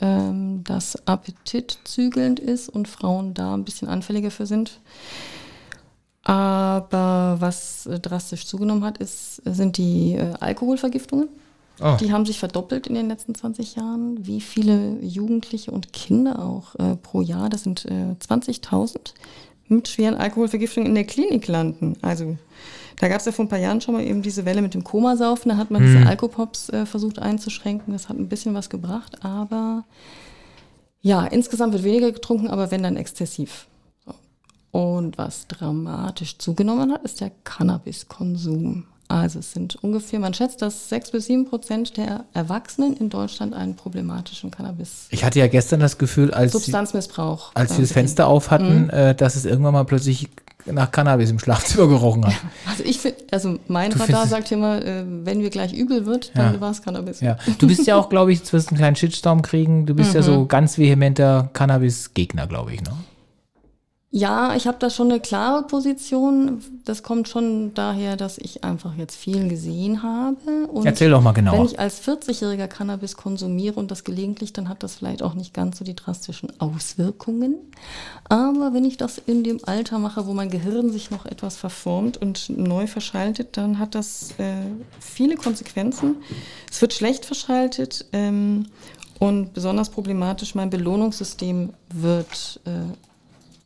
ähm, 0.00 0.62
das 0.64 1.06
Appetit 1.06 1.78
zügelnd 1.84 2.40
ist 2.40 2.68
und 2.68 2.88
Frauen 2.88 3.34
da 3.34 3.54
ein 3.54 3.64
bisschen 3.64 3.88
anfälliger 3.88 4.30
für 4.30 4.46
sind. 4.46 4.80
Aber 6.22 7.36
was 7.38 7.86
äh, 7.86 8.00
drastisch 8.00 8.46
zugenommen 8.46 8.84
hat, 8.84 8.98
ist, 8.98 9.42
sind 9.44 9.76
die 9.76 10.14
äh, 10.14 10.34
Alkoholvergiftungen. 10.40 11.28
Oh. 11.80 11.96
Die 12.00 12.10
haben 12.10 12.26
sich 12.26 12.38
verdoppelt 12.38 12.86
in 12.86 12.94
den 12.94 13.08
letzten 13.08 13.34
20 13.34 13.76
Jahren. 13.76 14.26
Wie 14.26 14.40
viele 14.40 14.98
Jugendliche 15.02 15.70
und 15.70 15.92
Kinder 15.92 16.44
auch 16.44 16.74
äh, 16.76 16.96
pro 16.96 17.20
Jahr, 17.20 17.48
das 17.48 17.62
sind 17.62 17.84
äh, 17.84 18.16
20.000, 18.26 19.12
mit 19.68 19.88
schweren 19.88 20.14
Alkoholvergiftungen 20.14 20.88
in 20.88 20.94
der 20.94 21.04
Klinik 21.04 21.46
landen. 21.46 21.96
Also 22.02 22.36
da 22.98 23.08
gab 23.08 23.20
es 23.20 23.26
ja 23.26 23.32
vor 23.32 23.44
ein 23.44 23.48
paar 23.48 23.58
Jahren 23.58 23.80
schon 23.80 23.94
mal 23.94 24.04
eben 24.04 24.22
diese 24.22 24.44
Welle 24.44 24.62
mit 24.62 24.74
dem 24.74 24.84
Komasaufen. 24.84 25.50
Da 25.50 25.56
hat 25.56 25.70
man 25.70 25.82
mhm. 25.82 25.86
diese 25.86 26.06
Alkopops 26.06 26.70
äh, 26.70 26.86
versucht 26.86 27.18
einzuschränken. 27.18 27.92
Das 27.92 28.08
hat 28.08 28.18
ein 28.18 28.28
bisschen 28.28 28.54
was 28.54 28.70
gebracht, 28.70 29.24
aber 29.24 29.84
ja, 31.02 31.24
insgesamt 31.26 31.72
wird 31.72 31.84
weniger 31.84 32.10
getrunken, 32.10 32.48
aber 32.48 32.70
wenn 32.70 32.82
dann 32.82 32.96
exzessiv. 32.96 33.66
Und 34.72 35.16
was 35.18 35.46
dramatisch 35.46 36.38
zugenommen 36.38 36.92
hat, 36.92 37.02
ist 37.04 37.20
der 37.20 37.30
Cannabiskonsum. 37.44 38.84
Also 39.08 39.38
es 39.38 39.52
sind 39.52 39.76
ungefähr, 39.82 40.18
man 40.18 40.34
schätzt, 40.34 40.62
dass 40.62 40.88
sechs 40.88 41.10
bis 41.10 41.26
sieben 41.26 41.46
Prozent 41.48 41.96
der 41.96 42.24
Erwachsenen 42.34 42.96
in 42.96 43.08
Deutschland 43.08 43.54
einen 43.54 43.76
problematischen 43.76 44.50
Cannabis. 44.50 45.06
Ich 45.10 45.24
hatte 45.24 45.38
ja 45.38 45.46
gestern 45.46 45.80
das 45.80 45.98
Gefühl, 45.98 46.32
als 46.32 46.52
Substanzmissbrauch, 46.52 47.52
als 47.54 47.76
wir 47.76 47.82
das 47.82 47.92
Fenster 47.92 48.26
auf 48.26 48.50
hatten, 48.50 48.84
mhm. 48.84 48.90
äh, 48.90 49.14
dass 49.14 49.36
es 49.36 49.44
irgendwann 49.44 49.74
mal 49.74 49.84
plötzlich 49.84 50.28
nach 50.66 50.90
Cannabis 50.90 51.30
im 51.30 51.38
Schlafzimmer 51.38 51.86
gerochen 51.86 52.26
hat. 52.26 52.34
Also 52.68 52.82
ich 52.84 52.98
finde, 52.98 53.18
also 53.30 53.58
mein 53.68 53.92
du 53.92 54.00
Radar 54.00 54.26
sagt 54.26 54.50
immer, 54.50 54.84
äh, 54.84 55.04
wenn 55.06 55.38
mir 55.38 55.50
gleich 55.50 55.72
übel 55.72 56.06
wird, 56.06 56.32
dann 56.34 56.54
ja. 56.54 56.60
war 56.60 56.72
es 56.72 56.82
Cannabis. 56.82 57.20
Ja. 57.20 57.36
Du 57.58 57.68
bist 57.68 57.86
ja 57.86 57.96
auch, 57.96 58.08
glaube 58.08 58.32
ich, 58.32 58.40
jetzt 58.40 58.52
wirst 58.52 58.68
einen 58.68 58.78
kleinen 58.78 58.96
Shitstorm 58.96 59.42
kriegen. 59.42 59.86
Du 59.86 59.94
bist 59.94 60.10
mhm. 60.10 60.16
ja 60.16 60.22
so 60.22 60.46
ganz 60.46 60.78
vehementer 60.78 61.50
Cannabis-Gegner, 61.52 62.46
glaube 62.46 62.74
ich, 62.74 62.82
ne? 62.82 62.90
Ja, 64.16 64.56
ich 64.56 64.66
habe 64.66 64.78
da 64.80 64.88
schon 64.88 65.10
eine 65.10 65.20
klare 65.20 65.64
Position. 65.64 66.62
Das 66.86 67.02
kommt 67.02 67.28
schon 67.28 67.74
daher, 67.74 68.16
dass 68.16 68.38
ich 68.38 68.64
einfach 68.64 68.94
jetzt 68.96 69.14
viel 69.14 69.46
gesehen 69.46 70.02
habe. 70.02 70.66
Und 70.68 70.86
Erzähl 70.86 71.10
doch 71.10 71.20
mal 71.20 71.32
genau. 71.32 71.52
Wenn 71.52 71.66
ich 71.66 71.78
als 71.78 72.00
40-jähriger 72.02 72.66
Cannabis 72.66 73.18
konsumiere 73.18 73.74
und 73.74 73.90
das 73.90 74.04
gelegentlich, 74.04 74.54
dann 74.54 74.70
hat 74.70 74.82
das 74.82 74.94
vielleicht 74.94 75.22
auch 75.22 75.34
nicht 75.34 75.52
ganz 75.52 75.76
so 75.76 75.84
die 75.84 75.94
drastischen 75.94 76.58
Auswirkungen. 76.62 77.56
Aber 78.30 78.72
wenn 78.72 78.86
ich 78.86 78.96
das 78.96 79.18
in 79.18 79.44
dem 79.44 79.60
Alter 79.66 79.98
mache, 79.98 80.26
wo 80.26 80.32
mein 80.32 80.48
Gehirn 80.48 80.90
sich 80.90 81.10
noch 81.10 81.26
etwas 81.26 81.58
verformt 81.58 82.16
und 82.16 82.48
neu 82.48 82.86
verschaltet, 82.86 83.58
dann 83.58 83.78
hat 83.78 83.94
das 83.94 84.30
äh, 84.38 84.54
viele 84.98 85.36
Konsequenzen. 85.36 86.16
Es 86.70 86.80
wird 86.80 86.94
schlecht 86.94 87.26
verschaltet. 87.26 88.06
Ähm, 88.14 88.68
und 89.18 89.52
besonders 89.52 89.90
problematisch, 89.90 90.54
mein 90.54 90.70
Belohnungssystem 90.70 91.74
wird 91.90 92.60
äh, 92.64 92.94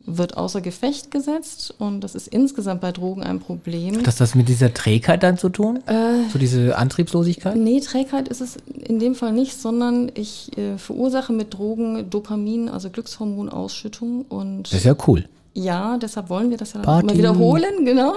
wird 0.06 0.36
außer 0.36 0.60
Gefecht 0.60 1.10
gesetzt 1.10 1.74
und 1.78 2.00
das 2.00 2.14
ist 2.14 2.28
insgesamt 2.28 2.80
bei 2.80 2.92
Drogen 2.92 3.22
ein 3.22 3.38
Problem. 3.38 3.98
Hat 3.98 4.06
das 4.06 4.16
das 4.16 4.34
mit 4.34 4.48
dieser 4.48 4.72
Trägheit 4.72 5.22
dann 5.22 5.38
zu 5.38 5.48
tun? 5.48 5.80
Äh, 5.86 6.28
so 6.32 6.38
diese 6.38 6.76
Antriebslosigkeit? 6.76 7.56
Nee, 7.56 7.80
Trägheit 7.80 8.28
ist 8.28 8.40
es 8.40 8.56
in 8.74 8.98
dem 8.98 9.14
Fall 9.14 9.32
nicht, 9.32 9.60
sondern 9.60 10.10
ich 10.14 10.56
äh, 10.56 10.78
verursache 10.78 11.32
mit 11.32 11.54
Drogen 11.54 12.08
Dopamin, 12.08 12.68
also 12.68 12.90
Glückshormonausschüttung 12.90 14.24
und. 14.28 14.64
Das 14.64 14.80
ist 14.80 14.84
ja 14.84 14.96
cool. 15.06 15.28
Ja, 15.52 15.98
deshalb 15.98 16.28
wollen 16.30 16.50
wir 16.50 16.56
das 16.56 16.72
ja 16.74 16.80
Party. 16.80 17.06
immer 17.06 17.18
wiederholen, 17.18 17.84
genau. 17.84 18.14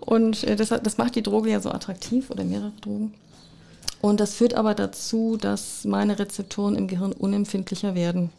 Und 0.00 0.44
äh, 0.44 0.56
das, 0.56 0.68
das 0.68 0.98
macht 0.98 1.14
die 1.14 1.22
Droge 1.22 1.50
ja 1.50 1.60
so 1.60 1.70
attraktiv 1.70 2.30
oder 2.30 2.44
mehrere 2.44 2.72
Drogen. 2.80 3.14
Und 4.00 4.20
das 4.20 4.34
führt 4.34 4.54
aber 4.54 4.74
dazu, 4.74 5.36
dass 5.40 5.84
meine 5.84 6.18
Rezeptoren 6.18 6.76
im 6.76 6.86
Gehirn 6.86 7.12
unempfindlicher 7.12 7.94
werden. 7.94 8.30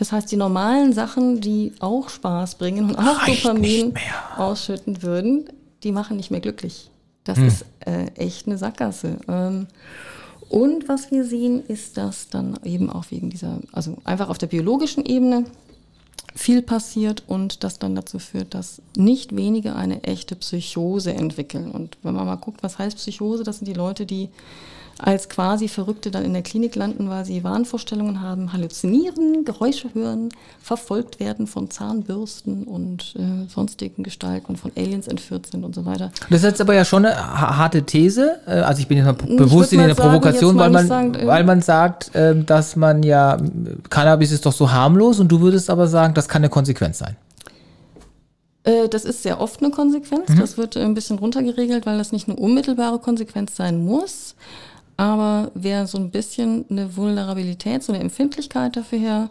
Das 0.00 0.12
heißt, 0.12 0.32
die 0.32 0.36
normalen 0.36 0.94
Sachen, 0.94 1.42
die 1.42 1.74
auch 1.78 2.08
Spaß 2.08 2.54
bringen 2.54 2.88
und 2.88 2.96
auch 2.96 3.20
Reicht 3.28 3.44
Dopamin 3.44 3.92
ausschütten 4.34 5.02
würden, 5.02 5.44
die 5.82 5.92
machen 5.92 6.16
nicht 6.16 6.30
mehr 6.30 6.40
glücklich. 6.40 6.90
Das 7.24 7.36
hm. 7.36 7.46
ist 7.46 7.66
äh, 7.80 8.06
echt 8.14 8.46
eine 8.46 8.56
Sackgasse. 8.56 9.18
Ähm, 9.28 9.66
und 10.48 10.88
was 10.88 11.10
wir 11.10 11.26
sehen, 11.26 11.62
ist, 11.66 11.98
dass 11.98 12.30
dann 12.30 12.58
eben 12.64 12.88
auch 12.88 13.10
wegen 13.10 13.28
dieser, 13.28 13.58
also 13.72 13.98
einfach 14.04 14.30
auf 14.30 14.38
der 14.38 14.46
biologischen 14.46 15.04
Ebene 15.04 15.44
viel 16.34 16.62
passiert 16.62 17.24
und 17.26 17.62
das 17.62 17.78
dann 17.78 17.94
dazu 17.94 18.18
führt, 18.18 18.54
dass 18.54 18.80
nicht 18.96 19.36
wenige 19.36 19.76
eine 19.76 20.02
echte 20.04 20.34
Psychose 20.34 21.12
entwickeln. 21.12 21.70
Und 21.70 21.98
wenn 22.02 22.14
man 22.14 22.24
mal 22.24 22.36
guckt, 22.36 22.62
was 22.62 22.78
heißt 22.78 22.96
Psychose, 22.96 23.44
das 23.44 23.58
sind 23.58 23.68
die 23.68 23.74
Leute, 23.74 24.06
die 24.06 24.30
als 25.02 25.28
quasi 25.28 25.68
Verrückte 25.68 26.10
dann 26.10 26.24
in 26.24 26.32
der 26.32 26.42
Klinik 26.42 26.74
landen, 26.76 27.08
weil 27.08 27.24
sie 27.24 27.42
Wahnvorstellungen 27.42 28.20
haben, 28.20 28.52
halluzinieren, 28.52 29.44
Geräusche 29.44 29.92
hören, 29.94 30.28
verfolgt 30.62 31.20
werden 31.20 31.46
von 31.46 31.70
Zahnbürsten 31.70 32.64
und 32.64 33.14
äh, 33.16 33.48
sonstigen 33.48 34.02
Gestalten, 34.02 34.56
von 34.56 34.72
Aliens 34.76 35.08
entführt 35.08 35.46
sind 35.46 35.64
und 35.64 35.74
so 35.74 35.86
weiter. 35.86 36.12
Das 36.28 36.40
ist 36.40 36.44
jetzt 36.44 36.60
aber 36.60 36.74
ja 36.74 36.84
schon 36.84 37.06
eine 37.06 37.16
harte 37.16 37.82
These. 37.84 38.40
Äh, 38.46 38.60
also 38.60 38.80
ich 38.80 38.88
bin 38.88 38.98
jetzt 38.98 39.06
mal 39.06 39.36
bewusst 39.36 39.72
in 39.72 39.78
der 39.78 39.94
sagen, 39.94 40.10
Provokation, 40.10 40.56
weil 40.58 40.70
man, 40.70 40.86
sagen, 40.86 41.14
äh, 41.14 41.26
weil 41.26 41.44
man 41.44 41.62
sagt, 41.62 42.14
äh, 42.14 42.42
dass 42.44 42.76
man 42.76 43.02
ja, 43.02 43.38
Cannabis 43.88 44.32
ist 44.32 44.44
doch 44.44 44.52
so 44.52 44.70
harmlos 44.70 45.18
und 45.18 45.28
du 45.28 45.40
würdest 45.40 45.70
aber 45.70 45.86
sagen, 45.88 46.14
das 46.14 46.28
kann 46.28 46.42
eine 46.42 46.50
Konsequenz 46.50 46.98
sein. 46.98 47.16
Äh, 48.64 48.88
das 48.88 49.04
ist 49.04 49.22
sehr 49.22 49.40
oft 49.40 49.62
eine 49.62 49.70
Konsequenz. 49.70 50.28
Mhm. 50.28 50.40
Das 50.40 50.58
wird 50.58 50.76
ein 50.76 50.94
bisschen 50.94 51.18
runtergeregelt, 51.18 51.86
weil 51.86 51.98
das 51.98 52.12
nicht 52.12 52.28
eine 52.28 52.38
unmittelbare 52.38 52.98
Konsequenz 52.98 53.56
sein 53.56 53.84
muss. 53.84 54.34
Aber 55.00 55.50
wer 55.54 55.86
so 55.86 55.96
ein 55.96 56.10
bisschen 56.10 56.66
eine 56.68 56.94
Vulnerabilität, 56.94 57.82
so 57.82 57.90
eine 57.90 58.02
Empfindlichkeit 58.02 58.76
dafür 58.76 59.30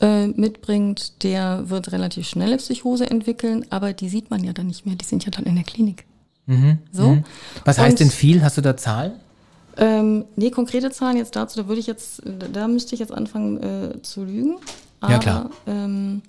äh, 0.00 0.28
mitbringt, 0.28 1.24
der 1.24 1.68
wird 1.68 1.90
relativ 1.90 2.28
schnelle 2.28 2.56
Psychose 2.58 3.10
entwickeln, 3.10 3.66
aber 3.70 3.92
die 3.92 4.08
sieht 4.08 4.30
man 4.30 4.44
ja 4.44 4.52
dann 4.52 4.68
nicht 4.68 4.86
mehr, 4.86 4.94
die 4.94 5.04
sind 5.04 5.24
ja 5.24 5.32
dann 5.32 5.42
in 5.42 5.56
der 5.56 5.64
Klinik. 5.64 6.04
Mhm, 6.46 6.78
so. 6.92 7.08
Mhm. 7.08 7.24
Was 7.64 7.78
heißt 7.78 7.94
Und, 7.94 7.98
denn 7.98 8.10
viel? 8.10 8.44
Hast 8.44 8.58
du 8.58 8.60
da 8.60 8.76
Zahlen? 8.76 9.14
Ähm, 9.76 10.24
nee, 10.36 10.52
konkrete 10.52 10.92
Zahlen 10.92 11.16
jetzt 11.16 11.34
dazu, 11.34 11.62
da 11.62 11.66
würde 11.66 11.80
ich 11.80 11.88
jetzt, 11.88 12.22
da 12.52 12.68
müsste 12.68 12.94
ich 12.94 13.00
jetzt 13.00 13.12
anfangen 13.12 13.60
äh, 13.60 14.02
zu 14.02 14.22
lügen. 14.22 14.58
Aber, 15.00 15.14
ja, 15.14 15.18
klar. 15.18 15.50
Ähm, 15.66 16.22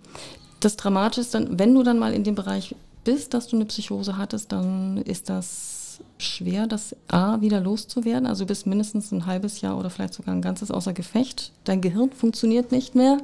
das 0.61 0.77
Dramatische 0.77 1.21
ist 1.21 1.35
dann, 1.35 1.59
wenn 1.59 1.75
du 1.75 1.83
dann 1.83 1.99
mal 1.99 2.11
in 2.11 2.23
dem 2.23 2.33
Bereich 2.33 2.75
bist, 3.03 3.35
dass 3.35 3.47
du 3.49 3.55
eine 3.55 3.65
Psychose 3.65 4.17
hattest, 4.17 4.51
dann 4.51 4.97
ist 4.97 5.29
das 5.29 5.78
schwer, 6.17 6.67
das 6.67 6.95
A 7.07 7.41
wieder 7.41 7.59
loszuwerden. 7.61 8.27
Also 8.27 8.43
du 8.43 8.47
bist 8.47 8.67
mindestens 8.67 9.11
ein 9.11 9.25
halbes 9.25 9.61
Jahr 9.61 9.77
oder 9.77 9.89
vielleicht 9.89 10.13
sogar 10.13 10.33
ein 10.33 10.41
ganzes 10.41 10.71
außer 10.71 10.93
Gefecht. 10.93 11.51
Dein 11.63 11.81
Gehirn 11.81 12.11
funktioniert 12.11 12.71
nicht 12.71 12.95
mehr 12.95 13.19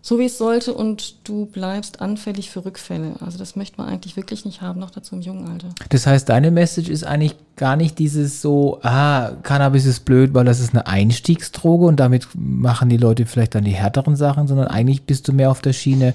so 0.00 0.18
wie 0.18 0.26
es 0.26 0.38
sollte 0.38 0.74
und 0.74 1.28
du 1.28 1.46
bleibst 1.46 2.00
anfällig 2.00 2.50
für 2.50 2.64
Rückfälle. 2.64 3.14
Also 3.20 3.38
das 3.38 3.56
möchte 3.56 3.78
man 3.78 3.88
eigentlich 3.88 4.16
wirklich 4.16 4.44
nicht 4.44 4.62
haben, 4.62 4.80
noch 4.80 4.90
dazu 4.90 5.16
im 5.16 5.22
jungen 5.22 5.48
Alter. 5.48 5.68
Das 5.90 6.06
heißt, 6.06 6.28
deine 6.28 6.50
Message 6.50 6.88
ist 6.88 7.04
eigentlich 7.04 7.34
gar 7.56 7.76
nicht 7.76 7.98
dieses 7.98 8.40
so, 8.40 8.78
ah, 8.82 9.32
Cannabis 9.42 9.86
ist 9.86 10.04
blöd, 10.04 10.34
weil 10.34 10.44
das 10.44 10.60
ist 10.60 10.72
eine 10.72 10.86
Einstiegsdroge 10.86 11.86
und 11.86 11.98
damit 11.98 12.28
machen 12.34 12.88
die 12.88 12.96
Leute 12.96 13.26
vielleicht 13.26 13.54
dann 13.54 13.64
die 13.64 13.72
härteren 13.72 14.16
Sachen, 14.16 14.46
sondern 14.46 14.68
eigentlich 14.68 15.02
bist 15.02 15.26
du 15.28 15.32
mehr 15.32 15.50
auf 15.50 15.60
der 15.60 15.72
Schiene, 15.72 16.14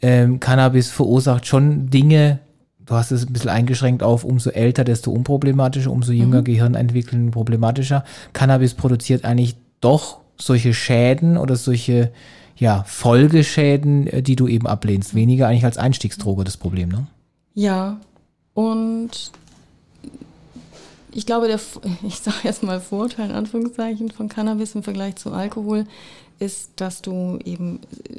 ähm, 0.00 0.40
Cannabis 0.40 0.88
verursacht 0.88 1.46
schon 1.46 1.90
Dinge, 1.90 2.38
du 2.86 2.94
hast 2.94 3.10
es 3.12 3.26
ein 3.26 3.32
bisschen 3.32 3.50
eingeschränkt 3.50 4.02
auf, 4.02 4.24
umso 4.24 4.50
älter, 4.50 4.84
desto 4.84 5.10
unproblematischer, 5.10 5.90
umso 5.90 6.12
jünger 6.12 6.40
mhm. 6.40 6.44
Gehirn 6.44 6.74
entwickeln, 6.74 7.30
problematischer. 7.30 8.04
Cannabis 8.32 8.74
produziert 8.74 9.24
eigentlich 9.24 9.56
doch 9.80 10.18
solche 10.38 10.74
Schäden 10.74 11.36
oder 11.36 11.56
solche 11.56 12.12
ja, 12.56 12.84
Folgeschäden, 12.86 14.06
äh, 14.06 14.22
die 14.22 14.36
du 14.36 14.46
eben 14.48 14.66
ablehnst. 14.66 15.14
Weniger 15.14 15.48
eigentlich 15.48 15.64
als 15.64 15.78
Einstiegsdroge 15.78 16.44
das 16.44 16.56
Problem, 16.56 16.88
ne? 16.88 17.06
Ja, 17.54 17.98
und 18.54 19.30
ich 21.12 21.26
glaube, 21.26 21.48
der, 21.48 21.60
ich 22.06 22.18
sage 22.18 22.38
jetzt 22.44 22.62
mal 22.62 22.80
Vorteil 22.80 23.30
in 23.30 23.36
Anführungszeichen 23.36 24.10
von 24.10 24.28
Cannabis 24.28 24.74
im 24.74 24.82
Vergleich 24.82 25.16
zu 25.16 25.32
Alkohol 25.32 25.86
ist, 26.42 26.72
dass 26.76 27.02
du 27.02 27.38
eben 27.44 27.78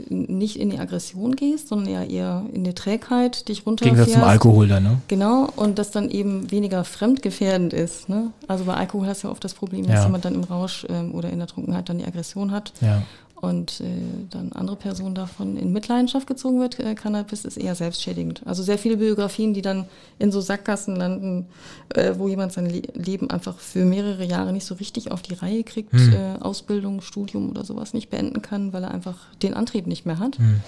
nicht 0.09 0.57
in 0.57 0.69
die 0.69 0.79
Aggression 0.79 1.35
gehst, 1.35 1.67
sondern 1.67 1.89
eher, 1.89 2.09
eher 2.09 2.45
in 2.53 2.63
die 2.63 2.73
Trägheit 2.73 3.49
dich 3.49 3.65
runterfährst. 3.65 3.97
Gegensatz 3.97 4.21
zum 4.21 4.29
Alkohol 4.29 4.67
dann, 4.69 4.83
ne? 4.83 5.01
Genau, 5.09 5.49
und 5.55 5.77
das 5.77 5.91
dann 5.91 6.09
eben 6.09 6.49
weniger 6.49 6.85
fremdgefährdend 6.85 7.73
ist. 7.73 8.07
Ne? 8.07 8.31
Also 8.47 8.63
bei 8.63 8.75
Alkohol 8.75 9.07
hast 9.07 9.23
du 9.23 9.27
ja 9.27 9.31
oft 9.31 9.43
das 9.43 9.53
Problem, 9.53 9.85
dass 9.85 9.95
ja. 9.95 10.05
jemand 10.05 10.23
dann 10.23 10.35
im 10.35 10.43
Rausch 10.43 10.87
ähm, 10.89 11.13
oder 11.13 11.29
in 11.29 11.39
der 11.39 11.47
Trunkenheit 11.47 11.89
dann 11.89 11.97
die 11.97 12.05
Aggression 12.05 12.51
hat. 12.51 12.71
Ja. 12.79 13.03
Und 13.43 13.81
äh, 13.81 13.85
dann 14.29 14.53
andere 14.53 14.77
Person 14.77 15.15
davon 15.15 15.57
in 15.57 15.73
Mitleidenschaft 15.73 16.27
gezogen 16.27 16.61
wird, 16.61 16.79
äh, 16.79 16.95
Cannabis 16.95 17.43
ist 17.43 17.57
eher 17.57 17.75
selbstschädigend. 17.75 18.41
Also 18.45 18.63
sehr 18.63 18.77
viele 18.77 18.95
Biografien, 18.95 19.53
die 19.53 19.61
dann 19.61 19.83
in 20.17 20.31
so 20.31 20.39
Sackgassen 20.39 20.95
landen, 20.95 21.47
äh, 21.93 22.13
wo 22.17 22.29
jemand 22.29 22.53
sein 22.53 22.69
Le 22.69 22.83
Leben 22.93 23.29
einfach 23.29 23.59
für 23.59 23.83
mehrere 23.83 24.23
Jahre 24.23 24.53
nicht 24.53 24.65
so 24.65 24.75
richtig 24.75 25.11
auf 25.11 25.21
die 25.21 25.33
Reihe 25.33 25.65
kriegt, 25.65 25.91
Hm. 25.91 26.13
äh, 26.13 26.35
Ausbildung, 26.39 27.01
Studium 27.01 27.49
oder 27.49 27.65
sowas 27.65 27.93
nicht 27.93 28.09
beenden 28.09 28.41
kann, 28.41 28.71
weil 28.71 28.83
er 28.83 28.91
einfach 28.91 29.17
den 29.41 29.55
Antrieb 29.55 29.87
nicht 29.87 30.05
mehr 30.05 30.19
hat. 30.19 30.37
Hm. 30.37 30.61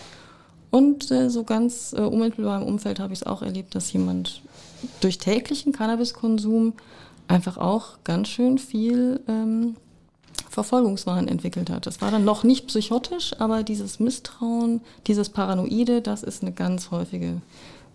Und 0.69 1.09
äh, 1.11 1.29
so 1.29 1.45
ganz 1.45 1.95
äh, 1.97 2.01
unmittelbar 2.01 2.61
im 2.61 2.67
Umfeld 2.67 2.99
habe 2.99 3.13
ich 3.13 3.19
es 3.21 3.25
auch 3.25 3.41
erlebt, 3.41 3.73
dass 3.73 3.93
jemand 3.93 4.41
durch 4.99 5.17
täglichen 5.17 5.71
Cannabiskonsum 5.71 6.73
einfach 7.29 7.57
auch 7.57 7.99
ganz 8.03 8.27
schön 8.27 8.57
viel 8.57 9.21
ähm, 9.29 9.77
Verfolgungswahn 10.55 11.27
entwickelt 11.27 11.69
hat. 11.69 11.85
Das 11.85 12.01
war 12.01 12.11
dann 12.11 12.23
noch 12.23 12.45
nicht 12.45 12.67
psychotisch, 12.67 13.33
aber 13.39 13.61
dieses 13.61 13.99
Misstrauen, 13.99 14.79
dieses 15.05 15.27
Paranoide, 15.29 16.01
das 16.01 16.23
ist 16.23 16.41
eine 16.41 16.53
ganz 16.53 16.91
häufige, 16.91 17.41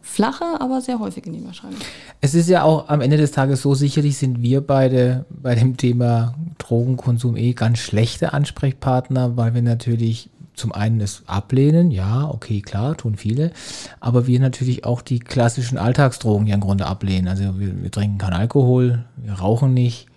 flache, 0.03 0.45
aber 0.61 0.83
sehr 0.83 0.99
häufige 0.99 1.31
Nebenerscheinung. 1.31 1.79
Es 2.21 2.35
ist 2.35 2.49
ja 2.49 2.63
auch 2.63 2.89
am 2.89 3.01
Ende 3.01 3.17
des 3.17 3.33
Tages 3.33 3.63
so, 3.63 3.75
sicherlich 3.75 4.19
sind 4.19 4.43
wir 4.43 4.61
beide 4.61 5.25
bei 5.31 5.55
dem 5.55 5.79
Thema 5.79 6.35
Drogenkonsum 6.59 7.37
eh 7.37 7.55
ganz 7.55 7.79
schlechte 7.79 8.35
Ansprechpartner, 8.35 9.39
weil 9.39 9.55
wir 9.55 9.63
natürlich 9.63 10.29
zum 10.55 10.73
einen 10.73 11.01
es 11.01 11.23
ablehnen, 11.27 11.91
ja, 11.91 12.29
okay, 12.29 12.61
klar, 12.61 12.95
tun 12.95 13.17
viele, 13.17 13.53
aber 14.01 14.27
wir 14.27 14.39
natürlich 14.39 14.85
auch 14.85 15.01
die 15.01 15.19
klassischen 15.19 15.79
Alltagsdrogen 15.79 16.47
ja 16.47 16.57
im 16.57 16.61
Grunde 16.61 16.87
ablehnen. 16.87 17.29
Also 17.29 17.59
wir, 17.59 17.83
wir 17.83 17.91
trinken 17.91 18.19
keinen 18.19 18.35
Alkohol, 18.35 19.07
wir 19.17 19.33
rauchen 19.33 19.73
nicht, 19.73 20.10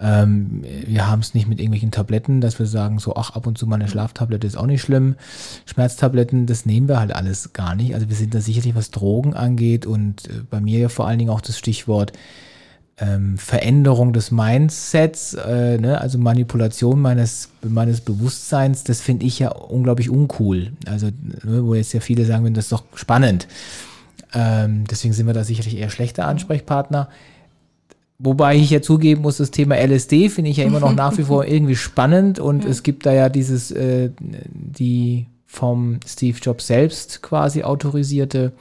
ähm, 0.00 0.62
wir 0.86 1.08
haben 1.08 1.20
es 1.20 1.34
nicht 1.34 1.48
mit 1.48 1.58
irgendwelchen 1.58 1.90
Tabletten, 1.90 2.40
dass 2.40 2.58
wir 2.58 2.66
sagen, 2.66 2.98
so, 2.98 3.16
ach, 3.16 3.30
ab 3.30 3.46
und 3.46 3.58
zu 3.58 3.66
mal 3.66 3.76
eine 3.76 3.88
Schlaftablette 3.88 4.46
ist 4.46 4.56
auch 4.56 4.66
nicht 4.66 4.82
schlimm. 4.82 5.16
Schmerztabletten, 5.66 6.46
das 6.46 6.66
nehmen 6.66 6.88
wir 6.88 7.00
halt 7.00 7.14
alles 7.14 7.52
gar 7.52 7.74
nicht. 7.74 7.94
Also 7.94 8.08
wir 8.08 8.16
sind 8.16 8.34
da 8.34 8.40
sicherlich, 8.40 8.74
was 8.74 8.90
Drogen 8.90 9.34
angeht 9.34 9.86
und 9.86 10.28
äh, 10.28 10.42
bei 10.48 10.60
mir 10.60 10.78
ja 10.78 10.88
vor 10.88 11.08
allen 11.08 11.18
Dingen 11.18 11.30
auch 11.30 11.40
das 11.40 11.58
Stichwort 11.58 12.12
ähm, 13.00 13.38
Veränderung 13.38 14.12
des 14.12 14.30
Mindsets, 14.30 15.34
äh, 15.34 15.78
ne? 15.78 16.00
also 16.00 16.18
Manipulation 16.18 17.00
meines, 17.00 17.50
meines 17.62 18.00
Bewusstseins, 18.00 18.84
das 18.84 19.00
finde 19.00 19.26
ich 19.26 19.38
ja 19.38 19.50
unglaublich 19.50 20.10
uncool. 20.10 20.72
Also, 20.86 21.06
ne, 21.06 21.64
wo 21.64 21.74
jetzt 21.74 21.92
ja 21.92 22.00
viele 22.00 22.24
sagen, 22.24 22.52
das 22.54 22.66
ist 22.66 22.72
doch 22.72 22.84
spannend. 22.94 23.46
Ähm, 24.34 24.84
deswegen 24.90 25.14
sind 25.14 25.26
wir 25.26 25.34
da 25.34 25.44
sicherlich 25.44 25.76
eher 25.76 25.90
schlechte 25.90 26.24
Ansprechpartner. 26.24 27.08
Wobei 28.20 28.56
ich 28.56 28.70
ja 28.70 28.82
zugeben 28.82 29.22
muss, 29.22 29.36
das 29.36 29.52
Thema 29.52 29.76
LSD 29.76 30.28
finde 30.28 30.50
ich 30.50 30.56
ja 30.56 30.64
immer 30.64 30.80
noch 30.80 30.94
nach 30.94 31.16
wie 31.18 31.22
vor 31.22 31.44
irgendwie 31.46 31.76
spannend 31.76 32.40
und 32.40 32.64
es 32.64 32.82
gibt 32.82 33.06
da 33.06 33.12
ja 33.12 33.28
dieses, 33.28 33.70
äh, 33.70 34.10
die 34.18 35.26
vom 35.46 36.00
Steve 36.04 36.36
Jobs 36.40 36.66
selbst 36.66 37.22
quasi 37.22 37.62
autorisierte 37.62 38.52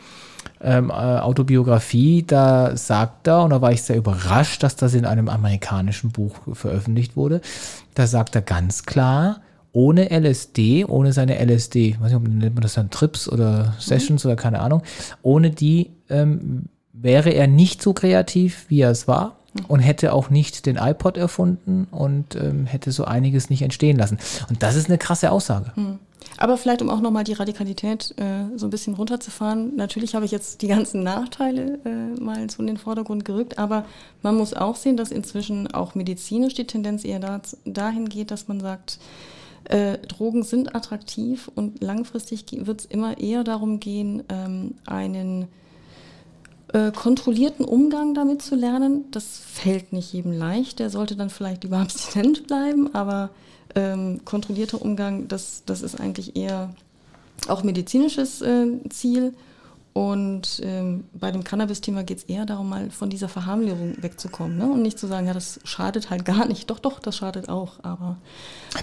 ähm, 0.61 0.91
äh, 0.91 0.93
Autobiografie, 0.93 2.23
da 2.25 2.77
sagt 2.77 3.27
er, 3.27 3.43
und 3.43 3.49
da 3.49 3.59
war 3.59 3.71
ich 3.71 3.81
sehr 3.81 3.97
überrascht, 3.97 4.61
dass 4.61 4.75
das 4.75 4.93
in 4.93 5.05
einem 5.05 5.27
amerikanischen 5.27 6.11
Buch 6.11 6.35
veröffentlicht 6.53 7.15
wurde, 7.15 7.41
da 7.95 8.05
sagt 8.05 8.35
er 8.35 8.43
ganz 8.43 8.85
klar, 8.85 9.41
ohne 9.71 10.11
LSD, 10.11 10.85
ohne 10.85 11.13
seine 11.13 11.43
LSD, 11.43 11.89
ich 11.89 11.99
weiß 11.99 12.11
nicht, 12.11 12.15
ob 12.15 12.27
nennt 12.27 12.53
man 12.55 12.61
das 12.61 12.75
dann 12.75 12.91
Trips 12.91 13.27
oder 13.27 13.73
Sessions 13.79 14.23
oder 14.23 14.35
keine 14.35 14.59
Ahnung, 14.59 14.83
ohne 15.23 15.49
die 15.49 15.91
ähm, 16.09 16.65
wäre 16.93 17.31
er 17.31 17.47
nicht 17.47 17.81
so 17.81 17.93
kreativ, 17.93 18.65
wie 18.69 18.81
er 18.81 18.91
es 18.91 19.07
war 19.07 19.36
und 19.67 19.79
hätte 19.79 20.13
auch 20.13 20.29
nicht 20.29 20.65
den 20.65 20.77
iPod 20.77 21.17
erfunden 21.17 21.87
und 21.91 22.35
ähm, 22.35 22.65
hätte 22.65 22.91
so 22.91 23.05
einiges 23.05 23.49
nicht 23.49 23.61
entstehen 23.61 23.97
lassen. 23.97 24.17
Und 24.49 24.63
das 24.63 24.75
ist 24.75 24.87
eine 24.87 24.97
krasse 24.97 25.31
Aussage. 25.31 25.71
Aber 26.37 26.57
vielleicht, 26.57 26.81
um 26.81 26.89
auch 26.89 27.01
nochmal 27.01 27.23
die 27.23 27.33
Radikalität 27.33 28.13
äh, 28.17 28.45
so 28.55 28.67
ein 28.67 28.69
bisschen 28.69 28.93
runterzufahren. 28.93 29.75
Natürlich 29.75 30.13
habe 30.13 30.25
ich 30.25 30.31
jetzt 30.31 30.61
die 30.61 30.67
ganzen 30.67 31.03
Nachteile 31.03 31.79
äh, 31.85 32.19
mal 32.19 32.49
so 32.49 32.61
in 32.61 32.67
den 32.67 32.77
Vordergrund 32.77 33.25
gerückt, 33.25 33.57
aber 33.57 33.85
man 34.21 34.35
muss 34.35 34.53
auch 34.53 34.75
sehen, 34.75 34.97
dass 34.97 35.11
inzwischen 35.11 35.73
auch 35.73 35.95
medizinisch 35.95 36.53
die 36.53 36.67
Tendenz 36.67 37.03
eher 37.05 37.19
da, 37.19 37.41
dahin 37.65 38.09
geht, 38.09 38.31
dass 38.31 38.47
man 38.47 38.59
sagt, 38.59 38.99
äh, 39.65 39.97
Drogen 39.97 40.43
sind 40.43 40.75
attraktiv 40.75 41.49
und 41.55 41.81
langfristig 41.83 42.45
wird 42.51 42.81
es 42.81 42.85
immer 42.85 43.17
eher 43.17 43.43
darum 43.43 43.79
gehen, 43.79 44.23
ähm, 44.29 44.75
einen 44.85 45.47
äh, 46.73 46.91
kontrollierten 46.91 47.65
Umgang 47.65 48.13
damit 48.13 48.41
zu 48.41 48.55
lernen. 48.55 49.05
Das 49.11 49.39
fällt 49.39 49.93
nicht 49.93 50.13
jedem 50.13 50.31
leicht. 50.31 50.79
Der 50.79 50.89
sollte 50.89 51.15
dann 51.15 51.29
vielleicht 51.29 51.63
lieber 51.63 51.77
abstinent 51.79 52.47
bleiben, 52.47 52.93
aber 52.93 53.29
ähm, 53.75 54.21
kontrollierter 54.25 54.81
Umgang, 54.81 55.27
das, 55.27 55.63
das 55.65 55.81
ist 55.81 55.99
eigentlich 55.99 56.35
eher 56.35 56.73
auch 57.47 57.63
medizinisches 57.63 58.41
äh, 58.41 58.67
Ziel. 58.89 59.33
Und 59.97 60.61
ähm, 60.63 61.05
bei 61.19 61.31
dem 61.31 61.43
Cannabis-Thema 61.43 62.03
geht 62.03 62.19
es 62.19 62.23
eher 62.25 62.45
darum, 62.45 62.69
mal 62.69 62.91
von 62.91 63.09
dieser 63.09 63.27
Verharmlosung 63.27 63.95
wegzukommen 63.99 64.55
ne? 64.55 64.65
und 64.65 64.83
nicht 64.83 64.99
zu 64.99 65.07
sagen, 65.07 65.25
ja, 65.25 65.33
das 65.33 65.59
schadet 65.63 66.11
halt 66.11 66.23
gar 66.23 66.45
nicht. 66.45 66.69
Doch, 66.69 66.77
doch, 66.77 66.99
das 66.99 67.17
schadet 67.17 67.49
auch, 67.49 67.79
aber 67.81 68.17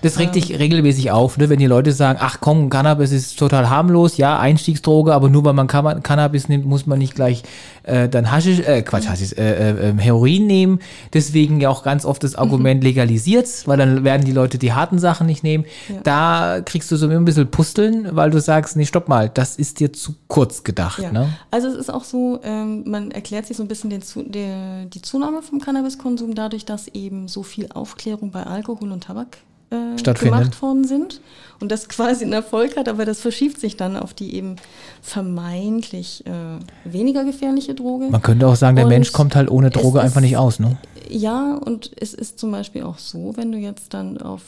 Das 0.03 0.19
regt 0.19 0.35
dich 0.35 0.59
regelmäßig 0.59 1.13
auf, 1.13 1.39
ne? 1.39 1.49
wenn 1.49 1.61
die 1.61 1.67
Leute 1.67 1.93
sagen, 1.93 2.19
ach 2.21 2.39
komm, 2.41 2.69
Cannabis 2.69 3.13
ist 3.13 3.39
total 3.39 3.71
harmlos, 3.71 4.17
ja, 4.17 4.41
Einstiegsdroge, 4.41 5.15
aber 5.15 5.29
nur 5.29 5.45
weil 5.45 5.53
man 5.53 5.69
Cannabis 5.69 6.49
nimmt, 6.49 6.67
muss 6.67 6.85
man 6.85 6.99
nicht 6.99 7.15
gleich 7.15 7.45
äh, 7.85 8.09
dann 8.09 8.33
Haschisch, 8.33 8.61
äh, 8.61 8.83
Quatsch, 8.83 9.07
Haschisch, 9.07 9.35
äh, 9.35 9.71
äh, 9.71 9.91
ähm, 9.91 9.99
Heroin 9.99 10.47
nehmen. 10.47 10.81
Deswegen 11.13 11.61
ja 11.61 11.69
auch 11.69 11.85
ganz 11.85 12.05
oft 12.05 12.25
das 12.25 12.35
Argument 12.35 12.83
legalisiert, 12.85 13.49
weil 13.67 13.79
dann 13.79 14.03
werden 14.03 14.25
die 14.25 14.33
Leute 14.33 14.59
die 14.59 14.73
harten 14.73 14.99
Sachen 14.99 15.27
nicht 15.27 15.45
nehmen. 15.45 15.65
Ja. 15.89 16.01
Da 16.03 16.61
kriegst 16.65 16.91
du 16.91 16.97
so 16.97 17.09
ein 17.09 17.25
bisschen 17.25 17.51
Pusteln, 17.51 18.09
weil 18.13 18.31
du 18.31 18.41
sagst, 18.41 18.77
nee, 18.77 18.87
stopp 18.87 19.09
mal, 19.09 19.29
das 19.29 19.57
ist 19.57 19.81
dir 19.81 19.93
zu 19.93 20.15
kurz 20.27 20.65
gedacht. 20.65 20.99
Ja. 21.01 21.04
Ne? 21.13 21.29
Also 21.51 21.69
es 21.69 21.75
ist 21.75 21.91
auch 21.93 22.05
so, 22.05 22.41
ähm, 22.43 22.89
man 22.89 23.11
erklärt 23.11 23.47
sich 23.47 23.57
so 23.57 23.63
ein 23.63 23.69
bisschen 23.69 23.91
den 23.91 24.03
der, 24.33 24.87
die 24.87 25.03
Zunahme 25.03 25.43
vom 25.43 25.61
Cannabiskonsum 25.61 26.35
dadurch, 26.35 26.65
dass 26.65 26.89
eben 26.89 27.29
so 27.29 27.43
viel 27.43 27.69
Aufklärung 27.73 28.31
bei 28.31 28.45
Alkohol 28.45 28.93
und 28.93 29.05
Tabak 29.05 29.39
äh, 29.71 30.15
gemacht 30.15 30.61
worden 30.63 30.85
sind 30.85 31.21
und 31.61 31.71
das 31.73 31.89
quasi 31.89 32.25
einen 32.25 32.33
Erfolg 32.33 32.77
hat, 32.77 32.89
aber 32.89 33.05
das 33.05 33.21
verschiebt 33.21 33.61
sich 33.61 33.77
dann 33.77 33.97
auf 33.97 34.15
die 34.15 34.35
eben 34.35 34.57
vermeintlich 35.03 36.25
äh, 36.27 36.91
weniger 36.91 37.25
gefährliche 37.25 37.75
Droge. 37.75 38.11
Man 38.11 38.23
könnte 38.23 38.47
auch 38.47 38.57
sagen, 38.57 38.77
der 38.77 38.87
Und 38.87 38.91
Mensch 38.91 39.13
kommt 39.13 39.35
halt 39.35 39.51
ohne 39.51 39.71
Droge 39.71 40.01
einfach 40.01 40.21
nicht 40.21 40.37
aus. 40.37 40.61
Ne? 40.61 40.77
Ja, 41.09 41.55
und 41.57 41.91
es 41.97 42.15
ist 42.15 42.39
zum 42.39 42.51
Beispiel 42.51 42.83
auch 42.83 42.99
so, 42.99 43.33
wenn 43.37 43.53
du 43.53 43.59
jetzt 43.59 43.95
dann 43.95 44.19
auf 44.19 44.43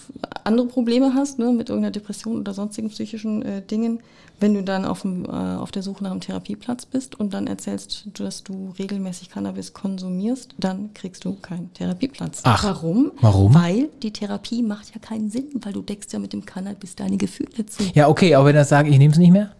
andere 0.45 0.67
Probleme 0.67 1.15
hast, 1.15 1.39
ne, 1.39 1.53
mit 1.53 1.69
irgendeiner 1.69 1.93
Depression 1.93 2.39
oder 2.39 2.55
sonstigen 2.55 2.89
psychischen 2.89 3.43
äh, 3.43 3.63
Dingen, 3.63 4.01
wenn 4.39 4.55
du 4.55 4.63
dann 4.63 4.85
auf, 4.85 5.03
dem, 5.03 5.25
äh, 5.25 5.29
auf 5.29 5.71
der 5.71 5.83
Suche 5.83 6.05
nach 6.05 6.11
einem 6.11 6.21
Therapieplatz 6.21 6.87
bist 6.87 7.19
und 7.19 7.33
dann 7.33 7.47
erzählst, 7.47 8.09
dass 8.19 8.43
du 8.43 8.75
regelmäßig 8.79 9.31
Cannabis 9.31 9.73
konsumierst, 9.73 10.55
dann 10.59 10.93
kriegst 10.95 11.25
du 11.25 11.35
keinen 11.35 11.73
Therapieplatz. 11.73 12.41
Ach, 12.45 12.65
warum? 12.65 13.13
warum? 13.21 13.55
Weil 13.55 13.89
die 14.03 14.13
Therapie 14.13 14.63
macht 14.63 14.95
ja 14.95 15.01
keinen 15.01 15.31
Sinn, 15.31 15.49
weil 15.63 15.73
du 15.73 15.83
deckst 15.83 16.13
ja 16.13 16.19
mit 16.19 16.33
dem 16.33 16.45
Cannabis 16.45 16.97
deine 16.97 17.17
Gefühle 17.17 17.65
zu. 17.67 17.85
Ja, 17.95 18.09
okay, 18.09 18.35
aber 18.35 18.47
wenn 18.47 18.57
er 18.57 18.65
sagt, 18.65 18.89
ich 18.89 18.99
nehme 18.99 19.13
es 19.13 19.19
nicht 19.19 19.33
mehr? 19.33 19.53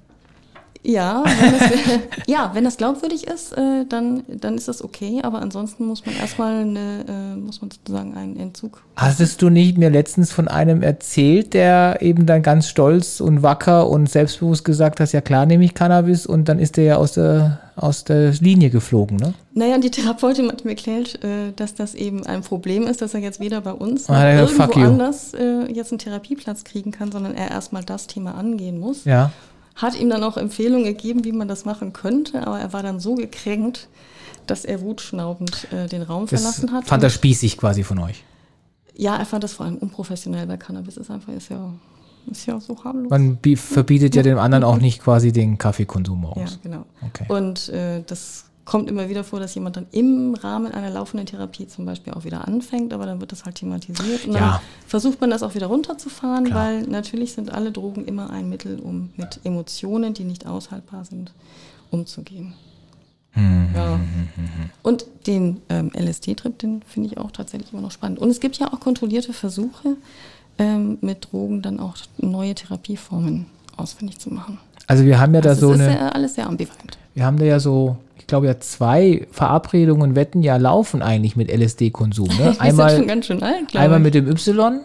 Ja, 0.87 1.25
wenn 1.25 1.53
das, 1.59 1.71
ja, 2.29 2.51
wenn 2.55 2.63
das 2.63 2.77
glaubwürdig 2.77 3.27
ist, 3.27 3.53
äh, 3.53 3.85
dann, 3.89 4.23
dann 4.29 4.55
ist 4.55 4.69
das 4.69 4.85
okay, 4.85 5.21
aber 5.23 5.43
ansonsten 5.43 5.85
muss 5.85 6.07
man 6.07 6.15
erstmal 6.15 6.61
eine, 6.61 7.05
äh, 7.09 7.37
muss 7.37 7.61
man 7.61 7.73
sozusagen 7.73 8.15
einen 8.15 8.37
Entzug. 8.37 8.83
Hattest 8.95 9.43
du 9.43 9.51
nicht 9.51 9.79
mir 9.79 9.91
letztens 9.91 10.31
von 10.31 10.47
einem 10.47 10.83
erzählt, 10.83 11.55
der 11.55 11.99
eben 12.03 12.25
dann 12.25 12.43
ganz 12.43 12.69
stolz 12.69 13.21
und 13.21 13.43
wacker 13.43 13.89
und 13.89 14.09
selbstbewusst 14.09 14.65
gesagt 14.65 15.01
hat, 15.01 15.13
ja 15.13 15.21
klar 15.21 15.45
nehme 15.45 15.65
ich 15.65 15.75
Cannabis 15.75 16.25
und 16.25 16.49
dann 16.49 16.61
ist 16.61 16.77
der 16.77 16.85
ja 16.85 16.97
aus 16.97 17.13
der, 17.13 17.59
aus 17.75 18.05
der 18.05 18.31
Linie 18.35 18.71
geflogen, 18.71 19.17
ne? 19.17 19.35
Naja, 19.55 19.79
die 19.79 19.91
Therapeutin 19.91 20.49
hat 20.49 20.65
mir 20.65 20.73
erklärt, 20.73 21.23
äh, 21.25 21.53
dass 21.57 21.75
das 21.75 21.95
eben 21.95 22.25
ein 22.27 22.43
Problem 22.43 22.85
ist, 22.85 23.03
dass 23.03 23.13
er 23.15 23.21
jetzt 23.21 23.41
weder 23.41 23.61
bei 23.61 23.73
uns 23.73 24.09
Ah, 24.09 24.35
noch 24.35 24.59
hat 24.59 24.77
irgendwo 24.77 24.81
anders 24.89 25.35
äh, 25.35 25.73
jetzt 25.73 25.91
einen 25.91 25.99
Therapieplatz 25.99 26.63
kriegen 26.63 26.93
kann, 26.93 27.11
sondern 27.11 27.35
er 27.35 27.51
erstmal 27.51 27.83
das 27.83 28.07
Thema 28.07 28.37
angehen 28.37 28.79
muss. 28.79 29.05
Ja. 29.05 29.33
Hat 29.77 29.99
ihm 29.99 30.11
dann 30.11 30.25
auch 30.25 30.37
Empfehlungen 30.37 30.85
gegeben, 30.85 31.25
wie 31.25 31.33
man 31.33 31.49
das 31.49 31.65
machen 31.65 31.93
könnte, 31.93 32.47
aber 32.47 32.59
er 32.59 32.73
war 32.73 32.83
dann 32.83 32.99
so 32.99 33.15
gekränkt, 33.15 33.89
dass 34.47 34.65
er 34.65 34.81
wutschnaubend 34.81 35.69
äh, 35.73 35.87
den 35.87 36.03
Raum 36.03 36.27
Das 36.27 36.41
verlassen 36.41 36.73
hat. 36.73 36.85
fand 36.87 37.03
er 37.03 37.11
spießig 37.11 37.57
quasi 37.59 37.83
von 37.85 37.99
euch. 37.99 38.25
ja, 38.97 39.17
er 39.17 39.27
fand 39.27 39.45
das 39.45 39.53
vor 39.53 39.67
allem 39.67 39.77
unprofessionell, 39.77 40.49
weil 40.49 40.57
Cannabis 40.59 40.97
ist 40.97 41.11
einfach, 41.11 41.33
ist 41.35 41.51
ja, 41.51 41.73
ist 42.31 42.47
ja 42.47 42.59
so 42.59 42.83
harmlos. 42.83 43.11
Man 43.11 43.37
bi- 43.37 43.57
verbietet 43.57 44.15
ja 44.15 44.23
dem 44.23 44.39
anderen 44.39 44.65
auch 44.65 44.79
nicht 44.79 45.03
quasi 45.03 45.31
den 45.33 45.59
Kaffeekonsum 45.59 46.17
ja, 46.23 46.29
morgens. 46.29 46.59
genau. 46.63 46.87
Okay. 47.07 47.27
Und 47.29 47.69
äh, 47.69 48.03
das 48.07 48.46
kommt 48.67 48.91
immer 48.91 49.09
wieder 49.09 49.25
vor, 49.25 49.41
dass 49.41 49.55
jemand 49.55 49.77
dann 49.79 49.87
im 49.93 50.35
Rahmen 50.35 50.71
einer 50.73 50.91
laufenden 50.91 51.25
Therapie 51.27 51.67
zum 51.69 51.87
Beispiel 51.87 52.13
auch 52.13 52.25
wieder 52.25 52.47
anfängt, 52.47 52.93
aber 52.93 53.07
dann 53.07 53.21
wird 53.21 53.33
das 53.33 53.45
halt 53.47 53.55
thematisiert 53.55 54.27
und 54.27 54.35
dann 54.35 54.43
Ja. 54.43 54.63
versucht 54.87 55.21
man 55.23 55.31
das 55.31 55.43
auch 55.43 55.55
wieder 55.55 55.69
runterzufahren, 55.69 56.45
Klar. 56.47 56.59
weil 56.67 56.83
natürlich 56.83 57.33
sind 57.33 57.51
alle 57.53 57.73
Drogen 57.73 58.05
immer 58.05 58.29
ein 58.31 58.49
Mittel, 58.51 58.79
um 58.81 59.11
mit 59.17 59.41
Emotionen, 59.45 60.13
die 60.13 60.25
nicht 60.25 60.47
aushaltbar 60.47 61.05
sind, 61.07 61.33
umzugehen. 61.91 62.53
Hm. 63.33 63.69
Ja. 63.75 64.01
Und 64.83 65.07
den 65.27 65.61
ähm, 65.69 65.91
LSD-Trip, 65.95 66.59
den 66.59 66.83
finde 66.83 67.11
ich 67.11 67.19
auch 67.19 67.31
tatsächlich 67.31 67.73
immer 67.73 67.83
noch 67.83 67.91
spannend. 67.93 68.19
Und 68.19 68.31
es 68.31 68.41
gibt 68.41 68.57
ja 68.59 68.73
auch 68.73 68.81
kontrollierte 68.81 69.33
Versuche, 69.33 69.97
ähm, 70.59 70.99
mit 71.03 71.29
Drogen 71.31 71.61
dann 71.63 71.79
auch 71.79 71.97
neue 72.19 72.55
Therapieformen 72.55 73.47
ausfindig 73.77 74.19
zu 74.19 74.31
machen. 74.31 74.59
Also 74.87 75.05
wir 75.05 75.21
haben 75.21 75.35
ja 75.35 75.41
da 75.43 75.51
Also 75.51 75.69
so 75.69 75.73
es 75.75 75.81
ist 75.81 75.87
eine, 75.87 75.93
sehr, 75.99 76.15
alles 76.15 76.35
sehr 76.35 76.47
ambivalent. 76.47 76.97
wir 77.15 77.25
haben 77.27 77.37
da 77.39 77.45
ja 77.45 77.61
so, 77.61 77.97
ich 78.27 78.29
glaube 78.29 78.49
ja 78.49 78.59
zwei 78.59 79.25
Verabredungen, 79.31 80.17
Wetten 80.17 80.43
ja 80.43 80.57
laufen 80.57 81.01
eigentlich 81.01 81.37
mit 81.37 81.49
LSD-Konsum. 81.49 82.27
Ne? 82.27 82.57
Einmal, 82.59 83.07
ganz 83.07 83.27
schön 83.27 83.41
alt, 83.41 83.77
einmal 83.77 84.01
mit 84.01 84.15
dem 84.15 84.27
Y 84.29 84.81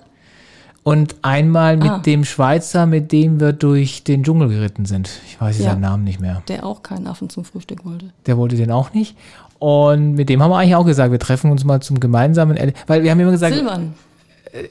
und 0.83 1.15
einmal 1.23 1.75
mit 1.75 1.89
Ah. 1.89 1.97
dem 1.97 2.23
Schweizer, 2.23 2.85
mit 2.85 3.11
dem 3.11 3.39
wir 3.39 3.51
durch 3.53 4.03
den 4.03 4.23
Dschungel 4.23 4.49
geritten 4.49 4.85
sind. 4.85 5.09
Ich 5.25 5.41
weiß 5.41 5.57
Ja. 5.57 5.71
seinen 5.71 5.81
Namen 5.81 6.03
nicht 6.03 6.19
mehr. 6.21 6.43
der 6.47 6.63
auch 6.63 6.83
keinen 6.83 7.07
Affen 7.07 7.29
zum 7.31 7.43
Frühstück 7.43 7.83
wollte. 7.83 8.11
Der 8.27 8.37
wollte 8.37 8.55
den 8.57 8.69
auch 8.71 8.93
nicht. 8.93 9.15
Und 9.57 10.13
mit 10.13 10.29
dem 10.29 10.41
haben 10.43 10.51
wir 10.51 10.57
eigentlich 10.57 10.75
auch 10.75 10.85
gesagt, 10.85 11.11
wir 11.11 11.17
treffen 11.19 11.49
uns 11.49 11.63
mal 11.63 11.81
zum 11.81 11.99
gemeinsamen, 11.99 12.57
L 12.57 12.73
weil 12.85 13.01
wir 13.01 13.09
haben 13.09 13.19
immer 13.19 13.31
gesagt, 13.31 13.55
Silbern. 13.55 13.95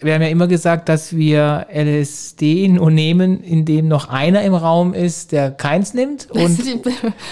Wir 0.00 0.14
haben 0.14 0.22
ja 0.22 0.28
immer 0.28 0.46
gesagt, 0.46 0.88
dass 0.88 1.16
wir 1.16 1.66
LSD 1.72 2.68
nur 2.68 2.90
nehmen, 2.90 3.42
indem 3.42 3.88
noch 3.88 4.08
einer 4.08 4.42
im 4.42 4.54
Raum 4.54 4.92
ist, 4.92 5.32
der 5.32 5.50
keins 5.50 5.94
nimmt 5.94 6.28
und, 6.30 6.60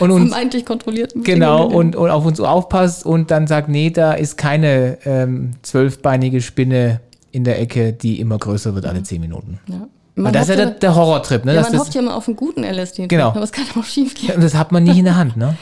und 0.01 0.11
uns 0.11 0.31
vermeintlich 0.31 0.65
kontrollierten 0.65 1.23
genau 1.23 1.67
und, 1.67 1.97
und 1.97 2.11
auf 2.11 2.25
uns 2.25 2.41
aufpasst 2.41 3.05
und 3.05 3.31
dann 3.31 3.47
sagt, 3.47 3.69
nee, 3.69 3.91
da 3.91 4.13
ist 4.13 4.37
keine 4.37 4.99
ähm, 5.05 5.53
zwölfbeinige 5.63 6.41
Spinne 6.41 7.01
in 7.31 7.45
der 7.45 7.61
Ecke, 7.61 7.93
die 7.93 8.21
immer 8.21 8.39
größer 8.39 8.75
wird 8.75 8.87
alle 8.87 9.03
zehn 9.03 9.21
Minuten. 9.21 9.61
Ja. 9.69 9.89
Und 10.17 10.25
Man, 10.25 10.33
das 10.33 10.49
ist 10.49 10.49
ja 10.49 10.57
der, 10.57 10.71
der 10.73 10.95
Horrortrip, 10.95 11.45
ne? 11.45 11.55
ja, 11.55 11.63
man 11.63 11.73
das, 11.73 11.81
hofft 11.81 11.95
ja 11.95 12.01
immer 12.01 12.17
auf 12.17 12.27
einen 12.27 12.37
guten 12.37 12.65
LSD. 12.65 13.07
Genau. 13.07 13.29
Aber 13.29 13.43
es 13.43 13.53
kann 13.53 13.65
auch 13.79 13.85
schief 13.85 14.15
gehen. 14.15 14.35
und 14.35 14.43
das 14.43 14.55
hat 14.55 14.73
man 14.73 14.83
nicht 14.83 14.99
in 14.99 15.05
der 15.05 15.17
Hand, 15.17 15.37
ne? 15.37 15.57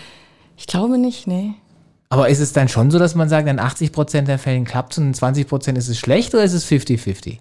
Ich 0.56 0.66
glaube 0.66 0.96
nicht, 0.96 1.26
nee. 1.26 1.54
Aber 2.08 2.28
ist 2.28 2.40
es 2.40 2.52
dann 2.52 2.68
schon 2.68 2.90
so, 2.90 2.98
dass 2.98 3.14
man 3.14 3.28
sagt, 3.28 3.48
in 3.48 3.58
80 3.58 3.92
Prozent 3.92 4.28
der 4.28 4.38
Fällen 4.38 4.64
klappt 4.64 4.92
es 4.92 4.98
und 4.98 5.06
in 5.06 5.14
20 5.14 5.48
Prozent 5.48 5.76
ist 5.76 5.88
es 5.88 5.98
schlecht 5.98 6.34
oder 6.34 6.44
ist 6.44 6.52
es 6.52 6.66
50-50? 6.66 7.38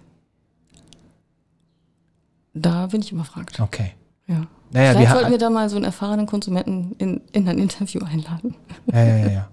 Da 2.54 2.86
bin 2.86 3.00
ich 3.00 3.12
überfragt. 3.12 3.60
Okay. 3.60 3.92
Ja. 4.26 4.46
Naja, 4.72 4.92
Vielleicht 4.92 5.12
sollten 5.12 5.30
wir 5.30 5.38
da 5.38 5.50
mal 5.50 5.68
so 5.68 5.76
einen 5.76 5.84
erfahrenen 5.84 6.26
Konsumenten 6.26 6.96
in, 6.98 7.20
in 7.32 7.48
ein 7.48 7.58
Interview 7.58 8.00
einladen. 8.04 8.56
Ja, 8.92 9.04
ja, 9.04 9.16
ja, 9.16 9.28
ja. 9.28 9.48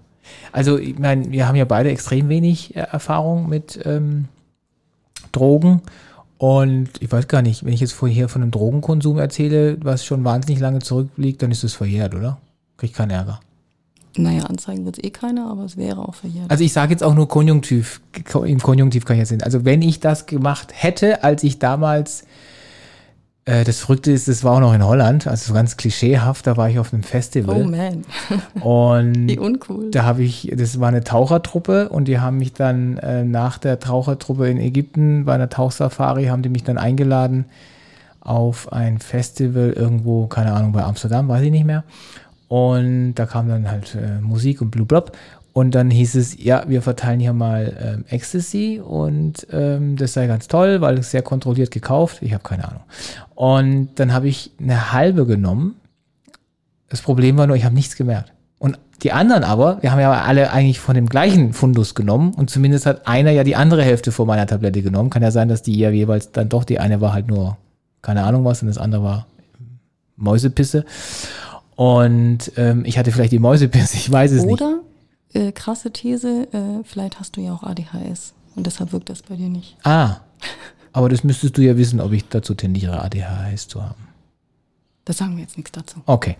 Also, 0.52 0.78
ich 0.78 0.98
meine, 0.98 1.30
wir 1.30 1.46
haben 1.46 1.54
ja 1.54 1.66
beide 1.66 1.90
extrem 1.90 2.28
wenig 2.28 2.74
äh, 2.74 2.80
Erfahrung 2.80 3.48
mit 3.48 3.78
ähm, 3.84 4.26
Drogen. 5.32 5.82
Und 6.38 6.90
ich 7.00 7.12
weiß 7.12 7.28
gar 7.28 7.42
nicht, 7.42 7.64
wenn 7.64 7.72
ich 7.72 7.80
jetzt 7.80 7.92
vorher 7.92 8.28
von 8.28 8.42
einem 8.42 8.50
Drogenkonsum 8.50 9.18
erzähle, 9.18 9.76
was 9.82 10.04
schon 10.04 10.24
wahnsinnig 10.24 10.60
lange 10.60 10.80
zurückliegt, 10.80 11.42
dann 11.42 11.50
ist 11.50 11.62
es 11.62 11.74
verjährt, 11.74 12.14
oder? 12.14 12.38
Krieg 12.76 12.90
ich 12.90 12.96
keinen 12.96 13.10
Ärger. 13.10 13.40
Naja, 14.16 14.44
anzeigen 14.44 14.84
wird 14.84 14.98
es 14.98 15.04
eh 15.04 15.10
keiner, 15.10 15.50
aber 15.50 15.64
es 15.64 15.76
wäre 15.76 16.00
auch 16.06 16.14
verjährt. 16.14 16.50
Also 16.50 16.62
ich 16.62 16.72
sage 16.72 16.92
jetzt 16.92 17.02
auch 17.02 17.14
nur 17.14 17.28
Konjunktiv, 17.28 18.00
im 18.44 18.60
Konjunktiv 18.60 19.04
kann 19.04 19.16
ich 19.16 19.20
jetzt 19.20 19.30
sehen. 19.30 19.42
Also 19.42 19.64
wenn 19.64 19.82
ich 19.82 20.00
das 20.00 20.26
gemacht 20.26 20.72
hätte, 20.74 21.24
als 21.24 21.42
ich 21.42 21.58
damals, 21.58 22.24
äh, 23.44 23.64
das 23.64 23.80
Verrückte 23.80 24.12
ist, 24.12 24.28
das 24.28 24.44
war 24.44 24.54
auch 24.54 24.60
noch 24.60 24.74
in 24.74 24.84
Holland, 24.84 25.26
also 25.26 25.48
so 25.48 25.54
ganz 25.54 25.76
klischeehaft, 25.76 26.46
da 26.46 26.56
war 26.56 26.70
ich 26.70 26.78
auf 26.78 26.92
einem 26.92 27.02
oh 27.04 27.08
Festival 27.08 27.64
man, 27.64 28.04
und 28.62 29.28
wie 29.28 29.38
uncool. 29.38 29.90
da 29.90 30.04
habe 30.04 30.22
ich, 30.22 30.52
das 30.56 30.78
war 30.80 30.88
eine 30.88 31.02
Tauchertruppe 31.02 31.88
und 31.88 32.06
die 32.06 32.20
haben 32.20 32.38
mich 32.38 32.52
dann 32.52 32.98
äh, 32.98 33.24
nach 33.24 33.58
der 33.58 33.80
Tauchertruppe 33.80 34.48
in 34.48 34.58
Ägypten 34.58 35.24
bei 35.24 35.34
einer 35.34 35.48
Tauchsafari, 35.48 36.26
haben 36.26 36.42
die 36.42 36.48
mich 36.48 36.64
dann 36.64 36.78
eingeladen 36.78 37.46
auf 38.20 38.72
ein 38.72 38.98
Festival 38.98 39.74
irgendwo, 39.76 40.26
keine 40.26 40.54
Ahnung, 40.54 40.72
bei 40.72 40.82
Amsterdam, 40.82 41.28
weiß 41.28 41.42
ich 41.42 41.50
nicht 41.50 41.66
mehr. 41.66 41.84
Und 42.54 43.14
da 43.14 43.26
kam 43.26 43.48
dann 43.48 43.68
halt 43.68 43.96
äh, 43.96 44.20
Musik 44.20 44.62
und 44.62 44.70
blub 44.70 45.10
Und 45.54 45.74
dann 45.74 45.90
hieß 45.90 46.14
es, 46.14 46.40
ja, 46.40 46.62
wir 46.68 46.82
verteilen 46.82 47.18
hier 47.18 47.32
mal 47.32 47.76
ähm, 47.82 48.04
Ecstasy 48.08 48.80
und 48.80 49.44
ähm, 49.50 49.96
das 49.96 50.12
sei 50.12 50.28
ganz 50.28 50.46
toll, 50.46 50.80
weil 50.80 50.98
es 50.98 51.10
sehr 51.10 51.22
kontrolliert 51.22 51.72
gekauft. 51.72 52.18
Ich 52.20 52.32
habe 52.32 52.44
keine 52.44 52.68
Ahnung. 52.68 52.82
Und 53.34 53.88
dann 53.96 54.12
habe 54.12 54.28
ich 54.28 54.52
eine 54.60 54.92
halbe 54.92 55.26
genommen. 55.26 55.74
Das 56.88 57.02
Problem 57.02 57.36
war 57.36 57.48
nur, 57.48 57.56
ich 57.56 57.64
habe 57.64 57.74
nichts 57.74 57.96
gemerkt. 57.96 58.32
Und 58.60 58.78
die 59.02 59.10
anderen 59.10 59.42
aber, 59.42 59.82
wir 59.82 59.90
haben 59.90 59.98
ja 59.98 60.12
alle 60.12 60.52
eigentlich 60.52 60.78
von 60.78 60.94
dem 60.94 61.08
gleichen 61.08 61.54
Fundus 61.54 61.96
genommen 61.96 62.34
und 62.34 62.50
zumindest 62.50 62.86
hat 62.86 63.08
einer 63.08 63.32
ja 63.32 63.42
die 63.42 63.56
andere 63.56 63.82
Hälfte 63.82 64.12
von 64.12 64.28
meiner 64.28 64.46
Tablette 64.46 64.80
genommen. 64.80 65.10
Kann 65.10 65.24
ja 65.24 65.32
sein, 65.32 65.48
dass 65.48 65.62
die 65.62 65.76
ja 65.76 65.90
jeweils 65.90 66.30
dann 66.30 66.50
doch, 66.50 66.62
die 66.62 66.78
eine 66.78 67.00
war 67.00 67.12
halt 67.12 67.26
nur, 67.26 67.56
keine 68.00 68.22
Ahnung 68.22 68.44
was, 68.44 68.62
und 68.62 68.68
das 68.68 68.78
andere 68.78 69.02
war 69.02 69.26
Mäusepisse. 70.16 70.84
Und 71.76 72.52
ähm, 72.56 72.84
ich 72.84 72.98
hatte 72.98 73.12
vielleicht 73.12 73.32
die 73.32 73.38
Mäusepisse, 73.38 73.96
ich 73.96 74.10
weiß 74.10 74.32
es 74.32 74.44
nicht. 74.44 74.60
Oder, 74.60 74.80
äh, 75.32 75.52
krasse 75.52 75.90
These, 75.90 76.48
äh, 76.52 76.84
vielleicht 76.84 77.18
hast 77.18 77.36
du 77.36 77.40
ja 77.40 77.52
auch 77.52 77.62
ADHS 77.62 78.34
und 78.54 78.66
deshalb 78.66 78.92
wirkt 78.92 79.10
das 79.10 79.22
bei 79.22 79.36
dir 79.36 79.48
nicht. 79.48 79.76
Ah, 79.82 80.18
aber 80.92 81.08
das 81.08 81.24
müsstest 81.24 81.58
du 81.58 81.62
ja 81.62 81.76
wissen, 81.76 82.00
ob 82.00 82.12
ich 82.12 82.28
dazu 82.28 82.54
tendiere, 82.54 83.02
ADHS 83.02 83.68
zu 83.68 83.82
haben. 83.82 84.08
Da 85.04 85.12
sagen 85.12 85.36
wir 85.36 85.42
jetzt 85.42 85.56
nichts 85.58 85.72
dazu. 85.72 86.00
Okay. 86.06 86.36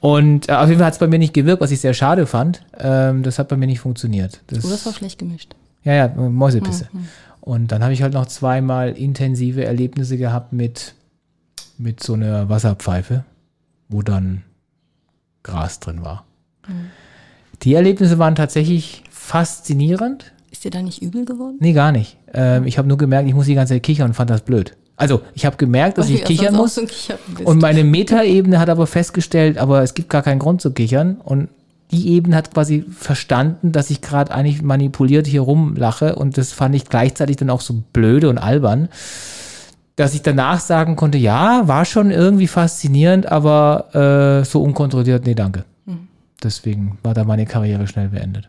Und 0.00 0.48
äh, 0.48 0.52
auf 0.52 0.68
jeden 0.68 0.78
Fall 0.78 0.86
hat 0.86 0.92
es 0.92 1.00
bei 1.00 1.08
mir 1.08 1.18
nicht 1.18 1.34
gewirkt, 1.34 1.60
was 1.60 1.72
ich 1.72 1.80
sehr 1.80 1.94
schade 1.94 2.26
fand. 2.26 2.64
Ähm, 2.78 3.24
das 3.24 3.38
hat 3.38 3.48
bei 3.48 3.56
mir 3.56 3.66
nicht 3.66 3.80
funktioniert. 3.80 4.40
Das, 4.46 4.64
Oder 4.64 4.74
es 4.74 4.86
war 4.86 4.92
schlecht 4.92 5.18
gemischt. 5.18 5.56
ja, 5.82 5.94
ja, 5.94 6.08
Mäusepisse. 6.08 6.88
Und 7.40 7.72
dann 7.72 7.82
habe 7.82 7.92
ich 7.92 8.02
halt 8.02 8.14
noch 8.14 8.26
zweimal 8.26 8.90
intensive 8.92 9.64
Erlebnisse 9.64 10.16
gehabt 10.16 10.52
mit, 10.52 10.94
mit 11.76 12.02
so 12.02 12.14
einer 12.14 12.48
Wasserpfeife, 12.48 13.24
wo 13.88 14.02
dann 14.02 14.44
Gras 15.44 15.78
drin 15.78 16.02
war. 16.02 16.24
Die 17.62 17.74
Erlebnisse 17.74 18.18
waren 18.18 18.34
tatsächlich 18.34 19.04
faszinierend. 19.10 20.32
Ist 20.50 20.64
dir 20.64 20.70
da 20.70 20.82
nicht 20.82 21.02
übel 21.02 21.24
geworden? 21.24 21.56
Nee, 21.60 21.72
gar 21.72 21.92
nicht. 21.92 22.16
Ähm, 22.32 22.66
ich 22.66 22.78
habe 22.78 22.88
nur 22.88 22.98
gemerkt, 22.98 23.28
ich 23.28 23.34
muss 23.34 23.46
die 23.46 23.54
ganze 23.54 23.74
Zeit 23.74 23.82
kichern 23.84 24.08
und 24.08 24.14
fand 24.14 24.30
das 24.30 24.40
blöd. 24.40 24.76
Also, 24.96 25.22
ich 25.34 25.44
habe 25.44 25.56
gemerkt, 25.56 25.98
dass 25.98 26.06
Weil 26.06 26.14
ich 26.14 26.24
du 26.24 26.32
ja 26.32 26.38
kichern 26.38 26.56
muss. 26.56 26.78
Und 27.44 27.60
meine 27.60 27.84
Metaebene 27.84 28.58
hat 28.58 28.68
aber 28.68 28.86
festgestellt, 28.86 29.58
aber 29.58 29.82
es 29.82 29.94
gibt 29.94 30.08
gar 30.08 30.22
keinen 30.22 30.38
Grund 30.38 30.60
zu 30.60 30.72
kichern. 30.72 31.16
Und 31.22 31.48
die 31.90 32.08
Ebene 32.10 32.36
hat 32.36 32.54
quasi 32.54 32.84
verstanden, 32.90 33.72
dass 33.72 33.90
ich 33.90 34.00
gerade 34.00 34.32
eigentlich 34.32 34.62
manipuliert 34.62 35.26
hier 35.26 35.42
rumlache. 35.42 36.14
Und 36.14 36.38
das 36.38 36.52
fand 36.52 36.74
ich 36.74 36.84
gleichzeitig 36.84 37.36
dann 37.36 37.50
auch 37.50 37.60
so 37.60 37.82
blöde 37.92 38.28
und 38.28 38.38
albern, 38.38 38.88
dass 39.96 40.14
ich 40.14 40.22
danach 40.22 40.60
sagen 40.60 40.96
konnte, 40.96 41.18
ja, 41.18 41.68
war 41.68 41.84
schon 41.84 42.10
irgendwie 42.10 42.48
faszinierend, 42.48 43.30
aber 43.30 44.40
äh, 44.40 44.44
so 44.44 44.62
unkontrolliert, 44.62 45.24
nee, 45.26 45.34
danke. 45.34 45.64
Mhm. 45.86 46.08
Deswegen 46.42 46.98
war 47.02 47.14
da 47.14 47.24
meine 47.24 47.46
Karriere 47.46 47.86
schnell 47.86 48.08
beendet. 48.08 48.48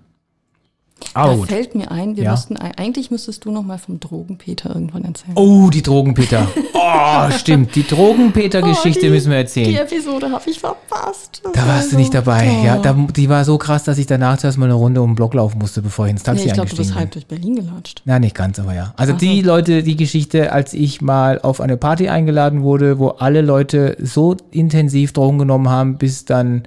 Aber 1.14 1.32
da 1.32 1.38
gut. 1.38 1.48
fällt 1.50 1.76
mir 1.76 1.92
ein, 1.92 2.16
wir 2.18 2.24
Ja. 2.26 2.32
müssten, 2.32 2.58
eigentlich 2.58 3.12
müsstest 3.12 3.46
du 3.46 3.52
noch 3.52 3.64
mal 3.64 3.78
vom 3.78 4.00
Drogenpeter 4.00 4.74
irgendwann 4.74 5.06
erzählen. 5.06 5.34
Oh, 5.36 5.70
die 5.70 5.82
Drogenpeter. 5.82 6.48
Oh, 6.74 7.32
stimmt. 7.38 7.76
Die 7.76 7.84
Drogenpeter-Geschichte 7.88 9.08
Oh, 9.08 9.10
müssen 9.12 9.30
wir 9.32 9.38
erzählen. 9.38 9.70
Die 9.70 9.78
Episode 9.78 10.30
habe 10.32 10.44
ich 10.50 10.60
verpasst. 10.60 11.42
Das 11.44 11.52
Da 11.54 11.62
war 11.62 11.68
warst 11.76 11.88
du 11.88 11.92
so- 11.92 11.98
nicht 11.98 12.14
dabei. 12.14 12.50
Oh. 12.62 12.66
Ja, 12.66 12.78
da, 12.78 12.94
die 13.16 13.30
war 13.30 13.46
so 13.46 13.58
krass, 13.58 13.84
dass 13.84 13.98
ich 13.98 14.08
danach 14.08 14.38
zuerst 14.38 14.58
mal 14.58 14.66
eine 14.66 14.74
Runde 14.74 15.02
um 15.02 15.12
den 15.12 15.16
Block 15.16 15.34
laufen 15.34 15.60
musste, 15.60 15.82
bevor 15.82 16.06
ich 16.06 16.12
ins 16.12 16.24
Taxi 16.24 16.48
ich 16.48 16.54
glaube, 16.54 16.70
du 16.70 16.76
bist 16.76 16.92
eingestiegen 16.96 17.00
halb 17.00 17.12
bin. 17.12 17.22
durch 17.22 17.28
Berlin 17.28 17.56
gelatscht. 17.68 18.02
Na, 18.06 18.20
nicht 18.20 18.36
ganz, 18.36 18.60
aber 18.60 18.74
ja. 18.74 18.94
Also 18.98 19.14
Ach 19.14 19.18
die 19.18 19.42
so. 19.42 19.48
Leute, 19.48 19.84
die 19.84 19.96
Geschichte, 19.96 20.52
als 20.52 20.74
ich 20.74 21.02
mal 21.02 21.40
auf 21.42 21.62
eine 21.62 21.78
Party 21.78 22.10
eingeladen 22.10 22.62
wurde, 22.64 23.00
wo 23.00 23.10
alle 23.10 23.42
Leute 23.42 23.96
so 24.02 24.36
intensiv 24.52 25.14
Drogen 25.14 25.40
genommen 25.40 25.70
haben, 25.70 25.98
bis 25.98 26.26
dann, 26.26 26.64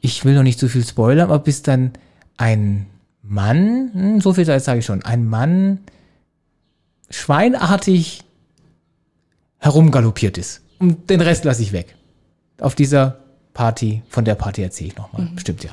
ich 0.00 0.24
will 0.24 0.34
noch 0.34 0.42
nicht 0.42 0.58
zu 0.58 0.68
viel 0.68 0.84
spoilern, 0.84 1.24
aber 1.30 1.38
bis 1.40 1.62
dann 1.62 1.92
ein 2.36 2.86
Mann, 3.28 3.90
hm, 3.92 4.20
so 4.20 4.32
viel 4.32 4.44
sage 4.44 4.78
ich 4.78 4.86
schon, 4.86 5.04
ein 5.04 5.24
Mann 5.24 5.80
schweinartig 7.10 8.22
herumgaloppiert 9.58 10.38
ist. 10.38 10.62
Und 10.78 11.10
den 11.10 11.20
Rest 11.20 11.44
lasse 11.44 11.62
ich 11.62 11.72
weg. 11.72 11.94
Auf 12.60 12.74
dieser 12.74 13.18
Party, 13.54 14.02
von 14.08 14.24
der 14.24 14.34
Party 14.34 14.62
erzähle 14.62 14.90
ich 14.90 14.96
nochmal. 14.96 15.28
Stimmt 15.36 15.64
ja. 15.64 15.70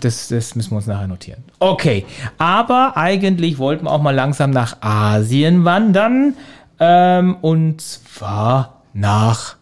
Das, 0.00 0.28
das 0.28 0.54
müssen 0.56 0.72
wir 0.72 0.78
uns 0.78 0.86
nachher 0.86 1.06
notieren. 1.06 1.44
Okay, 1.60 2.04
aber 2.38 2.96
eigentlich 2.96 3.58
wollten 3.58 3.84
wir 3.84 3.92
auch 3.92 4.02
mal 4.02 4.14
langsam 4.14 4.50
nach 4.50 4.82
Asien 4.82 5.64
wandern. 5.64 6.36
Ähm, 6.80 7.36
und 7.40 7.80
zwar 7.80 8.82
nach. 8.92 9.56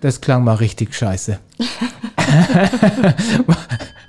Das 0.00 0.20
klang 0.20 0.44
mal 0.44 0.54
richtig 0.54 0.94
scheiße. 0.94 1.40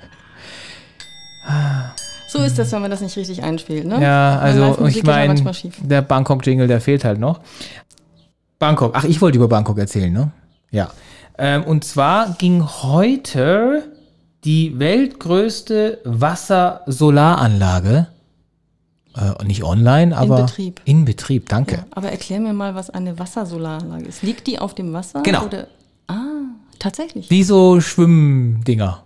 So 2.28 2.40
ist 2.40 2.58
das, 2.58 2.72
wenn 2.72 2.82
man 2.82 2.90
das 2.90 3.00
nicht 3.00 3.16
richtig 3.16 3.42
einspielt, 3.42 3.86
ne? 3.86 4.02
Ja, 4.02 4.38
also 4.38 4.86
ich 4.86 5.02
meine, 5.04 5.34
der 5.80 6.02
Bangkok-Jingle, 6.02 6.66
der 6.66 6.80
fehlt 6.80 7.04
halt 7.04 7.18
noch. 7.18 7.40
Bangkok. 8.58 8.92
Ach, 8.96 9.04
ich 9.04 9.20
wollte 9.20 9.36
über 9.36 9.48
Bangkok 9.48 9.78
erzählen, 9.78 10.12
ne? 10.12 10.30
Ja. 10.70 10.90
Ähm, 11.38 11.64
und 11.64 11.84
zwar 11.84 12.34
ging 12.38 12.64
heute 12.64 13.84
die 14.44 14.78
weltgrößte 14.78 16.00
Wasser-Solaranlage, 16.04 18.06
äh, 19.16 19.44
nicht 19.44 19.64
online, 19.64 20.16
aber 20.16 20.42
Betrieb. 20.42 20.80
in 20.84 21.04
Betrieb, 21.04 21.48
danke. 21.48 21.76
Ja, 21.76 21.84
aber 21.90 22.10
erklär 22.10 22.40
mir 22.40 22.52
mal, 22.52 22.74
was 22.74 22.90
eine 22.90 23.18
Wassersolaranlage 23.18 24.06
ist. 24.06 24.22
Liegt 24.22 24.46
die 24.46 24.58
auf 24.58 24.74
dem 24.74 24.92
Wasser? 24.92 25.22
Genau. 25.22 25.44
Oder? 25.44 25.66
Ah, 26.06 26.14
tatsächlich. 26.78 27.30
Wie 27.30 27.42
so 27.42 27.80
Schwimmdinger. 27.80 29.02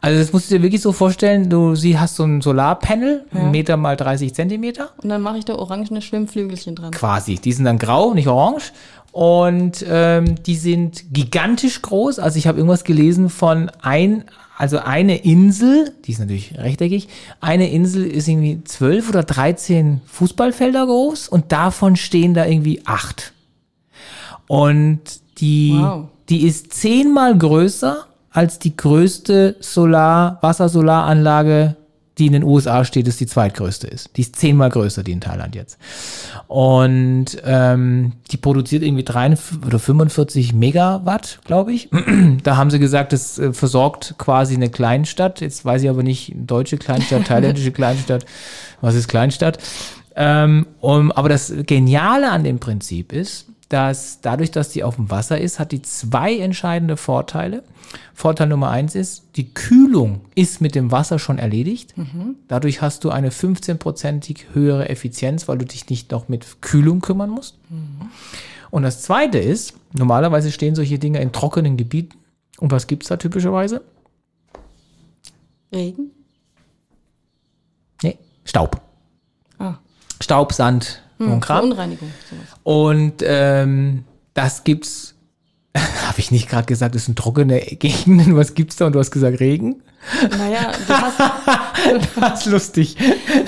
Also 0.00 0.18
das 0.18 0.32
musst 0.32 0.50
du 0.50 0.56
dir 0.56 0.62
wirklich 0.62 0.82
so 0.82 0.92
vorstellen, 0.92 1.48
du 1.48 1.74
sie 1.76 1.98
hast 1.98 2.16
so 2.16 2.24
ein 2.24 2.40
Solarpanel, 2.40 3.24
Ja. 3.32 3.44
Meter 3.44 3.76
mal 3.76 3.96
30 3.96 4.34
Zentimeter. 4.34 4.90
Und 5.02 5.08
dann 5.08 5.22
mache 5.22 5.38
ich 5.38 5.44
da 5.44 5.54
orangene 5.54 6.02
Schwimmflügelchen 6.02 6.74
dran. 6.74 6.90
quasi. 6.90 7.36
Die 7.36 7.52
sind 7.52 7.64
dann 7.66 7.78
grau, 7.78 8.12
nicht 8.14 8.26
orange. 8.28 8.72
Und 9.12 9.84
ähm, 9.88 10.42
die 10.44 10.56
sind 10.56 11.12
gigantisch 11.12 11.80
groß. 11.82 12.18
Also 12.18 12.38
ich 12.38 12.46
habe 12.46 12.58
irgendwas 12.58 12.82
gelesen 12.84 13.28
von 13.28 13.70
ein, 13.82 14.24
also 14.58 14.78
eine 14.78 15.18
Insel, 15.18 15.92
die 16.06 16.12
ist 16.12 16.18
natürlich 16.18 16.58
rechteckig, 16.58 17.08
eine 17.40 17.70
Insel 17.70 18.04
ist 18.06 18.26
irgendwie 18.26 18.64
zwölf 18.64 19.08
oder 19.10 19.22
13 19.22 20.00
Fußballfelder 20.06 20.86
groß 20.86 21.28
und 21.28 21.52
davon 21.52 21.96
stehen 21.96 22.32
da 22.34 22.46
irgendwie 22.46 22.82
acht. 22.86 23.32
Und 24.48 25.00
die, 25.38 25.74
Wow. 25.78 26.06
die 26.28 26.46
ist 26.46 26.72
zehnmal 26.72 27.36
größer 27.36 28.06
als 28.32 28.58
die 28.58 28.76
größte 28.76 29.56
Solar, 29.60 30.38
Wassersolaranlage, 30.40 31.76
die 32.18 32.26
in 32.26 32.32
den 32.32 32.44
USA 32.44 32.84
steht, 32.84 33.08
ist 33.08 33.20
die 33.20 33.26
zweitgrößte 33.26 33.86
ist. 33.86 34.16
Die 34.16 34.20
ist 34.20 34.36
zehnmal 34.36 34.70
größer, 34.70 35.02
die 35.02 35.12
in 35.12 35.20
Thailand 35.20 35.54
jetzt. 35.54 35.78
Und 36.46 37.26
ähm, 37.44 38.12
die 38.30 38.36
produziert 38.36 38.82
irgendwie 38.82 39.04
43 39.04 39.66
oder 39.66 39.78
45 39.78 40.52
Megawatt, 40.52 41.40
glaube 41.44 41.72
ich. 41.72 41.88
da 42.42 42.56
haben 42.56 42.70
sie 42.70 42.78
gesagt, 42.78 43.12
das 43.12 43.38
äh, 43.38 43.52
versorgt 43.52 44.14
quasi 44.18 44.54
eine 44.54 44.68
Kleinstadt. 44.68 45.40
Jetzt 45.40 45.64
weiß 45.64 45.82
ich 45.82 45.88
aber 45.88 46.02
nicht, 46.02 46.34
deutsche 46.36 46.76
Kleinstadt, 46.76 47.26
thailändische 47.26 47.72
Kleinstadt. 47.72 48.26
Was 48.82 48.94
ist 48.94 49.08
Kleinstadt? 49.08 49.58
Ähm, 50.14 50.66
um, 50.80 51.10
aber 51.12 51.30
das 51.30 51.52
Geniale 51.66 52.30
an 52.30 52.44
dem 52.44 52.58
Prinzip 52.58 53.12
ist, 53.12 53.46
dass 53.72 54.20
dadurch, 54.20 54.50
dass 54.50 54.68
die 54.68 54.84
auf 54.84 54.96
dem 54.96 55.10
Wasser 55.10 55.40
ist, 55.40 55.58
hat 55.58 55.72
die 55.72 55.80
zwei 55.80 56.36
entscheidende 56.38 56.98
Vorteile. 56.98 57.62
Vorteil 58.12 58.48
Nummer 58.48 58.70
eins 58.70 58.94
ist, 58.94 59.24
die 59.36 59.54
Kühlung 59.54 60.20
ist 60.34 60.60
mit 60.60 60.74
dem 60.74 60.90
Wasser 60.90 61.18
schon 61.18 61.38
erledigt. 61.38 61.94
Dadurch 62.48 62.82
hast 62.82 63.04
du 63.04 63.10
eine 63.10 63.30
15-prozentig 63.30 64.46
höhere 64.52 64.90
Effizienz, 64.90 65.48
weil 65.48 65.58
du 65.58 65.64
dich 65.64 65.88
nicht 65.88 66.10
noch 66.10 66.28
mit 66.28 66.60
Kühlung 66.60 67.00
kümmern 67.00 67.30
musst. 67.30 67.58
Und 68.70 68.82
das 68.82 69.02
zweite 69.02 69.38
ist, 69.38 69.74
normalerweise 69.92 70.52
stehen 70.52 70.74
solche 70.74 70.98
Dinge 70.98 71.20
in 71.20 71.32
trockenen 71.32 71.76
Gebieten. 71.76 72.18
Und 72.58 72.72
was 72.72 72.86
gibt 72.86 73.04
es 73.04 73.08
da 73.08 73.16
typischerweise? 73.16 73.82
Regen? 75.72 76.10
Nee, 78.02 78.18
Staub. 78.44 78.80
Ah, 79.58 79.78
Staub, 80.20 80.52
Sand 80.52 81.01
hm. 81.30 81.42
Verunreinigung. 81.42 82.12
Sowas. 82.28 82.60
Und 82.62 83.22
ähm, 83.24 84.04
das 84.34 84.64
gibt's, 84.64 85.14
habe 85.76 86.18
ich 86.18 86.30
nicht 86.30 86.48
gerade 86.48 86.66
gesagt, 86.66 86.94
das 86.94 87.06
sind 87.06 87.18
trockene 87.18 87.60
Gegenden. 87.60 88.36
Was 88.36 88.54
gibt's 88.54 88.76
da? 88.76 88.86
Und 88.86 88.94
du 88.94 88.98
hast 88.98 89.10
gesagt 89.10 89.40
Regen. 89.40 89.82
Naja, 90.36 90.72
du 90.86 90.94
hast, 90.94 91.20
Das 92.20 92.46
ist 92.46 92.52
lustig. 92.52 92.96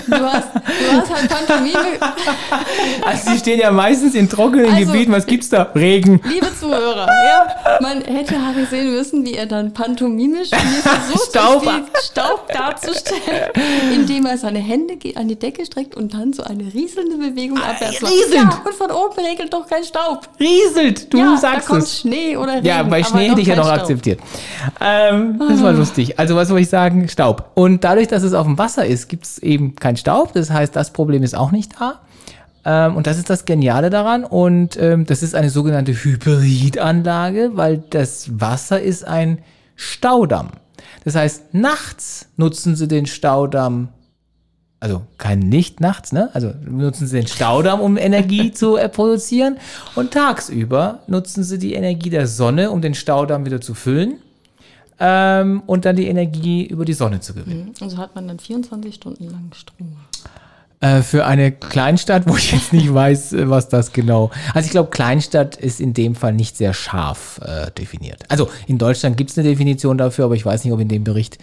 Du 0.07 0.17
hast, 0.33 0.49
du 0.55 1.01
hast 1.01 1.15
halt 1.15 1.29
Pantomime. 1.29 1.79
Also 3.07 3.33
die 3.33 3.39
stehen 3.39 3.61
ja 3.61 3.71
meistens 3.71 4.15
in 4.15 4.29
trockenen 4.29 4.73
Also- 4.73 4.93
Gebieten. 4.93 5.13
Was 5.13 5.27
gibt's 5.27 5.49
da? 5.49 5.71
Regen. 5.75 6.21
Liebe 6.29 6.47
Zuhörer, 6.59 7.07
ja, 7.07 7.79
man 7.81 8.01
hätte 8.03 8.35
Harry 8.45 8.65
sehen 8.67 8.93
müssen, 8.95 9.25
wie 9.25 9.35
er 9.35 9.47
dann 9.47 9.73
pantomimisch 9.73 10.51
versucht, 10.51 11.29
Staub. 11.31 11.63
Staub. 12.03 12.49
Darzustellen, 12.53 13.51
indem 13.93 14.27
er 14.27 14.39
seine 14.39 14.59
Hände 14.61 14.95
an 15.17 15.29
die 15.29 15.39
Decke 15.39 15.65
streckt 15.67 15.95
und 15.97 16.15
dann 16.15 16.33
so 16.33 16.43
eine 16.45 16.63
rieselnde 16.73 17.17
Bewegung 17.17 17.59
abwärts 17.59 18.01
macht. 18.01 18.13
rieselnd. 18.13 18.53
Ja, 18.53 18.63
und 18.65 18.75
von 18.75 18.91
oben 18.91 19.25
regelt 19.25 19.53
doch 19.53 19.67
kein 19.69 19.85
Staub. 19.85 20.29
Rieselt. 20.41 21.13
Du 21.13 21.19
ja, 21.19 21.37
sagst 21.37 21.69
da 21.69 21.73
kommt 21.73 21.83
es. 21.83 21.99
Schnee 22.01 22.37
oder 22.37 22.55
Regen. 22.55 22.67
Ja, 22.67 22.83
bei 22.83 23.03
Schnee 23.03 23.29
hätte 23.29 23.41
ich 23.41 23.47
ja 23.49 23.55
kein 23.55 23.63
noch 23.63 23.69
Staub. 23.71 23.81
akzeptiert. 23.81 24.21
Ähm, 24.81 25.39
das 25.49 25.63
war 25.63 25.73
lustig. 25.73 26.19
Also 26.19 26.37
was 26.37 26.49
soll 26.49 26.61
ich 26.61 26.69
sagen? 26.69 27.09
Staub. 27.09 27.51
Und 27.55 27.85
dadurch, 27.85 28.09
dass 28.09 28.23
es 28.23 28.35
auf 28.35 28.47
dem 28.47 28.59
Wasser 28.59 28.85
ist, 28.87 29.09
gibt 29.09 29.25
es 29.25 29.39
eben 29.39 29.75
keinen 29.95 29.97
Staub. 29.97 30.33
Das 30.33 30.51
heißt, 30.51 30.75
das 30.75 30.93
Problem 30.93 31.23
ist 31.23 31.37
auch 31.37 31.53
nicht 31.53 31.73
da. 31.79 32.01
Ähm, 32.65 32.97
und 32.97 33.07
das 33.07 33.19
ist 33.19 33.31
das 33.31 33.45
Geniale 33.45 33.91
daran. 33.91 34.25
Und 34.25 34.77
ähm, 34.81 35.07
das 35.07 35.23
ist 35.23 35.35
eine 35.35 35.51
sogenannte 35.51 35.93
Hybridanlage, 35.93 37.53
weil 37.55 37.79
das 37.91 38.41
Wasser 38.41 38.81
ist 38.81 39.07
ein 39.07 39.39
Staudamm. 39.77 40.49
Das 41.05 41.15
heißt, 41.15 41.55
nachts 41.55 42.29
nutzen 42.37 42.77
sie 42.77 42.89
den 42.89 43.07
Staudamm 43.07 43.89
also 44.81 45.01
kein 45.17 45.41
Licht 45.41 45.81
nachts, 45.81 46.13
ne? 46.13 46.29
Also 46.35 46.53
nutzen 46.63 47.07
sie 47.07 47.17
den 47.17 47.27
Staudamm, 47.27 47.81
um 47.81 47.97
Energie 47.97 48.53
zu 48.53 48.77
äh, 48.77 48.91
produzieren. 48.91 49.57
Und 49.95 50.11
tagsüber 50.11 50.99
nutzen 51.07 51.43
sie 51.43 51.59
die 51.59 51.73
Energie 51.73 52.11
der 52.11 52.27
Sonne, 52.27 52.71
um 52.71 52.83
den 52.83 52.93
Staudamm 52.93 53.47
wieder 53.47 53.63
zu 53.63 53.73
füllen. 53.73 54.19
Ähm, 55.01 55.63
und 55.67 55.85
dann 55.85 55.97
die 55.97 56.07
Energie 56.07 56.65
über 56.65 56.85
die 56.85 56.93
Sonne 56.93 57.21
zu 57.21 57.35
gewinnen. 57.35 57.75
Und 57.81 57.91
so 57.91 57.99
hat 57.99 58.15
man 58.15 58.29
dann 58.29 58.39
24 58.39 58.95
Stunden 58.95 59.25
lang 59.25 59.51
Strom. 59.55 59.97
Äh, 60.85 61.03
für 61.03 61.25
eine 61.25 61.51
Kleinstadt, 61.51 62.25
wo 62.27 62.37
ich 62.37 62.53
jetzt 62.53 62.73
nicht 62.73 62.93
weiß, 62.93 63.33
äh, 63.33 63.49
was 63.49 63.69
das 63.69 63.93
genau. 63.93 64.31
Also 64.53 64.67
ich 64.67 64.71
glaube, 64.71 64.91
Kleinstadt 64.91 65.57
ist 65.57 65.81
in 65.81 65.95
dem 65.95 66.15
Fall 66.15 66.35
nicht 66.35 66.57
sehr 66.57 66.75
scharf 66.75 67.41
äh, 67.43 67.71
definiert. 67.71 68.23
Also 68.29 68.51
in 68.67 68.77
Deutschland 68.77 69.17
gibt 69.17 69.31
es 69.31 69.39
eine 69.39 69.49
Definition 69.49 69.97
dafür, 69.97 70.27
aber 70.27 70.35
ich 70.35 70.45
weiß 70.45 70.63
nicht, 70.63 70.73
ob 70.73 70.81
in 70.81 70.89
dem 70.89 71.03
Bericht 71.03 71.39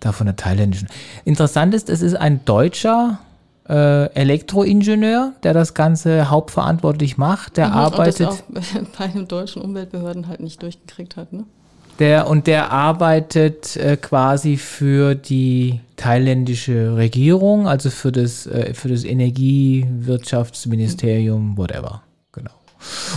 da 0.00 0.12
von 0.12 0.26
der 0.26 0.36
thailändischen. 0.36 0.88
Interessant 1.24 1.72
ist, 1.72 1.88
es 1.88 2.02
ist 2.02 2.16
ein 2.16 2.44
deutscher 2.44 3.20
äh, 3.68 4.12
Elektroingenieur, 4.14 5.34
der 5.42 5.54
das 5.54 5.74
Ganze 5.74 6.30
hauptverantwortlich 6.30 7.16
macht. 7.16 7.56
Der 7.56 7.72
arbeitet. 7.72 8.28
Und 8.28 8.42
das 8.54 8.64
auch 8.74 8.88
bei 8.98 9.06
den 9.06 9.28
deutschen 9.28 9.62
Umweltbehörden 9.62 10.26
halt 10.26 10.40
nicht 10.40 10.62
durchgekriegt 10.62 11.16
hat, 11.16 11.32
ne? 11.32 11.44
Der, 11.98 12.28
und 12.28 12.46
der 12.48 12.72
arbeitet 12.72 13.76
äh, 13.76 13.96
quasi 13.96 14.56
für 14.56 15.14
die 15.14 15.78
thailändische 15.96 16.96
Regierung, 16.96 17.68
also 17.68 17.90
für 17.90 18.10
das, 18.10 18.46
äh, 18.46 18.72
für 18.74 18.88
das 18.88 19.04
Energiewirtschaftsministerium, 19.04 21.56
whatever. 21.56 22.02
Genau. 22.32 22.50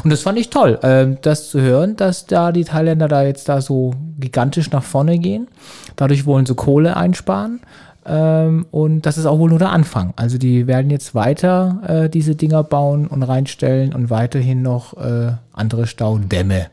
Und 0.03 0.11
das 0.11 0.21
fand 0.21 0.37
ich 0.37 0.51
toll, 0.51 0.77
ähm, 0.83 1.17
das 1.23 1.49
zu 1.49 1.59
hören, 1.59 1.95
dass 1.95 2.27
da 2.27 2.51
die 2.51 2.65
Thailänder 2.65 3.07
da 3.07 3.23
jetzt 3.23 3.49
da 3.49 3.61
so 3.61 3.95
gigantisch 4.19 4.69
nach 4.71 4.83
vorne 4.83 5.17
gehen. 5.17 5.47
Dadurch 5.95 6.27
wollen 6.27 6.45
sie 6.45 6.53
Kohle 6.53 6.95
einsparen. 6.95 7.61
Ähm, 8.05 8.67
und 8.71 9.07
das 9.07 9.17
ist 9.17 9.25
auch 9.25 9.39
wohl 9.39 9.49
nur 9.49 9.57
der 9.59 9.71
Anfang. 9.71 10.13
Also 10.15 10.37
die 10.37 10.67
werden 10.67 10.91
jetzt 10.91 11.15
weiter 11.15 11.81
äh, 11.87 12.07
diese 12.09 12.35
Dinger 12.35 12.63
bauen 12.63 13.07
und 13.07 13.23
reinstellen 13.23 13.91
und 13.93 14.11
weiterhin 14.11 14.61
noch 14.61 14.95
äh, 14.97 15.31
andere 15.51 15.87
Staudämme 15.87 16.67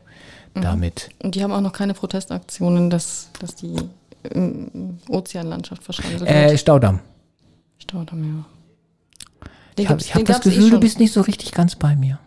damit. 0.61 1.09
Und 1.23 1.35
die 1.35 1.43
haben 1.43 1.51
auch 1.51 1.61
noch 1.61 1.73
keine 1.73 1.93
Protestaktionen, 1.93 2.89
dass, 2.89 3.29
dass 3.39 3.55
die 3.55 3.75
ähm, 4.33 4.97
Ozeanlandschaft 5.09 5.83
verschandelt 5.83 6.23
Äh. 6.23 6.57
Staudamm. 6.57 6.99
Staudamm, 7.79 8.23
ja. 8.23 8.45
Den 9.77 9.83
Ich 9.83 9.89
habe 9.89 10.01
hab 10.03 10.25
das 10.25 10.39
eh 10.45 10.49
Gefühl, 10.49 10.63
du 10.63 10.69
schon. 10.71 10.79
bist 10.79 10.99
nicht 10.99 11.11
so 11.13 11.21
richtig 11.21 11.51
ganz 11.51 11.75
bei 11.75 11.95
mir. 11.95 12.19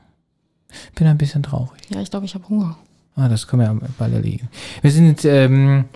Bin 0.94 1.06
ein 1.06 1.16
bisschen 1.18 1.42
traurig. 1.42 1.80
Ja, 1.88 2.00
ich 2.00 2.10
glaube, 2.10 2.26
ich 2.26 2.34
habe 2.34 2.46
Hunger. 2.48 2.76
Ah, 3.16 3.28
das 3.28 3.46
können 3.46 3.62
wir 3.62 3.72
ja 3.72 3.88
bald 3.98 4.12
erlegen. 4.12 4.48
Wir 4.82 4.90
sind, 4.92 5.24
ähm, 5.24 5.86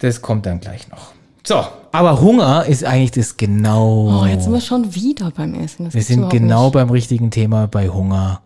das 0.00 0.20
kommt 0.22 0.46
dann 0.46 0.60
gleich 0.60 0.88
noch. 0.90 1.12
So, 1.46 1.62
aber 1.92 2.20
Hunger 2.20 2.64
ist 2.66 2.84
eigentlich 2.84 3.10
das 3.10 3.36
genau. 3.36 4.22
Oh, 4.22 4.26
jetzt 4.26 4.44
sind 4.44 4.52
wir 4.52 4.60
schon 4.60 4.94
wieder 4.94 5.30
beim 5.30 5.54
Essen. 5.54 5.86
Das 5.86 5.94
wir 5.94 6.02
sind 6.02 6.30
genau 6.30 6.64
nicht. 6.64 6.72
beim 6.74 6.90
richtigen 6.90 7.30
Thema 7.30 7.66
bei 7.66 7.88
Hunger, 7.88 8.40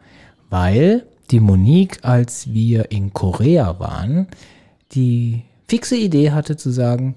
weil 0.51 1.07
die 1.31 1.41
Monique, 1.41 1.99
als 2.03 2.53
wir 2.53 2.91
in 2.91 3.13
Korea 3.13 3.79
waren, 3.79 4.29
die 4.93 5.43
fixe 5.69 5.97
Idee 5.97 6.31
hatte 6.33 6.57
zu 6.57 6.71
sagen, 6.71 7.17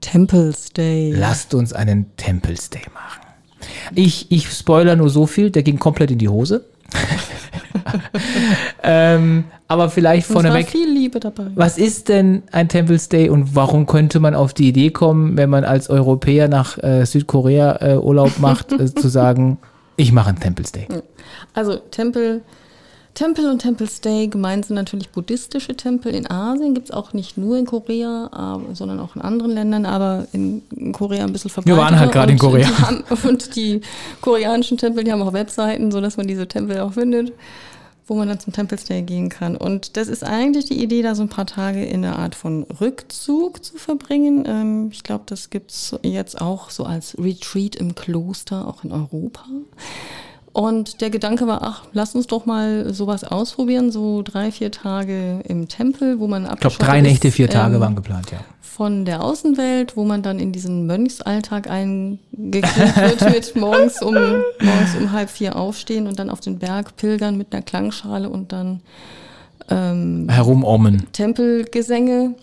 Temple 0.00 0.52
Stay. 0.56 1.12
lasst 1.12 1.54
uns 1.54 1.72
einen 1.72 2.16
Temple 2.16 2.56
Stay 2.56 2.82
machen. 2.94 3.20
Ich, 3.94 4.30
ich 4.30 4.50
spoiler 4.50 4.96
nur 4.96 5.10
so 5.10 5.26
viel, 5.26 5.50
der 5.50 5.62
ging 5.62 5.78
komplett 5.78 6.10
in 6.10 6.18
die 6.18 6.28
Hose. 6.28 6.66
ähm, 8.82 9.44
aber 9.68 9.90
vielleicht 9.90 10.26
vorneweg, 10.26 10.68
viel 10.68 10.90
Liebe 10.90 11.20
dabei. 11.20 11.46
was 11.54 11.78
ist 11.78 12.08
denn 12.08 12.42
ein 12.50 12.68
Temple 12.68 12.98
Stay 12.98 13.28
und 13.28 13.54
warum 13.54 13.86
könnte 13.86 14.18
man 14.18 14.34
auf 14.34 14.54
die 14.54 14.68
Idee 14.68 14.90
kommen, 14.90 15.36
wenn 15.36 15.50
man 15.50 15.64
als 15.64 15.88
Europäer 15.88 16.48
nach 16.48 16.78
äh, 16.82 17.04
Südkorea 17.04 17.76
äh, 17.80 17.96
Urlaub 17.96 18.38
macht, 18.38 18.72
äh, 18.72 18.92
zu 18.92 19.08
sagen, 19.10 19.58
ich 19.96 20.12
mache 20.12 20.30
einen 20.30 20.40
Temple 20.40 20.66
Stay? 20.66 20.88
Also 21.54 21.76
Tempel, 21.76 22.42
Tempel 23.14 23.50
und 23.50 23.58
Temple 23.58 23.88
Stay 23.88 24.28
gemeint 24.28 24.66
sind 24.66 24.76
natürlich 24.76 25.10
buddhistische 25.10 25.74
Tempel. 25.74 26.14
In 26.14 26.30
Asien 26.30 26.74
gibt 26.74 26.88
es 26.88 26.90
auch 26.90 27.12
nicht 27.12 27.36
nur 27.36 27.58
in 27.58 27.66
Korea, 27.66 28.28
aber, 28.32 28.74
sondern 28.74 29.00
auch 29.00 29.16
in 29.16 29.22
anderen 29.22 29.52
Ländern, 29.52 29.84
aber 29.84 30.26
in, 30.32 30.62
in 30.74 30.92
Korea 30.92 31.24
ein 31.24 31.32
bisschen 31.32 31.50
verbreitet. 31.50 31.78
waren 31.78 31.98
halt 31.98 32.12
gerade 32.12 32.32
in 32.32 32.38
Korea. 32.38 32.68
Die 32.78 32.82
haben, 32.82 33.04
und 33.28 33.56
die 33.56 33.80
koreanischen 34.20 34.78
Tempel, 34.78 35.04
die 35.04 35.12
haben 35.12 35.22
auch 35.22 35.32
Webseiten, 35.32 35.90
sodass 35.90 36.16
man 36.16 36.26
diese 36.26 36.46
Tempel 36.46 36.80
auch 36.80 36.92
findet, 36.92 37.32
wo 38.06 38.14
man 38.14 38.28
dann 38.28 38.38
zum 38.38 38.52
Temple 38.52 38.78
Stay 38.78 39.02
gehen 39.02 39.28
kann. 39.28 39.56
Und 39.56 39.96
das 39.96 40.08
ist 40.08 40.24
eigentlich 40.24 40.66
die 40.66 40.82
Idee, 40.82 41.02
da 41.02 41.14
so 41.14 41.22
ein 41.22 41.28
paar 41.28 41.46
Tage 41.46 41.84
in 41.84 42.04
einer 42.04 42.18
Art 42.18 42.34
von 42.34 42.62
Rückzug 42.80 43.64
zu 43.64 43.76
verbringen. 43.76 44.44
Ähm, 44.46 44.88
ich 44.92 45.02
glaube, 45.02 45.24
das 45.26 45.50
gibt 45.50 45.72
es 45.72 45.96
jetzt 46.02 46.40
auch 46.40 46.70
so 46.70 46.84
als 46.84 47.16
Retreat 47.18 47.74
im 47.76 47.94
Kloster, 47.94 48.66
auch 48.66 48.84
in 48.84 48.92
Europa. 48.92 49.44
Und 50.52 51.00
der 51.00 51.10
Gedanke 51.10 51.46
war, 51.46 51.62
ach, 51.62 51.84
lass 51.92 52.14
uns 52.14 52.26
doch 52.26 52.44
mal 52.44 52.92
sowas 52.92 53.22
ausprobieren, 53.22 53.92
so 53.92 54.22
drei, 54.22 54.50
vier 54.50 54.72
Tage 54.72 55.40
im 55.46 55.68
Tempel, 55.68 56.18
wo 56.18 56.26
man 56.26 56.48
Ich 56.52 56.60
glaube, 56.60 56.76
drei 56.78 57.00
Nächte, 57.00 57.30
vier 57.30 57.48
Tage 57.48 57.76
ähm, 57.76 57.80
waren 57.80 57.94
geplant, 57.94 58.32
ja. 58.32 58.38
von 58.60 59.04
der 59.04 59.22
Außenwelt, 59.22 59.96
wo 59.96 60.04
man 60.04 60.22
dann 60.22 60.40
in 60.40 60.50
diesen 60.50 60.86
Mönchsalltag 60.86 61.70
eingeklinkt 61.70 62.96
wird 62.96 63.30
mit 63.32 63.56
morgens 63.60 64.02
um, 64.02 64.14
morgens 64.14 64.96
um 64.98 65.12
halb 65.12 65.30
vier 65.30 65.54
aufstehen 65.54 66.08
und 66.08 66.18
dann 66.18 66.30
auf 66.30 66.40
den 66.40 66.58
Berg 66.58 66.96
pilgern 66.96 67.36
mit 67.36 67.52
einer 67.52 67.62
Klangschale 67.62 68.28
und 68.28 68.50
dann 68.50 68.80
ähm, 69.68 70.26
Herumommen. 70.28 71.06
Tempelgesänge 71.12 72.34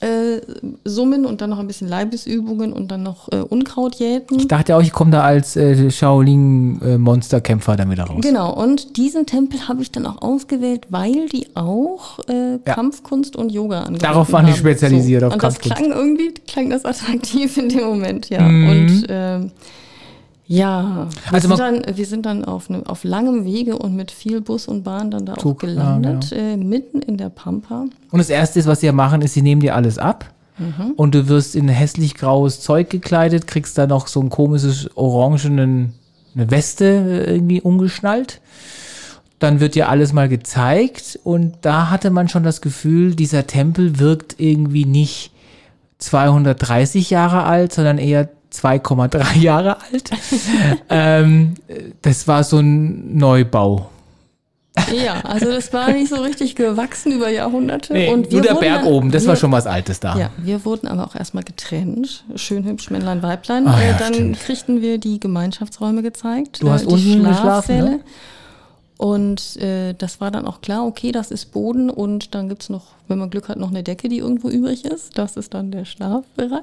äh, 0.00 0.40
summen 0.84 1.24
und 1.24 1.40
dann 1.40 1.50
noch 1.50 1.58
ein 1.58 1.66
bisschen 1.66 1.88
Leibesübungen 1.88 2.72
und 2.72 2.90
dann 2.90 3.02
noch 3.02 3.28
äh, 3.32 3.36
Unkraut 3.36 3.94
jäten. 3.96 4.38
Ich 4.38 4.48
dachte 4.48 4.76
auch, 4.76 4.82
ich 4.82 4.92
komme 4.92 5.10
da 5.10 5.22
als 5.22 5.56
äh, 5.56 5.90
Shaolin-Monsterkämpfer 5.90 7.76
dann 7.76 7.90
wieder 7.90 8.04
raus. 8.04 8.20
Genau, 8.20 8.52
und 8.52 8.96
diesen 8.96 9.26
Tempel 9.26 9.68
habe 9.68 9.82
ich 9.82 9.90
dann 9.90 10.06
auch 10.06 10.20
ausgewählt, 10.22 10.86
weil 10.90 11.26
die 11.28 11.46
auch 11.54 12.18
äh, 12.28 12.58
Kampfkunst 12.64 13.36
und 13.36 13.50
Yoga 13.52 13.80
angeboten 13.80 14.02
Darauf 14.02 14.32
waren 14.32 14.46
die 14.46 14.52
haben. 14.52 14.58
spezialisiert, 14.58 15.24
auf 15.24 15.32
Und 15.32 15.42
das 15.42 15.58
Kampfkunst. 15.58 15.76
klang 15.88 15.98
irgendwie, 15.98 16.34
klang 16.46 16.70
das 16.70 16.84
attraktiv 16.84 17.56
in 17.56 17.68
dem 17.68 17.84
Moment, 17.84 18.28
ja. 18.28 18.42
Mhm. 18.42 18.68
Und 18.70 19.06
ähm, 19.08 19.50
ja, 20.48 21.08
wir, 21.24 21.34
Also 21.34 21.48
sind 21.48 21.58
dann, 21.58 21.82
wir 21.96 22.06
sind 22.06 22.26
dann 22.26 22.44
auf, 22.44 22.70
ne, 22.70 22.82
auf 22.86 23.04
langem 23.04 23.44
Wege 23.44 23.76
und 23.78 23.96
mit 23.96 24.10
viel 24.10 24.40
Bus 24.40 24.68
und 24.68 24.84
Bahn 24.84 25.10
dann 25.10 25.26
da 25.26 25.34
auch 25.34 25.38
Zug, 25.38 25.62
ja, 25.62 25.68
gelandet, 25.68 26.32
äh, 26.32 26.56
mitten 26.56 27.00
in 27.00 27.16
der 27.16 27.30
Pampa. 27.30 27.86
Und 28.10 28.18
das 28.18 28.30
Erste, 28.30 28.60
ist, 28.60 28.66
was 28.66 28.80
sie 28.80 28.86
ja 28.86 28.92
machen, 28.92 29.22
ist, 29.22 29.34
sie 29.34 29.42
nehmen 29.42 29.60
dir 29.60 29.74
alles 29.74 29.98
ab. 29.98 30.32
Mhm. 30.58 30.92
Und 30.96 31.14
du 31.14 31.28
wirst 31.28 31.54
in 31.56 31.68
hässlich 31.68 32.14
graues 32.14 32.60
Zeug 32.60 32.88
gekleidet, 32.90 33.46
kriegst 33.46 33.76
da 33.76 33.86
noch 33.86 34.06
so 34.06 34.20
ein 34.20 34.30
komisches 34.30 34.88
orangenen 34.96 35.94
eine 36.36 36.50
Weste 36.50 36.84
äh, 36.84 37.34
irgendwie 37.34 37.60
umgeschnallt. 37.60 38.40
Dann 39.38 39.60
wird 39.60 39.74
dir 39.74 39.88
alles 39.88 40.12
mal 40.12 40.28
gezeigt 40.28 41.18
und 41.24 41.56
da 41.60 41.90
hatte 41.90 42.10
man 42.10 42.28
schon 42.28 42.42
das 42.42 42.60
Gefühl, 42.60 43.14
dieser 43.14 43.46
Tempel 43.46 43.98
wirkt 43.98 44.36
irgendwie 44.38 44.86
nicht 44.86 45.30
230 45.98 47.10
Jahre 47.10 47.44
alt, 47.44 47.72
sondern 47.72 47.98
eher 47.98 48.28
2,3 48.62 49.38
Jahre 49.38 49.76
alt. 49.80 50.10
ähm, 50.90 51.54
das 52.02 52.26
war 52.26 52.44
so 52.44 52.58
ein 52.58 53.16
Neubau. 53.16 53.90
Ja, 54.94 55.20
also 55.22 55.46
das 55.46 55.72
war 55.72 55.90
nicht 55.90 56.10
so 56.10 56.16
richtig 56.16 56.54
gewachsen 56.54 57.12
über 57.12 57.30
Jahrhunderte. 57.30 57.94
und 58.10 58.30
nur 58.30 58.42
der 58.42 58.54
Berg 58.54 58.82
dann- 58.82 58.92
oben, 58.92 59.10
das 59.10 59.22
wir, 59.24 59.30
war 59.30 59.36
schon 59.36 59.50
was 59.50 59.66
Altes 59.66 60.00
da. 60.00 60.18
Ja, 60.18 60.30
wir 60.36 60.64
wurden 60.64 60.86
aber 60.86 61.06
auch 61.06 61.14
erstmal 61.14 61.44
getrennt. 61.44 62.24
Schön 62.34 62.64
hübsch, 62.64 62.90
Männlein, 62.90 63.22
Weiblein. 63.22 63.66
Ah, 63.66 63.82
ja, 63.82 63.94
dann 63.94 64.14
stimmt. 64.14 64.40
kriegten 64.40 64.82
wir 64.82 64.98
die 64.98 65.18
Gemeinschaftsräume 65.18 66.02
gezeigt. 66.02 66.62
Du 66.62 66.70
hast 66.70 66.82
äh, 66.82 66.88
die 66.88 66.92
unten 66.92 67.24
geschlafen, 67.24 67.78
ne? 67.78 68.00
Und 68.98 69.56
äh, 69.56 69.92
das 69.94 70.20
war 70.20 70.30
dann 70.30 70.46
auch 70.46 70.62
klar, 70.62 70.86
okay, 70.86 71.12
das 71.12 71.30
ist 71.30 71.52
Boden 71.52 71.90
und 71.90 72.34
dann 72.34 72.48
gibt's 72.48 72.70
noch, 72.70 72.84
wenn 73.08 73.18
man 73.18 73.28
Glück 73.28 73.48
hat, 73.48 73.58
noch 73.58 73.68
eine 73.68 73.82
Decke, 73.82 74.08
die 74.08 74.18
irgendwo 74.18 74.48
übrig 74.48 74.86
ist. 74.86 75.18
Das 75.18 75.36
ist 75.36 75.52
dann 75.52 75.70
der 75.70 75.84
Schlafbereich. 75.84 76.62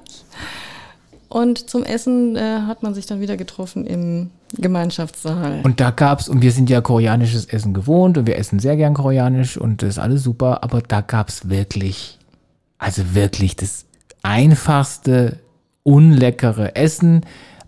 Und 1.33 1.67
zum 1.67 1.83
Essen 1.83 2.35
äh, 2.35 2.59
hat 2.67 2.83
man 2.83 2.93
sich 2.93 3.07
dann 3.07 3.19
wieder 3.19 3.37
getroffen 3.37 3.87
im 3.87 4.29
Gemeinschaftssaal. 4.55 5.61
Und 5.63 5.79
da 5.79 5.89
gab's, 5.89 6.29
und 6.29 6.43
wir 6.43 6.51
sind 6.51 6.69
ja 6.69 6.79
koreanisches 6.79 7.45
Essen 7.45 7.73
gewohnt 7.73 8.19
und 8.19 8.27
wir 8.27 8.37
essen 8.37 8.59
sehr 8.59 8.77
gern 8.77 8.93
koreanisch 8.93 9.57
und 9.57 9.81
das 9.81 9.89
ist 9.89 9.97
alles 9.97 10.21
super, 10.21 10.63
aber 10.63 10.83
da 10.83 11.01
gab's 11.01 11.49
wirklich, 11.49 12.19
also 12.77 13.15
wirklich 13.15 13.55
das 13.55 13.85
einfachste, 14.21 15.39
unleckere 15.81 16.75
Essen 16.75 17.21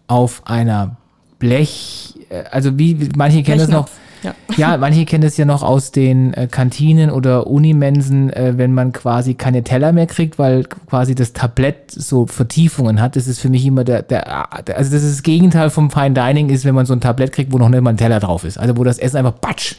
auf 0.05 0.43
einer 0.45 0.97
Blech, 1.39 2.13
äh, 2.29 2.43
also 2.51 2.77
wie, 2.77 3.09
manche 3.15 3.41
kennen 3.41 3.61
das 3.61 3.69
noch, 3.69 3.89
ja. 4.25 4.33
ja, 4.57 4.77
manche 4.77 5.05
kennen 5.05 5.23
das 5.23 5.37
ja 5.37 5.45
noch 5.45 5.63
aus 5.63 5.91
den 5.91 6.33
äh, 6.33 6.47
Kantinen 6.47 7.09
oder 7.09 7.47
Unimensen, 7.47 8.31
äh, 8.31 8.53
wenn 8.57 8.73
man 8.73 8.91
quasi 8.91 9.35
keine 9.35 9.63
Teller 9.63 9.91
mehr 9.91 10.07
kriegt, 10.07 10.39
weil 10.39 10.63
quasi 10.63 11.15
das 11.15 11.33
Tablett 11.33 11.91
so 11.91 12.25
Vertiefungen 12.25 13.01
hat. 13.01 13.15
Das 13.15 13.27
ist 13.27 13.39
für 13.39 13.49
mich 13.49 13.65
immer 13.65 13.83
der, 13.83 14.01
der, 14.01 14.47
der 14.65 14.77
also 14.77 14.91
das 14.91 15.03
ist 15.03 15.17
das 15.17 15.23
Gegenteil 15.23 15.69
vom 15.69 15.89
Fine 15.91 16.13
Dining 16.13 16.49
ist, 16.49 16.65
wenn 16.65 16.75
man 16.75 16.85
so 16.85 16.93
ein 16.93 17.01
Tablett 17.01 17.31
kriegt, 17.31 17.53
wo 17.53 17.57
noch 17.57 17.69
nicht 17.69 17.81
mal 17.81 17.91
ein 17.91 17.97
Teller 17.97 18.19
drauf 18.19 18.43
ist. 18.43 18.57
Also 18.57 18.75
wo 18.77 18.83
das 18.83 18.97
Essen 18.97 19.17
einfach 19.17 19.39
batsch 19.39 19.75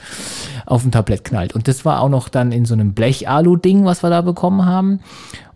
auf 0.67 0.85
ein 0.85 0.93
Tablett 0.93 1.25
knallt. 1.25 1.55
Und 1.55 1.69
das 1.69 1.85
war 1.85 2.01
auch 2.01 2.09
noch 2.09 2.29
dann 2.29 2.53
in 2.53 2.65
so 2.65 2.75
einem 2.75 2.93
Blech-Alu-Ding, 2.93 3.85
was 3.85 4.03
wir 4.03 4.11
da 4.11 4.21
bekommen 4.21 4.65
haben. 4.65 5.01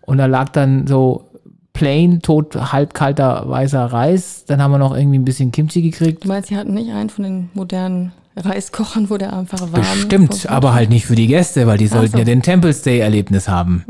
Und 0.01 0.17
da 0.17 0.25
lag 0.25 0.49
dann 0.49 0.87
so 0.87 1.31
plain, 1.73 2.21
tot, 2.21 2.55
halb 2.55 2.93
kalter 2.93 3.47
weißer 3.47 3.85
Reis. 3.85 4.45
Dann 4.45 4.61
haben 4.61 4.71
wir 4.71 4.77
noch 4.77 4.95
irgendwie 4.95 5.19
ein 5.19 5.25
bisschen 5.25 5.51
Kimchi 5.51 5.81
gekriegt. 5.81 6.23
Du 6.23 6.27
meinst, 6.27 6.49
sie 6.49 6.57
hatten 6.57 6.73
nicht 6.73 6.91
einen 6.91 7.09
von 7.09 7.23
den 7.23 7.49
modernen 7.53 8.11
Reiskochern, 8.35 9.09
wo 9.09 9.17
der 9.17 9.33
einfach 9.33 9.61
warm 9.61 9.71
Bestimmt, 9.81 10.35
vom- 10.35 10.51
aber 10.51 10.73
halt 10.73 10.89
nicht 10.89 11.05
für 11.05 11.15
die 11.15 11.27
Gäste, 11.27 11.67
weil 11.67 11.77
die 11.77 11.87
Ach 11.89 11.95
sollten 11.95 12.13
so. 12.13 12.17
ja 12.19 12.23
den 12.23 12.41
Temple 12.41 12.73
Stay 12.73 12.99
Erlebnis 12.99 13.47
haben. 13.49 13.83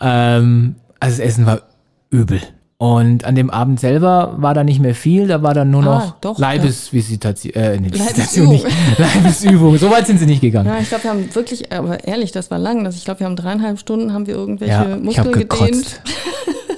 Ähm, 0.00 0.76
also 1.00 1.16
das 1.18 1.26
Essen 1.26 1.46
war 1.46 1.62
übel. 2.10 2.40
Und 2.80 3.24
an 3.24 3.34
dem 3.34 3.50
Abend 3.50 3.80
selber 3.80 4.34
war 4.38 4.54
da 4.54 4.62
nicht 4.62 4.78
mehr 4.78 4.94
viel, 4.94 5.26
da 5.26 5.42
war 5.42 5.52
dann 5.52 5.68
nur 5.72 5.82
Ah, 5.82 5.84
noch 5.98 6.20
doch, 6.20 6.38
Leibesvisitation, 6.38 7.52
äh, 7.54 7.76
nee, 7.80 7.90
Visitation 7.92 8.48
nicht, 8.50 8.62
Leibesübung. 8.64 8.98
Leibesübung. 9.24 9.78
So 9.78 9.90
weit 9.90 10.06
sind 10.06 10.18
sie 10.20 10.26
nicht 10.26 10.40
gegangen. 10.40 10.68
Ja, 10.68 10.78
ich 10.78 10.88
glaube, 10.88 11.02
wir 11.02 11.10
haben 11.10 11.34
wirklich, 11.34 11.72
aber 11.72 12.04
ehrlich, 12.04 12.30
das 12.30 12.52
war 12.52 12.58
lang. 12.60 12.86
Also 12.86 12.96
ich 12.96 13.04
glaube, 13.04 13.18
wir 13.18 13.26
haben 13.26 13.34
dreieinhalb 13.34 13.80
Stunden, 13.80 14.12
haben 14.12 14.28
wir 14.28 14.34
irgendwelche 14.36 14.72
Ja, 14.74 14.94
ich 14.96 15.02
Muskeln 15.02 15.32
gedehnt. 15.32 16.00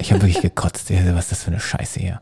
Ich 0.01 0.13
habe 0.13 0.23
wirklich 0.23 0.41
gekotzt. 0.41 0.91
Was 0.91 1.25
ist 1.25 1.33
das 1.33 1.43
für 1.45 1.51
eine 1.51 1.61
Scheiße 1.61 2.01
hier? 2.01 2.21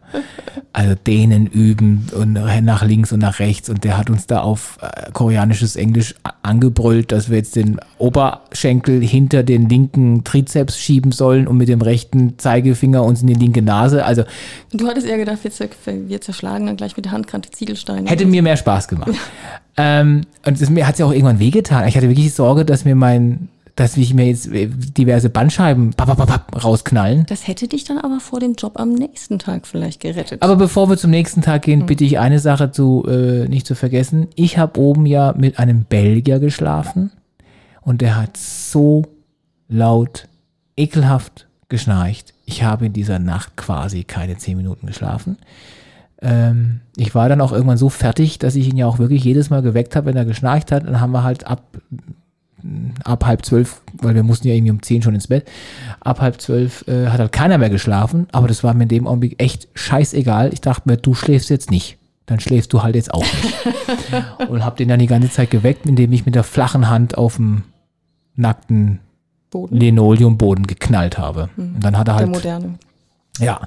Also 0.73 0.95
dehnen 0.95 1.47
üben 1.47 2.09
und 2.15 2.33
nach 2.33 2.83
links 2.85 3.13
und 3.13 3.21
nach 3.21 3.39
rechts 3.39 3.71
und 3.71 3.85
der 3.85 3.97
hat 3.97 4.11
uns 4.11 4.27
da 4.27 4.41
auf 4.41 4.79
äh, 4.83 5.11
koreanisches 5.13 5.77
Englisch 5.77 6.15
angebrüllt, 6.43 7.13
dass 7.13 7.31
wir 7.31 7.39
jetzt 7.39 7.57
den 7.57 7.81
Oberschenkel 7.99 9.01
hinter 9.01 9.43
den 9.43 9.69
linken 9.69 10.25
Trizeps 10.25 10.79
schieben 10.79 11.13
sollen 11.13 11.47
und 11.47 11.57
mit 11.57 11.69
dem 11.69 11.81
rechten 11.81 12.39
Zeigefinger 12.39 13.03
uns 13.05 13.23
in 13.23 13.29
die 13.29 13.35
linke 13.35 13.63
Nase. 13.63 14.05
Also 14.05 14.25
Du 14.73 14.87
hattest 14.87 15.07
eher 15.07 15.19
gedacht, 15.19 15.39
wir, 15.43 15.51
zer 15.51 15.69
wir 15.87 16.21
zerschlagen 16.21 16.67
dann 16.67 16.77
gleich 16.77 16.97
mit 16.97 17.07
der 17.07 17.13
Handkante 17.13 17.51
Ziegelsteine. 17.51 18.11
hätte 18.11 18.27
mir 18.27 18.43
mehr 18.43 18.57
Spaß 18.57 18.89
gemacht. 18.89 19.13
ähm, 19.77 20.23
und 20.45 20.61
das, 20.61 20.69
mir 20.71 20.87
hat 20.87 20.95
es 20.95 20.99
ja 20.99 21.07
auch 21.07 21.13
irgendwann 21.13 21.39
wehgetan. 21.39 21.87
Ich 21.89 21.97
hatte 21.97 22.09
wirklich 22.09 22.35
Sorge, 22.35 22.65
dass 22.65 22.85
mir 22.85 22.95
mein, 22.95 23.49
dass 23.79 23.97
ich 23.97 24.13
mir 24.13 24.27
jetzt 24.27 24.53
äh, 24.53 24.67
diverse 24.67 25.31
Bandscheiben 25.31 25.95
rausknallen. 26.65 27.27
das 27.27 27.47
hätte 27.47 27.69
dich 27.69 27.85
dann 27.85 27.99
aber 27.99 28.19
vor 28.19 28.41
dem 28.41 28.55
Job 28.55 28.73
am 28.81 28.93
nächsten 28.93 29.39
Tag 29.39 29.69
vielleicht 29.69 30.01
gerettet. 30.01 30.43
Aber 30.43 30.57
bevor 30.57 30.91
wir 30.91 30.97
zum 30.97 31.13
nächsten 31.13 31.43
Tag 31.43 31.63
gehen, 31.63 31.87
bitte 31.87 32.05
ich 32.05 32.19
eine 32.19 32.41
Sache 32.41 32.73
zu, 32.73 33.07
äh, 33.09 33.47
nicht 33.49 33.69
zu 33.69 33.77
vergessen. 33.77 34.27
Ich 34.35 34.59
habe 34.59 34.81
oben 34.81 35.07
ja 35.07 35.33
mit 35.37 35.61
einem 35.61 35.85
Belgier 35.85 36.41
geschlafen 36.41 37.13
und 37.81 38.01
der 38.01 38.17
hat 38.17 38.37
so 38.37 39.05
laut, 39.69 40.27
ekelhaft 40.77 41.47
geschnarcht. 41.69 42.35
Ich 42.47 42.65
habe 42.65 42.87
in 42.87 42.93
dieser 42.93 43.21
Nacht 43.21 43.57
quasi 43.57 44.03
keine 44.03 44.39
zehn 44.39 44.57
Minuten 44.57 44.89
geschlafen. 44.89 45.39
Ähm, 46.21 46.81
ich 46.97 47.15
war 47.15 47.29
dann 47.29 47.41
auch 47.41 47.53
irgendwann 47.53 47.79
so 47.79 47.91
fertig, 47.91 48.41
dass 48.41 48.57
ich 48.57 48.69
ihn 48.69 48.77
ja 48.77 48.87
auch 48.87 48.99
wirklich 48.99 49.23
jedes 49.23 49.51
Mal 49.51 49.63
geweckt 49.63 49.95
habe, 49.95 50.07
wenn 50.07 50.17
er 50.17 50.25
geschnarcht 50.25 50.73
hat. 50.73 50.85
Dann 50.85 51.01
haben 51.01 51.13
wir 51.13 51.23
halt 51.23 51.47
ab, 51.47 51.63
ab 53.05 53.25
halb 53.25 53.45
zwölf, 53.45 53.81
weil 53.95 54.15
wir 54.15 54.23
mussten 54.23 54.49
ja 54.49 54.55
irgendwie 54.55 54.73
um 54.73 54.83
zehn 54.83 55.01
schon 55.03 55.15
ins 55.15 55.29
Bett, 55.29 55.49
ab 56.01 56.21
halb 56.21 56.41
zwölf 56.41 56.87
äh, 56.89 57.09
hat 57.09 57.21
halt 57.21 57.33
keiner 57.33 57.59
mehr 57.59 57.71
geschlafen, 57.71 58.27
aber 58.33 58.49
das 58.49 58.65
war 58.65 58.75
mir 58.75 58.83
in 58.85 58.89
dem 58.89 59.07
Augenblick 59.07 59.41
echt 59.41 59.69
scheißegal. 59.75 60.53
Ich 60.53 60.61
dachte 60.61 60.83
mir, 60.89 60.97
du 60.97 61.15
schläfst 61.15 61.51
jetzt 61.51 61.71
nicht. 61.71 61.97
Dann 62.27 62.41
schläfst 62.41 62.73
du 62.75 62.83
halt 62.83 62.95
jetzt 62.95 63.15
auch 63.15 63.21
nicht. 63.25 63.55
Und 64.51 64.65
hab 64.65 64.77
den 64.77 64.89
dann 64.89 64.99
die 64.99 65.07
ganze 65.07 65.31
Zeit 65.31 65.51
geweckt, 65.51 65.87
indem 65.87 66.13
ich 66.13 66.27
mit 66.27 66.35
der 66.35 66.45
flachen 66.45 66.89
Hand 66.91 67.17
auf 67.17 67.37
dem 67.37 67.63
nackten 68.37 68.99
Boden, 69.51 69.77
Linoleumboden 69.77 70.67
geknallt 70.67 71.17
habe. 71.19 71.49
Und 71.57 71.81
dann 71.83 71.97
hat 71.97 72.09
er 72.09 72.17
der 72.17 72.27
halt 72.27 72.29
moderne. 72.29 72.75
ja, 73.39 73.61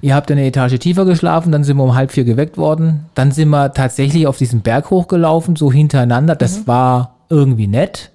ihr 0.00 0.14
habt 0.14 0.30
eine 0.30 0.44
Etage 0.46 0.78
tiefer 0.78 1.04
geschlafen, 1.06 1.50
dann 1.50 1.64
sind 1.64 1.76
wir 1.76 1.82
um 1.82 1.94
halb 1.96 2.12
vier 2.12 2.24
geweckt 2.24 2.56
worden. 2.56 3.06
Dann 3.14 3.32
sind 3.32 3.48
wir 3.48 3.72
tatsächlich 3.72 4.26
auf 4.28 4.38
diesen 4.38 4.60
Berg 4.60 4.90
hochgelaufen, 4.90 5.56
so 5.56 5.72
hintereinander. 5.72 6.36
Das 6.36 6.60
Mhm. 6.60 6.66
war 6.68 7.14
irgendwie 7.30 7.66
nett. 7.66 8.10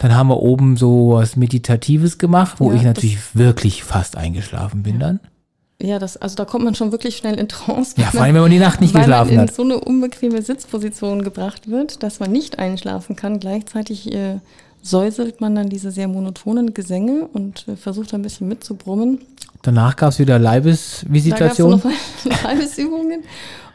Dann 0.00 0.14
haben 0.16 0.28
wir 0.28 0.40
oben 0.42 0.76
so 0.78 1.10
was 1.12 1.36
Meditatives 1.36 2.16
gemacht, 2.16 2.54
wo 2.58 2.70
Ja, 2.70 2.76
ich 2.76 2.82
natürlich 2.82 3.18
wirklich 3.34 3.84
fast 3.84 4.16
eingeschlafen 4.16 4.82
bin 4.82 4.98
dann. 4.98 5.20
Ja, 5.82 5.98
das, 5.98 6.16
also 6.16 6.36
da 6.36 6.44
kommt 6.46 6.64
man 6.64 6.74
schon 6.74 6.90
wirklich 6.90 7.16
schnell 7.16 7.38
in 7.38 7.48
Trance. 7.48 7.94
Ja, 7.98 8.04
weil 8.04 8.10
vor 8.12 8.22
allem, 8.22 8.34
wenn 8.34 8.42
man 8.42 8.50
die 8.50 8.58
Nacht 8.58 8.80
nicht 8.80 8.94
weil 8.94 9.02
geschlafen 9.02 9.34
man 9.34 9.44
in 9.44 9.48
hat. 9.48 9.54
so 9.54 9.62
eine 9.62 9.78
unbequeme 9.78 10.40
Sitzposition 10.42 11.22
gebracht 11.22 11.70
wird, 11.70 12.02
dass 12.02 12.18
man 12.18 12.32
nicht 12.32 12.58
einschlafen 12.58 13.14
kann. 13.14 13.40
Gleichzeitig 13.40 14.10
äh, 14.12 14.38
säuselt 14.82 15.40
man 15.42 15.54
dann 15.54 15.68
diese 15.68 15.90
sehr 15.90 16.08
monotonen 16.08 16.72
Gesänge 16.72 17.28
und 17.32 17.68
äh, 17.68 17.76
versucht 17.76 18.14
ein 18.14 18.22
bisschen 18.22 18.48
mitzubrummen. 18.48 19.20
Danach 19.62 19.96
gab 19.96 20.10
es 20.10 20.18
wieder 20.18 20.38
Da 20.38 20.44
gab 20.44 20.64
es 20.64 21.02
Leibesvisitation. 21.02 21.70
noch 21.72 21.84
Leibesübungen. 22.44 23.22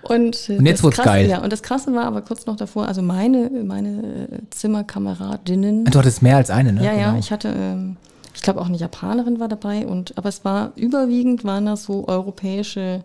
Und, 0.08 0.50
Und 0.50 0.66
jetzt 0.66 0.80
das 0.80 0.84
wird's 0.84 0.96
Krasse- 0.98 1.10
geil. 1.10 1.30
Ja, 1.30 1.40
und 1.42 1.52
das 1.52 1.64
Krasse 1.64 1.94
war 1.94 2.06
aber 2.06 2.22
kurz 2.22 2.46
noch 2.46 2.56
davor, 2.56 2.88
also 2.88 3.02
meine, 3.02 3.50
meine 3.64 4.28
Zimmerkameradinnen. 4.52 5.86
Du 5.86 5.98
hattest 6.00 6.22
mehr 6.22 6.38
als 6.38 6.50
eine, 6.50 6.74
ne? 6.74 6.84
Ja, 6.84 6.94
ja, 6.94 7.08
Genau. 7.08 7.20
ich 7.20 7.32
hatte, 7.32 7.48
ähm, 7.56 7.98
ich 8.34 8.42
glaube 8.42 8.62
auch 8.62 8.68
eine 8.68 8.78
Japanerin 8.78 9.40
war 9.40 9.48
dabei 9.48 9.88
und 9.88 10.18
aber 10.18 10.30
es 10.30 10.46
war 10.46 10.72
überwiegend 10.76 11.44
waren 11.44 11.66
das 11.66 11.84
so 11.86 12.08
europäische 12.08 13.04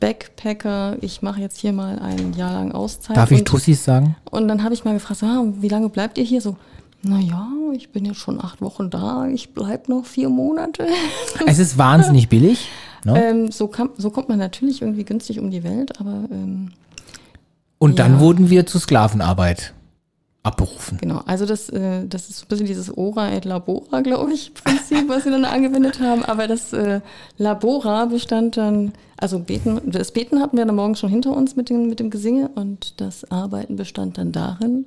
Backpacker, 0.00 0.96
ich 1.00 1.22
mache 1.22 1.40
jetzt 1.40 1.58
hier 1.58 1.72
mal 1.72 1.98
ein 1.98 2.32
Jahr 2.34 2.52
lang 2.52 2.72
Auszeit. 2.72 3.16
Darf 3.16 3.30
ich 3.32 3.40
und, 3.40 3.44
Tussis 3.48 3.84
sagen? 3.84 4.16
und 4.30 4.46
dann 4.48 4.62
habe 4.62 4.72
ich 4.74 4.84
mal 4.84 4.94
gefragt, 4.94 5.22
ah, 5.24 5.44
wie 5.60 5.68
lange 5.68 5.88
bleibt 5.88 6.18
ihr 6.18 6.24
hier? 6.24 6.40
So, 6.40 6.56
naja, 7.02 7.48
ich 7.74 7.90
bin 7.90 8.04
jetzt 8.04 8.18
schon 8.18 8.40
acht 8.40 8.60
Wochen 8.62 8.90
da, 8.90 9.26
ich 9.26 9.52
bleib 9.54 9.88
noch 9.88 10.04
vier 10.06 10.28
Monate. 10.28 10.86
Es 11.46 11.58
ist 11.58 11.76
wahnsinnig 11.78 12.28
billig. 12.28 12.68
Ne? 13.12 13.24
ähm, 13.24 13.50
so, 13.50 13.68
kam, 13.68 13.90
so 13.96 14.10
kommt 14.10 14.28
man 14.28 14.38
natürlich 14.38 14.82
irgendwie 14.82 15.04
günstig 15.04 15.38
um 15.38 15.50
die 15.50 15.64
Welt, 15.64 16.00
aber 16.00 16.24
ähm, 16.30 16.70
Und 17.78 17.98
dann 17.98 18.14
ja. 18.14 18.20
wurden 18.20 18.50
wir 18.50 18.66
zur 18.66 18.80
Sklavenarbeit 18.80 19.74
abberufen. 20.42 20.98
genau, 20.98 21.20
also 21.26 21.46
das, 21.46 21.68
äh, 21.68 22.06
das 22.06 22.30
ist 22.30 22.38
so 22.38 22.44
ein 22.44 22.48
bisschen 22.48 22.66
dieses 22.66 22.96
Ora 22.96 23.32
et 23.32 23.44
Labora, 23.44 24.00
glaube 24.00 24.32
ich, 24.32 24.54
Prinzip, 24.54 25.08
was 25.08 25.24
sie 25.24 25.30
dann 25.30 25.44
angewendet 25.44 26.00
haben. 26.00 26.24
Aber 26.24 26.46
das 26.46 26.72
äh, 26.72 27.00
Labora 27.36 28.06
bestand 28.06 28.56
dann, 28.56 28.92
also 29.16 29.40
Beten, 29.40 29.80
das 29.84 30.12
Beten 30.12 30.40
hatten 30.40 30.56
wir 30.56 30.64
dann 30.64 30.76
morgens 30.76 31.00
schon 31.00 31.10
hinter 31.10 31.36
uns 31.36 31.56
mit 31.56 31.70
dem, 31.70 31.88
mit 31.88 32.00
dem 32.00 32.10
Gesinge 32.10 32.50
und 32.54 33.00
das 33.00 33.30
Arbeiten 33.30 33.76
bestand 33.76 34.18
dann 34.18 34.32
darin, 34.32 34.86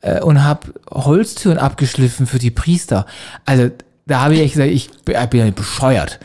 äh, 0.01 0.21
und 0.21 0.43
habe 0.43 0.73
Holztüren 0.89 1.57
abgeschliffen 1.57 2.27
für 2.27 2.39
die 2.39 2.51
Priester. 2.51 3.05
Also 3.45 3.69
da 4.05 4.21
habe 4.21 4.35
ich 4.35 4.53
gesagt, 4.53 4.71
ich 4.71 4.89
bin 5.05 5.53
bescheuert. 5.53 6.19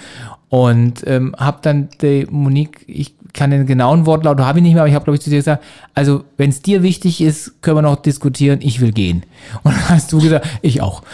Und 0.50 1.06
ähm, 1.06 1.34
habe 1.36 1.58
dann 1.60 1.90
die 2.00 2.26
Monique, 2.30 2.82
ich 2.86 3.17
kann 3.32 3.50
den 3.50 3.66
genauen 3.66 4.06
Wortlaut, 4.06 4.38
habe 4.40 4.58
ich 4.58 4.62
nicht 4.62 4.74
mehr, 4.74 4.82
aber 4.82 4.88
ich 4.88 4.94
habe, 4.94 5.04
glaube 5.04 5.16
ich, 5.16 5.22
zu 5.22 5.30
dir 5.30 5.36
gesagt, 5.36 5.62
also 5.94 6.24
wenn 6.36 6.50
es 6.50 6.62
dir 6.62 6.82
wichtig 6.82 7.20
ist, 7.20 7.62
können 7.62 7.78
wir 7.78 7.82
noch 7.82 7.96
diskutieren, 7.96 8.60
ich 8.62 8.80
will 8.80 8.92
gehen. 8.92 9.24
Und 9.62 9.72
dann 9.72 9.88
hast 9.88 10.12
du 10.12 10.20
gesagt, 10.20 10.46
ich 10.62 10.80
auch. 10.80 11.02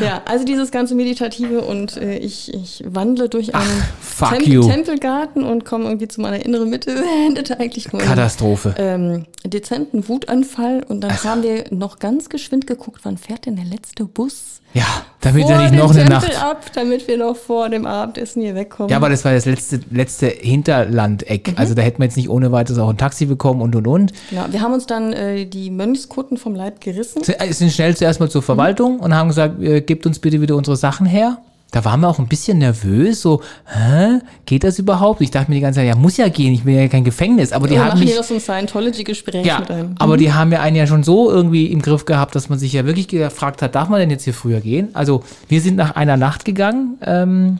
Ja, 0.00 0.22
also 0.26 0.44
dieses 0.44 0.70
ganze 0.70 0.94
Meditative 0.94 1.62
und 1.62 1.96
äh, 1.96 2.18
ich, 2.18 2.52
ich 2.52 2.82
wandle 2.86 3.28
durch 3.28 3.54
einen 3.54 3.82
fuck 4.00 4.38
Tem. 4.38 4.60
Tempelgarten 4.62 5.44
und 5.44 5.64
komme 5.64 5.84
irgendwie 5.86 6.08
zu 6.08 6.20
meiner 6.20 6.44
inneren 6.44 6.68
Mitte, 6.70 7.02
endete 7.26 7.58
eigentlich 7.58 7.92
nur 7.92 8.02
Katastrophe. 8.02 8.74
ähm, 8.78 9.24
dezenten 9.44 10.08
Wutanfall 10.08 10.84
und 10.86 11.00
dann 11.00 11.22
haben 11.24 11.42
wir 11.42 11.64
noch 11.70 11.98
ganz 11.98 12.28
geschwind 12.28 12.66
geguckt, 12.66 13.00
wann 13.04 13.16
fährt 13.16 13.46
denn 13.46 13.56
der 13.56 13.64
letzte 13.64 14.04
Bus 14.04 14.55
Ja, 14.76 14.84
damit 15.20 15.44
vor 15.44 15.52
er 15.52 15.58
nicht 15.70 15.74
noch 15.74 15.90
eine 15.90 16.00
Tempel 16.08 16.28
Nacht. 16.28 16.44
ab, 16.44 16.66
damit 16.74 17.08
wir 17.08 17.16
noch 17.18 17.34
vor 17.36 17.68
dem 17.68 17.86
Abendessen 17.86 18.42
hier 18.42 18.54
wegkommen. 18.54 18.90
Ja, 18.90 18.96
aber 18.98 19.08
das 19.08 19.24
war 19.24 19.32
das 19.32 19.46
letzte, 19.46 19.80
letzte 19.90 20.26
Hinterlandeck. 20.26 21.48
Mhm. 21.52 21.54
Also 21.58 21.74
da 21.74 21.82
hätten 21.82 21.98
wir 21.98 22.04
jetzt 22.04 22.16
nicht 22.16 22.28
ohne 22.28 22.52
weiteres 22.52 22.78
auch 22.78 22.88
ein 22.88 22.96
Taxi 22.98 23.26
bekommen 23.26 23.62
und 23.62 23.74
und 23.74 23.86
und. 23.86 24.12
ja, 24.30 24.46
wir 24.50 24.60
haben 24.60 24.74
uns 24.74 24.86
dann 24.86 25.12
äh, 25.12 25.46
die 25.46 25.70
Mönchskutten 25.70 26.36
vom 26.36 26.54
Leib 26.54 26.80
gerissen. 26.80 27.22
Zu- 27.22 27.38
äh, 27.38 27.52
sind 27.52 27.72
schnell 27.72 27.96
zuerst 27.96 28.20
mal 28.20 28.28
zur 28.30 28.42
Verwaltung 28.42 29.00
und 29.00 29.14
haben 29.14 29.28
gesagt, 29.28 29.60
äh, 29.62 29.80
gebt 29.80 30.06
uns 30.06 30.18
bitte 30.18 30.40
wieder 30.40 30.56
unsere 30.56 30.76
Sachen 30.76 31.06
her. 31.06 31.38
Da 31.72 31.84
waren 31.84 32.00
wir 32.00 32.08
auch 32.08 32.20
ein 32.20 32.28
bisschen 32.28 32.58
nervös, 32.58 33.20
so, 33.20 33.42
hä, 33.66 34.20
geht 34.46 34.62
das 34.62 34.78
überhaupt? 34.78 35.20
Ich 35.20 35.32
dachte 35.32 35.50
mir 35.50 35.56
die 35.56 35.60
ganze 35.60 35.80
Zeit, 35.80 35.88
ja, 35.88 35.96
muss 35.96 36.16
ja 36.16 36.28
gehen, 36.28 36.54
ich 36.54 36.62
bin 36.62 36.76
ja 36.76 36.86
kein 36.88 37.04
Gefängnis, 37.04 37.52
aber 37.52 37.66
die 37.66 37.74
wir 37.74 37.84
haben 37.84 37.98
mich, 37.98 38.12
hier 38.12 38.22
so 38.22 38.34
ein 38.34 38.40
Scientology-Gespräch 38.40 39.44
ja, 39.44 39.58
mit 39.58 39.70
einem. 39.70 39.94
aber 39.98 40.16
die 40.16 40.32
haben 40.32 40.52
ja 40.52 40.60
einen 40.60 40.76
ja 40.76 40.86
schon 40.86 41.02
so 41.02 41.30
irgendwie 41.30 41.66
im 41.66 41.82
Griff 41.82 42.04
gehabt, 42.04 42.34
dass 42.36 42.48
man 42.48 42.58
sich 42.58 42.72
ja 42.72 42.86
wirklich 42.86 43.08
gefragt 43.08 43.62
hat, 43.62 43.74
darf 43.74 43.88
man 43.88 43.98
denn 43.98 44.10
jetzt 44.10 44.24
hier 44.24 44.32
früher 44.34 44.60
gehen? 44.60 44.90
Also 44.94 45.24
wir 45.48 45.60
sind 45.60 45.76
nach 45.76 45.96
einer 45.96 46.16
Nacht 46.16 46.44
gegangen 46.44 46.98
ähm, 47.02 47.58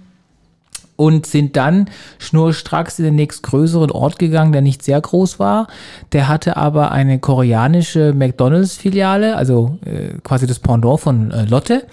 und 0.95 1.27
sind 1.27 1.57
dann 1.57 1.91
schnurstracks 2.19 2.99
in 2.99 3.05
den 3.05 3.17
nächstgrößeren 3.17 3.91
Ort 3.91 4.19
gegangen, 4.19 4.53
der 4.53 4.63
nicht 4.63 4.83
sehr 4.83 5.01
groß 5.01 5.39
war. 5.39 5.67
Der 6.13 6.29
hatte 6.29 6.57
aber 6.57 6.91
eine 6.91 7.19
koreanische 7.19 8.15
McDonalds-Filiale, 8.15 9.37
also 9.37 9.79
äh, 9.85 10.19
quasi 10.23 10.47
das 10.47 10.59
Pendant 10.59 11.01
von 11.01 11.31
äh, 11.33 11.45
Lotte. 11.45 11.87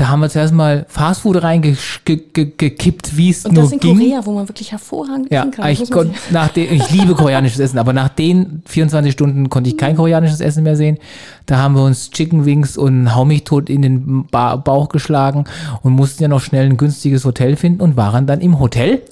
Da 0.00 0.08
haben 0.08 0.20
wir 0.20 0.30
zuerst 0.30 0.54
mal 0.54 0.86
Fastfood 0.88 1.42
reingekippt, 1.42 3.18
wie 3.18 3.28
es 3.28 3.44
Und 3.44 3.52
nur 3.52 3.64
das 3.64 3.72
in 3.72 3.80
ging. 3.80 3.98
Korea, 3.98 4.24
wo 4.24 4.32
man 4.32 4.48
wirklich 4.48 4.72
hervorragend 4.72 5.30
Ja, 5.30 5.42
essen 5.42 5.50
kann. 5.50 5.70
Ich, 5.70 5.90
konnt, 5.90 6.14
nach 6.30 6.48
den, 6.48 6.72
ich 6.72 6.90
liebe 6.90 7.14
koreanisches 7.14 7.58
Essen, 7.58 7.78
aber 7.78 7.92
nach 7.92 8.08
den 8.08 8.62
24 8.64 9.12
Stunden 9.12 9.50
konnte 9.50 9.68
ich 9.68 9.76
kein 9.76 9.96
koreanisches 9.96 10.40
Essen 10.40 10.62
mehr 10.62 10.76
sehen. 10.76 10.96
Da 11.44 11.58
haben 11.58 11.74
wir 11.74 11.82
uns 11.82 12.10
Chicken 12.12 12.46
Wings 12.46 12.78
und 12.78 13.14
Hau 13.14 13.26
mich 13.26 13.44
tot 13.44 13.68
in 13.68 13.82
den 13.82 14.24
ba 14.30 14.56
Bauch 14.56 14.88
geschlagen 14.88 15.44
und 15.82 15.92
mussten 15.92 16.22
ja 16.22 16.30
noch 16.30 16.40
schnell 16.40 16.64
ein 16.64 16.78
günstiges 16.78 17.26
Hotel 17.26 17.56
finden 17.56 17.82
und 17.82 17.98
waren 17.98 18.26
dann 18.26 18.40
im 18.40 18.58
Hotel. 18.58 19.02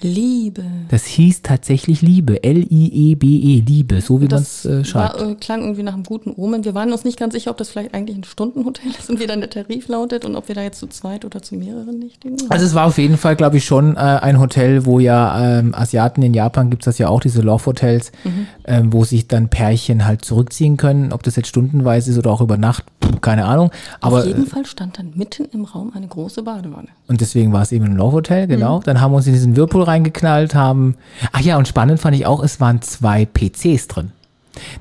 Liebe. 0.00 0.62
Das 0.88 1.04
hieß 1.06 1.42
tatsächlich 1.42 2.02
Liebe. 2.02 2.42
L-I-E-B-E, 2.44 3.62
Liebe, 3.66 4.00
so 4.00 4.20
wie 4.20 4.26
man 4.28 4.42
es 4.42 4.62
Das 4.62 4.72
äh, 4.72 4.84
schreibt. 4.84 5.20
war, 5.20 5.30
äh, 5.30 5.34
klang 5.34 5.62
irgendwie 5.62 5.82
nach 5.82 5.94
einem 5.94 6.04
guten 6.04 6.30
Omen. 6.36 6.64
Wir 6.64 6.74
waren 6.74 6.92
uns 6.92 7.04
nicht 7.04 7.18
ganz 7.18 7.34
sicher, 7.34 7.50
ob 7.50 7.56
das 7.56 7.68
vielleicht 7.70 7.94
eigentlich 7.94 8.16
ein 8.16 8.24
Stundenhotel 8.24 8.90
ist 8.98 9.10
und 9.10 9.20
wie 9.20 9.26
dann 9.26 9.40
der 9.40 9.50
Tarif 9.50 9.88
lautet 9.88 10.24
und 10.24 10.36
ob 10.36 10.48
wir 10.48 10.54
da 10.54 10.62
jetzt 10.62 10.78
zu 10.78 10.86
zweit 10.86 11.24
oder 11.24 11.42
zu 11.42 11.54
mehreren 11.56 11.98
nächtigen. 11.98 12.36
Also 12.48 12.64
es 12.64 12.74
war 12.74 12.86
auf 12.86 12.98
jeden 12.98 13.16
Fall, 13.16 13.36
glaube 13.36 13.56
ich, 13.56 13.64
schon 13.64 13.96
äh, 13.96 13.98
ein 13.98 14.38
Hotel, 14.40 14.86
wo 14.86 15.00
ja 15.00 15.58
ähm, 15.58 15.74
Asiaten 15.74 16.22
in 16.22 16.34
Japan 16.34 16.70
gibt 16.70 16.82
es 16.82 16.84
das 16.86 16.98
ja 16.98 17.08
auch, 17.08 17.20
diese 17.20 17.42
Love-Hotels, 17.42 18.12
Mhm. 18.24 18.46
ähm, 18.64 18.92
wo 18.92 19.04
sich 19.04 19.28
dann 19.28 19.48
Pärchen 19.48 20.04
halt 20.06 20.24
zurückziehen 20.24 20.76
können. 20.76 21.12
Ob 21.12 21.22
das 21.22 21.36
jetzt 21.36 21.48
stundenweise 21.48 22.10
ist 22.10 22.18
oder 22.18 22.30
auch 22.30 22.40
über 22.40 22.56
Nacht, 22.56 22.84
pff, 23.04 23.20
keine 23.20 23.44
Ahnung. 23.44 23.70
Aber 24.00 24.18
Auf 24.20 24.26
jeden 24.26 24.46
Fall 24.46 24.64
stand 24.66 24.98
dann 24.98 25.12
mitten 25.14 25.44
im 25.52 25.64
Raum 25.64 25.92
eine 25.94 26.06
große 26.06 26.42
Badewanne. 26.42 26.88
und 27.08 27.20
deswegen 27.20 27.52
war 27.52 27.62
es 27.62 27.72
eben 27.72 27.84
ein 27.86 27.96
Love-Hotel, 27.96 28.46
Mhm. 28.46 28.50
genau. 28.50 28.80
Dann 28.84 29.00
haben 29.00 29.12
wir 29.12 29.16
uns 29.16 29.26
in 29.26 29.32
diesen 29.32 29.56
Whirlpool 29.56 29.82
reingeknallt, 29.88 30.54
haben. 30.54 30.96
Ach 31.32 31.40
ja, 31.40 31.56
und 31.56 31.66
spannend 31.66 32.00
fand 32.00 32.14
ich 32.14 32.26
auch, 32.26 32.42
es 32.42 32.60
waren 32.60 32.82
zwei 32.82 33.26
PCs 33.26 33.88
drin. 33.88 34.12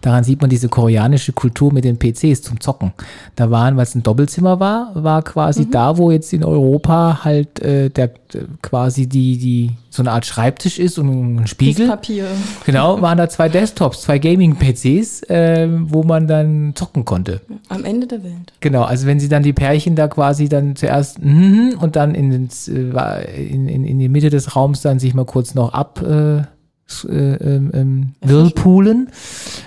Daran 0.02 0.24
sieht 0.24 0.42
man 0.42 0.50
diese 0.50 0.70
koreanische 0.70 1.34
Kultur 1.34 1.74
mit 1.74 1.84
den 1.84 1.98
PCs 1.98 2.42
zum 2.42 2.60
Zocken. 2.60 2.94
Da 3.36 3.52
waren, 3.52 3.76
weil 3.78 3.84
es 3.84 3.96
ein 3.96 4.04
Doppelzimmer 4.04 4.60
war, 4.60 4.92
war 4.96 5.22
quasi 5.24 5.64
Mhm. 5.64 5.72
da, 5.72 5.98
wo 5.98 6.12
jetzt 6.12 6.34
in 6.34 6.44
Europa 6.44 7.22
halt 7.24 7.60
äh, 7.60 7.90
der 7.90 8.06
äh, 8.34 8.40
quasi 8.62 9.08
die, 9.08 9.38
die 9.38 9.72
so 9.90 10.04
eine 10.04 10.12
Art 10.12 10.26
Schreibtisch 10.26 10.78
ist 10.80 11.00
und 11.00 11.38
ein 11.38 11.48
Spiegel. 11.48 11.88
Papier. 11.88 12.26
Genau, 12.66 13.02
waren 13.02 13.18
da 13.18 13.28
zwei 13.30 13.50
Desktops, 13.50 14.02
zwei 14.02 14.20
Gaming-PCs, 14.20 15.24
ähm, 15.30 15.88
wo 15.90 16.04
man 16.04 16.28
dann 16.28 16.74
zocken 16.76 17.04
konnte. 17.06 17.42
Am 17.70 17.84
Ende 17.84 18.06
der 18.06 18.24
Welt. 18.24 18.54
Genau, 18.60 18.84
also 18.84 19.08
wenn 19.08 19.20
sie 19.20 19.30
dann 19.30 19.44
die 19.44 19.54
Pärchen 19.54 19.96
da 19.96 20.08
quasi 20.08 20.50
dann 20.50 20.76
zuerst 20.76 21.20
mhm 21.24 21.76
und 21.82 21.96
dann 21.96 22.14
in, 22.16 22.32
ins, 22.32 22.68
äh, 22.68 23.48
in, 23.50 23.68
in, 23.68 23.86
in 23.86 23.98
die 24.00 24.10
Mitte 24.10 24.30
des 24.30 24.56
Raums 24.56 24.82
dann 24.82 25.00
sich 25.00 25.14
mal 25.14 25.26
kurz 25.26 25.56
noch 25.56 25.74
ab 25.74 26.02
äh, 26.04 26.42
äh, 27.10 27.36
ähm, 27.36 27.72
ähm, 27.74 28.14
whirlpoolen, 28.22 29.10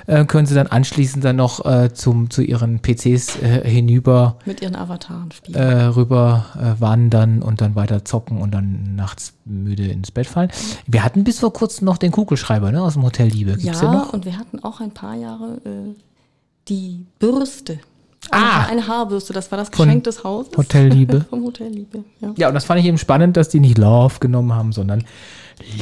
äh, 0.06 0.24
können 0.24 0.46
sie 0.46 0.54
dann 0.54 0.66
anschließend 0.68 1.24
dann 1.24 1.36
noch 1.36 1.64
äh, 1.64 1.92
zum, 1.92 2.30
zu 2.30 2.42
ihren 2.42 2.80
PCs 2.80 3.36
äh, 3.42 3.68
hinüber 3.68 4.38
Mit 4.46 4.62
ihren 4.62 4.74
Avataren 4.76 5.30
spielen. 5.32 5.58
äh, 5.58 5.82
rüber 5.84 6.46
äh, 6.58 6.80
wandern 6.80 7.42
und 7.42 7.60
dann 7.60 7.74
weiter 7.74 8.04
zocken 8.04 8.38
und 8.40 8.52
dann 8.52 8.94
nachts 8.96 9.34
müde 9.44 9.86
ins 9.86 10.10
Bett 10.10 10.26
fallen. 10.26 10.50
Wir 10.86 11.04
hatten 11.04 11.24
bis 11.24 11.40
vor 11.40 11.52
kurzem 11.52 11.84
noch 11.84 11.98
den 11.98 12.10
Kugelschreiber 12.12 12.72
ne, 12.72 12.82
aus 12.82 12.94
dem 12.94 13.02
Hotel 13.02 13.28
Liebe. 13.28 13.56
Gibt's 13.56 13.80
ja, 13.82 13.92
noch? 13.92 14.12
und 14.12 14.24
wir 14.24 14.38
hatten 14.38 14.58
auch 14.64 14.80
ein 14.80 14.92
paar 14.92 15.14
Jahre 15.14 15.58
die 16.68 17.04
Bürste. 17.18 17.78
Ah. 18.30 18.36
Eine, 18.36 18.44
Haar- 18.52 18.68
eine 18.68 18.86
Haarbürste, 18.88 19.32
das 19.32 19.50
war 19.50 19.58
das 19.58 19.70
Geschenk 19.70 20.04
des 20.04 20.22
Hauses. 20.24 20.56
Hotel 20.56 20.88
Liebe. 20.88 21.24
Vom 21.30 21.42
Hotel 21.44 21.68
Liebe, 21.68 22.04
ja. 22.20 22.32
Ja, 22.36 22.48
und 22.48 22.54
das 22.54 22.64
fand 22.64 22.80
ich 22.80 22.86
eben 22.86 22.98
spannend, 22.98 23.36
dass 23.36 23.48
die 23.48 23.60
nicht 23.60 23.78
Love 23.78 24.16
genommen 24.20 24.52
haben, 24.52 24.72
sondern 24.72 25.04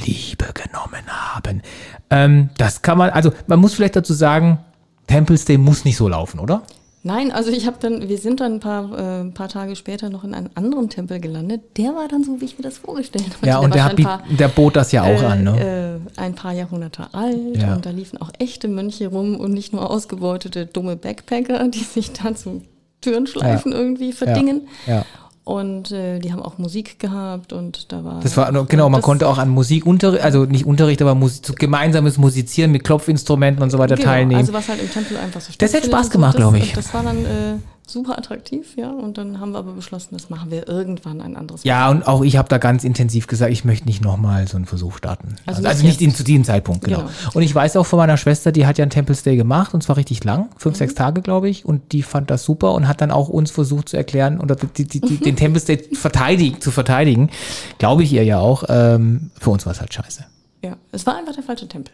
Liebe 0.04 0.46
genommen 0.54 1.06
haben. 1.06 1.62
Ähm, 2.10 2.50
das 2.56 2.82
kann 2.82 2.98
man, 2.98 3.10
also 3.10 3.32
man 3.46 3.58
muss 3.58 3.74
vielleicht 3.74 3.96
dazu 3.96 4.12
sagen, 4.14 4.58
Temple's 5.06 5.44
Day 5.44 5.58
muss 5.58 5.84
nicht 5.84 5.96
so 5.96 6.08
laufen, 6.08 6.38
oder? 6.40 6.62
Nein, 7.04 7.30
also 7.30 7.50
ich 7.50 7.66
habe 7.66 7.76
dann, 7.80 8.08
wir 8.08 8.18
sind 8.18 8.40
dann 8.40 8.54
ein 8.54 8.60
paar, 8.60 8.92
äh, 8.98 9.20
ein 9.20 9.32
paar 9.32 9.48
Tage 9.48 9.76
später 9.76 10.10
noch 10.10 10.24
in 10.24 10.34
einem 10.34 10.50
anderen 10.56 10.90
Tempel 10.90 11.20
gelandet. 11.20 11.62
Der 11.78 11.94
war 11.94 12.08
dann 12.08 12.24
so, 12.24 12.40
wie 12.40 12.44
ich 12.44 12.58
mir 12.58 12.64
das 12.64 12.78
vorgestellt 12.78 13.24
habe. 13.36 13.46
Ja, 13.46 13.58
und 13.58 13.72
der, 13.74 13.86
ein 13.86 13.96
paar, 13.96 14.22
der 14.28 14.48
bot 14.48 14.76
das 14.76 14.92
ja 14.92 15.04
auch 15.04 15.22
an, 15.22 15.44
ne? 15.44 16.00
äh, 16.16 16.20
ein 16.20 16.34
paar 16.34 16.52
Jahrhunderte 16.52 17.06
alt 17.14 17.56
Ja. 17.56 17.74
und 17.74 17.86
da 17.86 17.90
liefen 17.90 18.20
auch 18.20 18.30
echte 18.38 18.66
Mönche 18.68 19.06
rum 19.08 19.36
und 19.36 19.52
nicht 19.52 19.72
nur 19.72 19.88
ausgebeutete 19.90 20.66
dumme 20.66 20.96
Backpacker, 20.96 21.68
die 21.68 21.78
sich 21.84 22.12
da 22.12 22.34
zu 22.34 22.62
Türenschleifen 23.00 23.72
irgendwie 23.72 24.12
verdingen. 24.12 24.68
Ja. 24.86 25.04
Und 25.48 25.92
äh, 25.92 26.18
die 26.18 26.30
haben 26.30 26.42
auch 26.42 26.58
Musik 26.58 26.98
gehabt 26.98 27.54
und 27.54 27.90
da 27.90 28.04
war. 28.04 28.20
Das 28.20 28.36
war, 28.36 28.52
genau, 28.66 28.90
man 28.90 29.00
konnte 29.00 29.26
auch 29.26 29.38
an 29.38 29.48
Musikunterricht, 29.48 30.22
also 30.22 30.44
nicht 30.44 30.66
Unterricht, 30.66 31.00
aber 31.00 31.14
Musik, 31.14 31.56
gemeinsames 31.56 32.18
Musizieren 32.18 32.70
mit 32.70 32.84
Klopfinstrumenten 32.84 33.62
und 33.62 33.70
so 33.70 33.78
weiter 33.78 33.96
genau, 33.96 34.10
teilnehmen. 34.10 34.40
Also 34.40 34.52
was 34.52 34.68
halt 34.68 34.82
im 34.82 34.90
Tempel 34.92 35.16
einfach 35.16 35.40
so 35.40 35.46
Das 35.56 35.72
hätte 35.72 35.86
stattfindet 35.86 35.90
Spaß 35.90 36.10
gemacht, 36.10 36.34
Das- 36.34 36.40
glaub 36.42 36.54
ich. 36.54 36.74
Das 36.74 36.92
war 36.92 37.02
dann 37.02 37.24
äh, 37.24 37.54
super 37.90 38.18
attraktiv, 38.18 38.76
ja. 38.76 38.90
Und 38.90 39.18
dann 39.18 39.40
haben 39.40 39.52
wir 39.52 39.58
aber 39.58 39.72
beschlossen, 39.72 40.10
das 40.12 40.30
machen 40.30 40.50
wir 40.50 40.68
irgendwann 40.68 41.20
ein 41.20 41.36
anderes 41.36 41.64
Mal. 41.64 41.68
ja, 41.68 41.88
und 41.90 42.06
auch 42.06 42.22
ich 42.22 42.36
habe 42.36 42.48
da 42.48 42.58
ganz 42.58 42.84
intensiv 42.84 43.26
gesagt, 43.26 43.52
ich 43.52 43.64
möchte 43.64 43.86
nicht 43.86 44.02
nochmal 44.02 44.46
so 44.48 44.56
einen 44.56 44.66
Versuch 44.66 44.96
starten. 44.98 45.36
Also, 45.46 45.58
Also 45.58 45.68
also, 45.68 45.86
nicht 45.86 46.00
in, 46.00 46.14
zu 46.14 46.24
diesem 46.24 46.44
Zeitpunkt, 46.44 46.84
genau. 46.84 46.98
Genau. 46.98 47.10
Und 47.34 47.42
ich 47.42 47.54
weiß 47.54 47.76
auch 47.76 47.84
von 47.86 47.98
meiner 47.98 48.16
Schwester, 48.16 48.52
die 48.52 48.66
hat 48.66 48.78
ja 48.78 48.82
einen 48.82 48.90
Temple 48.90 49.14
Stay 49.14 49.36
gemacht 49.36 49.74
und 49.74 49.82
zwar 49.82 49.96
richtig 49.96 50.22
lang, 50.24 50.48
fünf, 50.56 50.74
Mhm. 50.76 50.78
sechs 50.78 50.94
Tage, 50.94 51.22
glaube 51.22 51.48
ich. 51.48 51.64
Und 51.64 51.92
die 51.92 52.02
fand 52.02 52.30
das 52.30 52.44
super 52.44 52.72
und 52.74 52.88
hat 52.88 53.00
dann 53.00 53.10
auch 53.10 53.28
uns 53.28 53.50
versucht 53.50 53.88
zu 53.88 53.96
erklären 53.96 54.40
oder 54.40 54.54
die, 54.56 54.84
die, 54.84 55.00
die, 55.00 55.16
den 55.18 55.36
Temple 55.36 55.60
Stay 55.60 55.78
verteidigen, 55.94 56.60
zu 56.60 56.70
verteidigen. 56.70 57.30
Glaube 57.78 58.02
ich 58.02 58.12
ihr 58.12 58.24
ja 58.24 58.38
auch. 58.38 58.64
Ähm, 58.68 59.30
für 59.38 59.50
uns 59.50 59.64
war 59.66 59.72
es 59.72 59.80
halt 59.80 59.92
scheiße. 59.94 60.24
Ja, 60.64 60.76
es 60.92 61.06
war 61.06 61.16
einfach 61.16 61.34
der 61.34 61.44
falsche 61.44 61.68
Tempel. 61.68 61.92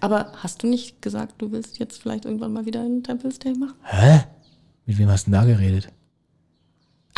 Aber 0.00 0.32
hast 0.42 0.62
du 0.62 0.66
nicht 0.66 1.00
gesagt, 1.00 1.34
du 1.38 1.52
willst 1.52 1.78
jetzt 1.78 2.00
vielleicht 2.02 2.26
irgendwann 2.26 2.52
mal 2.52 2.66
wieder 2.66 2.80
einen 2.80 3.02
Temple 3.02 3.32
Stay 3.32 3.52
machen? 3.54 3.74
Hä? 3.82 4.20
Mit 4.86 4.98
wem 4.98 5.08
hast 5.10 5.26
du 5.26 5.32
denn 5.32 5.40
da 5.40 5.46
geredet? 5.46 5.92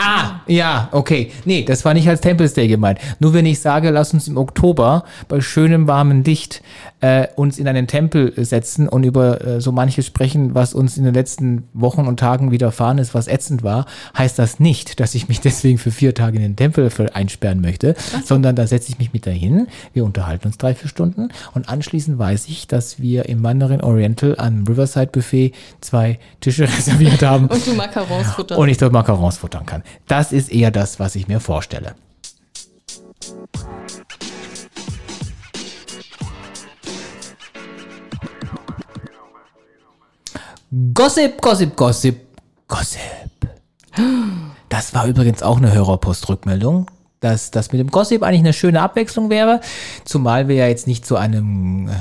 Ah, 0.01 0.43
ja, 0.47 0.89
okay. 0.93 1.33
Nee, 1.45 1.65
das 1.65 1.85
war 1.85 1.93
nicht 1.93 2.09
als 2.09 2.21
Temple 2.21 2.49
Stay 2.49 2.69
gemeint. 2.69 3.01
Nur 3.19 3.35
wenn 3.35 3.45
ich 3.47 3.59
sage, 3.59 3.91
lass 3.91 4.15
uns 4.15 4.29
im 4.29 4.37
Oktober 4.37 5.03
bei 5.27 5.41
schönem 5.41 5.89
warmen 5.89 6.23
Licht 6.23 6.63
äh, 7.01 7.27
uns 7.35 7.59
in 7.59 7.67
einen 7.67 7.89
Tempel 7.89 8.33
setzen 8.45 8.89
und 8.89 9.03
über 9.03 9.45
äh, 9.45 9.61
so 9.61 9.73
manches 9.73 10.07
sprechen, 10.07 10.55
was 10.55 10.73
uns 10.73 10.97
in 10.99 11.05
den 11.05 11.15
letzten 11.15 11.65
Wochen 11.73 12.07
und 12.07 12.21
Tagen 12.21 12.53
widerfahren 12.53 12.99
ist, 12.99 13.13
was 13.13 13.27
ätzend 13.27 13.65
war, 13.65 13.87
heißt 14.17 14.39
das 14.39 14.61
nicht, 14.61 15.01
dass 15.01 15.17
ich 15.17 15.29
mich 15.29 15.41
deswegen 15.49 15.79
für 15.79 15.91
vier 15.91 16.15
Tage 16.15 16.37
in 16.37 16.43
den 16.43 16.57
Tempel 16.57 16.91
einsperren 17.13 17.61
möchte, 17.61 17.97
sondern 18.25 18.55
da 18.55 18.69
setze 18.69 18.91
ich 18.93 18.99
mich 18.99 19.13
mit 19.13 19.27
dahin. 19.27 19.67
Wir 19.95 20.05
unterhalten 20.05 20.47
uns 20.47 20.59
drei, 20.59 20.77
vier 20.77 20.89
Stunden 20.89 21.31
und 21.55 21.69
anschließend 21.69 22.21
weiß 22.21 22.47
ich, 22.49 22.69
dass 22.69 23.01
wir 23.01 23.29
im 23.29 23.43
Mandarin 23.43 23.81
Oriental 23.81 24.37
am 24.39 24.65
Riverside 24.69 25.09
Buffet 25.09 25.53
zwei 25.81 26.21
Tische 26.41 26.65
reserviert 26.77 27.23
haben 27.23 27.47
Und 27.49 27.67
du 27.67 27.75
Macarons 27.75 28.29
futterst. 28.29 28.61
und 28.61 28.69
ich 28.69 28.79
dort 28.79 28.93
Macarons 28.93 29.39
futtern 29.39 29.67
kann. 29.67 29.83
Das 30.07 30.33
ist 30.33 30.51
eher 30.51 30.71
das, 30.71 30.99
was 30.99 31.15
ich 31.15 31.29
mir 31.29 31.41
vorstelle. 31.41 31.95
Gossip, 40.95 41.41
Gossip, 41.41 41.77
Gossip, 41.77 42.27
Gossip. 42.67 43.01
Das 44.69 44.95
war 44.95 45.07
übrigens 45.07 45.43
auch 45.43 45.57
eine 45.57 45.73
Hörerpostrückmeldung, 45.73 46.91
dass 47.21 47.51
das 47.51 47.73
mit 47.73 47.81
dem 47.81 47.91
Gossip 47.91 48.23
eigentlich 48.23 48.41
eine 48.41 48.53
schöne 48.53 48.83
Abwechslung 48.83 49.31
wäre, 49.31 49.61
zumal 50.05 50.47
wir 50.49 50.57
ja 50.57 50.67
jetzt 50.69 50.87
nicht 50.87 51.07
zu 51.07 51.17
einem 51.17 51.89
äh, 51.89 51.93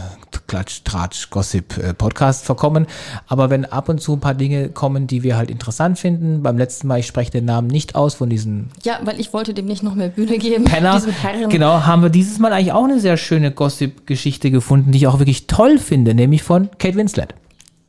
Klatsch, 0.47 0.81
Tratsch, 0.83 1.29
Gossip 1.29 1.77
äh, 1.77 1.93
Podcast 1.93 2.45
verkommen, 2.45 2.87
aber 3.27 3.49
wenn 3.49 3.65
ab 3.65 3.89
und 3.89 4.01
zu 4.01 4.13
ein 4.13 4.19
paar 4.19 4.33
Dinge 4.33 4.69
kommen, 4.69 5.07
die 5.07 5.23
wir 5.23 5.37
halt 5.37 5.51
interessant 5.51 5.99
finden, 5.99 6.41
beim 6.41 6.57
letzten 6.57 6.87
Mal, 6.87 6.99
ich 6.99 7.07
spreche 7.07 7.31
den 7.31 7.45
Namen 7.45 7.67
nicht 7.67 7.95
aus 7.95 8.15
von 8.15 8.29
diesen 8.29 8.69
ja, 8.83 8.99
weil 9.03 9.19
ich 9.19 9.33
wollte 9.33 9.53
dem 9.53 9.65
nicht 9.65 9.83
noch 9.83 9.95
mehr 9.95 10.09
Bühne 10.09 10.37
geben. 10.37 10.63
Penner, 10.65 11.01
genau, 11.49 11.85
haben 11.85 12.01
wir 12.01 12.09
dieses 12.09 12.39
Mal 12.39 12.53
eigentlich 12.53 12.71
auch 12.71 12.83
eine 12.83 12.99
sehr 12.99 13.17
schöne 13.17 13.51
Gossip-Geschichte 13.51 14.51
gefunden, 14.51 14.91
die 14.91 14.99
ich 14.99 15.07
auch 15.07 15.19
wirklich 15.19 15.47
toll 15.47 15.77
finde, 15.77 16.13
nämlich 16.13 16.43
von 16.43 16.69
Kate 16.77 16.95
Winslet. 16.95 17.33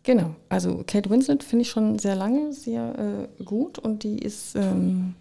Genau, 0.03 0.35
also 0.49 0.83
Kate 0.87 1.11
Winslet 1.11 1.43
finde 1.43 1.63
ich 1.63 1.71
schon 1.71 1.99
sehr 1.99 2.17
lange 2.17 2.53
sehr 2.53 2.95
äh, 2.99 3.45
gut 3.45 3.79
und 3.79 4.05
die 4.05 4.19
ist 4.19 4.57
ähm, 4.57 5.15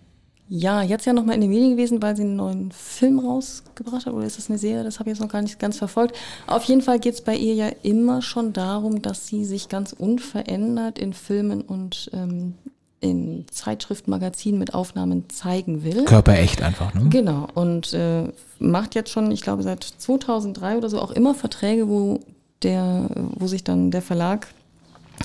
ja 0.49 0.81
jetzt 0.81 1.05
ja 1.05 1.13
nochmal 1.13 1.35
in 1.35 1.41
den 1.41 1.49
Medien 1.49 1.71
gewesen, 1.71 2.01
weil 2.01 2.15
sie 2.15 2.23
einen 2.23 2.37
neuen 2.37 2.71
Film 2.71 3.19
rausgebracht 3.19 4.05
hat 4.05 4.13
oder 4.13 4.25
ist 4.25 4.37
das 4.37 4.49
eine 4.49 4.57
Serie, 4.57 4.83
das 4.83 4.99
habe 4.99 5.09
ich 5.09 5.15
jetzt 5.15 5.21
noch 5.21 5.31
gar 5.31 5.41
nicht 5.41 5.59
ganz 5.59 5.77
verfolgt. 5.77 6.15
Auf 6.47 6.63
jeden 6.63 6.81
Fall 6.81 6.99
geht 6.99 7.15
es 7.15 7.21
bei 7.21 7.35
ihr 7.35 7.53
ja 7.53 7.69
immer 7.83 8.21
schon 8.21 8.53
darum, 8.53 9.01
dass 9.01 9.27
sie 9.27 9.45
sich 9.45 9.69
ganz 9.69 9.93
unverändert 9.93 10.99
in 10.99 11.13
Filmen 11.13 11.61
und 11.61 12.09
ähm, 12.13 12.53
in 12.99 13.45
Zeitschriften, 13.51 14.09
Magazinen 14.09 14.57
mit 14.57 14.73
Aufnahmen 14.73 15.29
zeigen 15.29 15.83
will. 15.83 16.05
Körperecht 16.05 16.61
einfach, 16.63 16.93
ne? 16.93 17.09
Genau, 17.09 17.47
und 17.53 17.93
äh, 17.93 18.31
macht 18.59 18.95
jetzt 18.95 19.11
schon, 19.11 19.31
ich 19.31 19.41
glaube, 19.41 19.63
seit 19.63 19.83
2003 19.83 20.77
oder 20.77 20.89
so 20.89 20.99
auch 20.99 21.11
immer 21.11 21.35
Verträge, 21.35 21.87
wo, 21.87 22.19
der, 22.63 23.09
wo 23.35 23.47
sich 23.47 23.63
dann 23.63 23.91
der 23.91 24.01
Verlag 24.01 24.47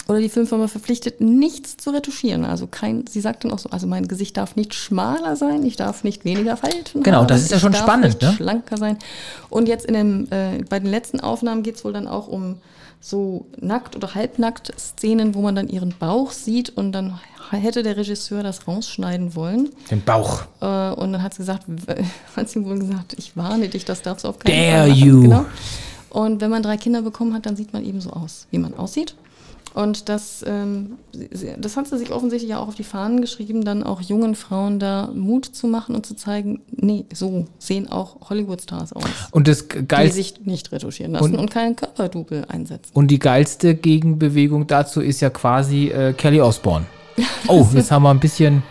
oder 0.08 0.20
die 0.20 0.28
Filmfirma 0.28 0.68
verpflichtet, 0.68 1.20
nichts 1.20 1.76
zu 1.76 1.90
retuschieren. 1.90 2.44
Also 2.44 2.66
kein, 2.66 3.06
sie 3.06 3.20
sagt 3.20 3.44
dann 3.44 3.52
auch 3.52 3.58
so, 3.58 3.70
also 3.70 3.86
mein 3.86 4.08
Gesicht 4.08 4.36
darf 4.36 4.56
nicht 4.56 4.74
schmaler 4.74 5.36
sein, 5.36 5.64
ich 5.64 5.76
darf 5.76 6.04
nicht 6.04 6.24
weniger 6.24 6.56
Falten 6.56 7.02
Genau, 7.02 7.24
das 7.24 7.42
ist 7.42 7.50
ja 7.50 7.58
schon 7.58 7.72
darf 7.72 7.82
spannend, 7.82 8.06
nicht 8.06 8.22
ne? 8.22 8.32
schlanker 8.32 8.76
sein. 8.76 8.98
Und 9.50 9.68
jetzt 9.68 9.86
in 9.86 9.94
dem, 9.94 10.26
äh, 10.30 10.64
bei 10.68 10.78
den 10.80 10.90
letzten 10.90 11.20
Aufnahmen 11.20 11.62
geht 11.62 11.76
es 11.76 11.84
wohl 11.84 11.92
dann 11.92 12.08
auch 12.08 12.28
um 12.28 12.56
so 13.00 13.46
nackt 13.60 13.96
oder 13.96 14.14
halbnackt 14.14 14.72
Szenen, 14.78 15.34
wo 15.34 15.42
man 15.42 15.56
dann 15.56 15.68
ihren 15.68 15.92
Bauch 15.98 16.30
sieht 16.30 16.70
und 16.70 16.92
dann 16.92 17.18
hätte 17.50 17.82
der 17.82 17.96
Regisseur 17.96 18.42
das 18.42 18.68
rausschneiden 18.68 19.34
wollen. 19.34 19.70
Den 19.90 20.02
Bauch. 20.02 20.42
Äh, 20.60 20.92
und 20.92 21.12
dann 21.12 21.22
hat 21.22 21.34
sie 21.34 21.38
gesagt, 21.38 21.66
hat 22.36 22.48
sie 22.48 22.64
wohl 22.64 22.78
gesagt, 22.78 23.14
ich 23.18 23.36
warne 23.36 23.68
dich, 23.68 23.84
das 23.84 24.02
darfst 24.02 24.24
du 24.24 24.28
auf 24.28 24.38
keinen 24.38 24.56
Dare 24.56 24.78
Fall 24.78 24.88
machen. 24.90 25.06
you. 25.06 25.22
Genau. 25.22 25.46
Und 26.10 26.40
wenn 26.40 26.50
man 26.50 26.62
drei 26.62 26.76
Kinder 26.76 27.02
bekommen 27.02 27.34
hat, 27.34 27.46
dann 27.46 27.56
sieht 27.56 27.72
man 27.72 27.84
eben 27.84 28.00
so 28.00 28.10
aus, 28.10 28.46
wie 28.50 28.58
man 28.58 28.74
aussieht. 28.74 29.14
Und 29.74 30.08
das, 30.08 30.44
ähm, 30.46 30.98
das 31.58 31.76
hat 31.76 31.86
sie 31.88 31.96
sich 31.98 32.10
offensichtlich 32.12 32.50
ja 32.50 32.58
auch 32.58 32.68
auf 32.68 32.74
die 32.74 32.84
Fahnen 32.84 33.20
geschrieben, 33.20 33.64
dann 33.64 33.82
auch 33.82 34.00
jungen 34.00 34.34
Frauen 34.34 34.78
da 34.78 35.10
Mut 35.14 35.46
zu 35.46 35.66
machen 35.66 35.94
und 35.94 36.04
zu 36.04 36.14
zeigen, 36.14 36.60
nee, 36.70 37.06
so 37.14 37.46
sehen 37.58 37.90
auch 37.90 38.28
Hollywood-Stars 38.28 38.92
aus, 38.92 39.04
Und 39.30 39.48
das 39.48 39.68
die 39.68 39.86
geilste 39.86 40.16
sich 40.16 40.40
nicht 40.44 40.72
retuschieren 40.72 41.12
lassen 41.12 41.24
Und- 41.34 41.38
und, 41.38 41.50
keinen 41.50 41.76
Körperdouble 41.76 42.48
einsetzen. 42.50 42.90
Und 42.92 43.10
die 43.10 43.18
geilste 43.18 43.74
Gegenbewegung 43.74 44.66
dazu 44.66 45.00
ist 45.00 45.20
ja 45.20 45.30
quasi 45.30 45.88
äh, 45.88 46.12
Kelly 46.12 46.40
Osbourne. 46.40 46.84
Oh, 47.48 47.66
jetzt 47.74 47.90
haben 47.90 48.02
wir 48.02 48.10
ein 48.10 48.20
bisschen 48.20 48.62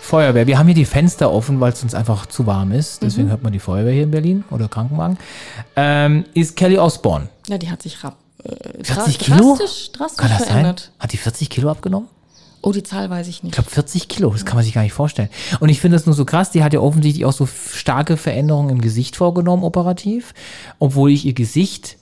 Feuerwehr. 0.00 0.46
Wir 0.46 0.58
haben 0.58 0.66
hier 0.66 0.74
die 0.74 0.84
Fenster 0.86 1.30
offen, 1.30 1.60
weil 1.60 1.72
es 1.72 1.82
uns 1.82 1.94
einfach 1.94 2.26
zu 2.26 2.46
warm 2.46 2.72
ist. 2.72 3.02
Deswegen 3.02 3.26
Mhm. 3.26 3.30
hört 3.32 3.42
man 3.42 3.52
die 3.52 3.58
Feuerwehr 3.60 3.92
hier 3.92 4.02
in 4.04 4.10
Berlin 4.10 4.44
oder 4.50 4.66
Krankenwagen. 4.68 5.18
Ähm, 5.76 6.24
ist 6.34 6.56
Kelly 6.56 6.78
Osbourne. 6.78 7.28
Ja, 7.48 7.58
die 7.58 7.70
hat 7.70 7.82
sich 7.82 8.02
rap, 8.02 8.16
äh, 8.44 8.84
40 8.84 9.18
dra- 9.18 9.24
Kilo? 9.24 9.56
drastisch, 9.56 9.92
drastisch 9.92 10.16
Kann 10.18 10.30
das 10.38 10.46
verändert. 10.46 10.80
sein? 10.80 10.90
Hat 10.98 11.12
die 11.12 11.16
40 11.16 11.50
Kilo 11.50 11.70
abgenommen? 11.70 12.08
Oh, 12.62 12.72
die 12.72 12.82
Zahl 12.82 13.08
weiß 13.08 13.26
ich 13.28 13.42
nicht. 13.42 13.52
Ich 13.52 13.56
glaube 13.56 13.70
40 13.70 14.08
Kilo, 14.08 14.30
das 14.30 14.44
kann 14.44 14.54
man 14.56 14.64
sich 14.64 14.74
gar 14.74 14.82
nicht 14.82 14.92
vorstellen. 14.92 15.30
Und 15.60 15.70
ich 15.70 15.80
finde 15.80 15.96
das 15.96 16.04
nur 16.04 16.14
so 16.14 16.26
krass, 16.26 16.50
die 16.50 16.62
hat 16.62 16.74
ja 16.74 16.80
offensichtlich 16.80 17.24
auch 17.24 17.32
so 17.32 17.46
starke 17.46 18.18
Veränderungen 18.18 18.68
im 18.68 18.80
Gesicht 18.82 19.16
vorgenommen, 19.16 19.64
operativ. 19.64 20.34
Obwohl 20.78 21.10
ich 21.10 21.24
ihr 21.24 21.32
Gesicht, 21.32 21.96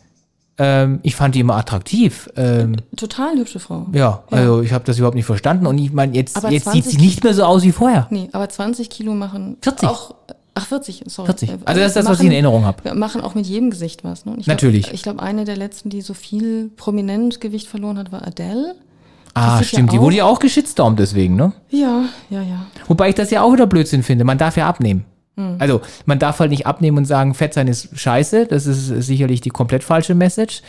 ähm, 0.61 0.99
ich 1.05 1.15
fand 1.15 1.37
die 1.37 1.41
immer 1.41 1.55
attraktiv. 1.57 2.29
Ähm, 2.35 2.75
Total 2.97 3.37
hübsche 3.37 3.61
Frau. 3.61 3.87
ja, 3.93 4.25
also 4.33 4.61
ich 4.63 4.73
habe 4.73 4.83
das 4.85 4.99
überhaupt 4.99 5.15
nicht 5.15 5.27
verstanden. 5.27 5.65
Und 5.65 5.79
ich 5.79 5.93
meine, 5.93 6.17
jetzt, 6.17 6.37
Aber 6.37 6.51
jetzt 6.51 6.65
sieht 6.73 6.83
20 6.85 6.93
sie 6.93 6.99
nicht 7.07 7.23
mehr 7.23 7.35
so 7.35 7.45
aus 7.45 7.63
wie 7.63 7.71
vorher. 7.71 8.09
Nee, 8.11 8.29
aber 8.33 8.49
20 8.49 8.91
Kilo 8.91 9.15
machen 9.15 9.59
40. 9.63 9.89
auch. 9.89 10.17
Ach, 10.59 10.67
40, 10.67 11.05
sorry. 11.07 11.27
40. 11.27 11.49
Äh, 11.51 11.53
Also 11.65 11.81
das 11.81 11.89
ist 11.89 11.97
das, 11.97 12.07
was 12.07 12.21
ich 12.21 12.27
in 12.27 12.33
Erinnerung 12.33 12.65
habe. 12.65 12.85
Wir 12.85 12.95
machen 12.95 13.21
auch 13.21 13.35
mit 13.35 13.47
jedem 13.47 13.71
Gesicht 13.71 14.05
was. 14.05 14.25
Ne? 14.25 14.35
Ich 14.39 14.47
Natürlich. 14.47 14.85
Glaub, 14.85 14.95
ich 14.95 15.03
glaube, 15.03 15.23
eine 15.23 15.45
der 15.45 15.57
letzten, 15.57 15.91
die 15.91 16.01
so 16.01 16.15
viel 16.15 16.71
prominent 16.77 17.41
Gewicht 17.41 17.69
verloren 17.69 17.99
hat, 17.99 18.13
war 18.13 18.27
Adele. 18.27 18.75
Ah, 19.35 19.59
sieht 19.59 19.67
ja 19.67 19.69
stimmt. 19.69 19.93
Die 19.93 20.01
wurde 20.01 20.17
ja 20.17 20.25
auch 20.25 20.39
geschitstormt 20.41 20.99
deswegen, 20.99 21.37
ne? 21.37 21.53
Ja, 21.71 22.05
ja, 22.31 22.43
ja. 22.43 22.67
Wobei 22.89 23.11
ich 23.11 23.15
das 23.15 23.31
ja 23.31 23.43
auch 23.43 23.53
wieder 23.53 23.67
Blödsinn 23.67 24.03
finde. 24.03 24.25
Man 24.25 24.39
darf 24.39 24.57
ja 24.57 24.69
abnehmen. 24.69 25.05
Also, 25.61 25.83
man 26.05 26.19
darf 26.19 26.41
halt 26.41 26.51
nicht 26.51 26.67
abnehmen 26.67 26.99
und 26.99 27.05
sagen, 27.05 27.33
Fett 27.33 27.55
sein 27.55 27.69
ist 27.69 27.97
scheiße. 27.97 28.47
Das 28.47 28.67
ist 28.67 28.89
sicherlich 28.89 29.41
die 29.41 29.51
komplett 29.51 29.85
falsche 29.85 30.17
Message. 30.17 30.63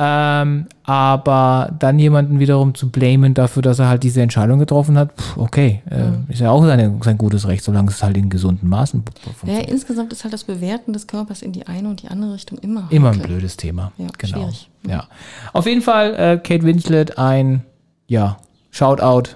Ähm, 0.00 0.66
aber 0.84 1.74
dann 1.78 1.98
jemanden 1.98 2.38
wiederum 2.38 2.74
zu 2.74 2.88
blamen 2.88 3.34
dafür, 3.34 3.62
dass 3.62 3.80
er 3.80 3.88
halt 3.88 4.04
diese 4.04 4.22
Entscheidung 4.22 4.60
getroffen 4.60 4.96
hat, 4.96 5.10
pff, 5.20 5.36
okay, 5.36 5.82
äh, 5.90 6.32
ist 6.32 6.40
ja 6.40 6.50
auch 6.50 6.64
seine, 6.64 6.96
sein 7.02 7.18
gutes 7.18 7.48
Recht, 7.48 7.64
solange 7.64 7.90
es 7.90 8.00
halt 8.02 8.16
in 8.16 8.30
gesunden 8.30 8.68
Maßen 8.68 9.02
Ja, 9.04 9.22
funktioniert. 9.32 9.70
insgesamt 9.70 10.12
ist 10.12 10.22
halt 10.22 10.32
das 10.32 10.44
Bewerten 10.44 10.92
des 10.92 11.08
Körpers 11.08 11.42
in 11.42 11.50
die 11.52 11.66
eine 11.66 11.88
und 11.88 12.02
die 12.02 12.08
andere 12.08 12.34
Richtung 12.34 12.58
immer. 12.58 12.86
Immer 12.90 13.10
ein 13.10 13.18
blödes 13.18 13.56
Thema. 13.56 13.90
Ja, 13.98 14.06
genau. 14.16 14.38
schwierig. 14.38 14.70
Ja. 14.86 15.08
Auf 15.52 15.66
jeden 15.66 15.82
Fall, 15.82 16.14
äh, 16.14 16.38
Kate 16.38 16.62
Winslet, 16.64 17.18
ein, 17.18 17.64
ja, 18.06 18.36
Shoutout 18.70 19.30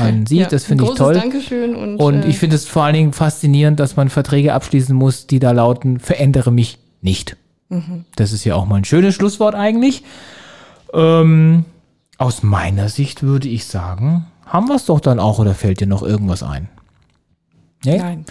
an 0.00 0.26
sie, 0.26 0.38
Ja, 0.38 0.48
das 0.48 0.64
finde 0.64 0.84
ich 0.84 0.90
toll. 0.94 1.14
Dankeschön 1.14 1.76
und, 1.76 1.96
Und 1.96 2.24
äh, 2.24 2.28
ich 2.28 2.38
finde 2.38 2.56
es 2.56 2.66
vor 2.66 2.82
allen 2.82 2.94
Dingen 2.94 3.12
faszinierend, 3.12 3.78
dass 3.78 3.94
man 3.96 4.08
Verträge 4.08 4.52
abschließen 4.52 4.96
muss, 4.96 5.28
die 5.28 5.38
da 5.38 5.52
lauten, 5.52 6.00
verändere 6.00 6.50
mich 6.50 6.78
nicht. 7.02 7.36
Mhm. 7.68 8.04
Das 8.16 8.32
ist 8.32 8.44
ja 8.44 8.54
auch 8.54 8.66
mal 8.66 8.76
ein 8.76 8.84
schönes 8.84 9.14
Schlusswort 9.14 9.54
eigentlich. 9.54 10.04
Ähm, 10.92 11.64
aus 12.16 12.42
meiner 12.42 12.88
Sicht 12.88 13.22
würde 13.22 13.48
ich 13.48 13.66
sagen, 13.66 14.26
haben 14.46 14.68
wir 14.68 14.76
es 14.76 14.86
doch 14.86 15.00
dann 15.00 15.20
auch 15.20 15.38
oder 15.38 15.54
fällt 15.54 15.80
dir 15.80 15.86
noch 15.86 16.02
irgendwas 16.02 16.42
ein? 16.42 16.68
Nee? 17.84 17.98
Nein. 17.98 18.24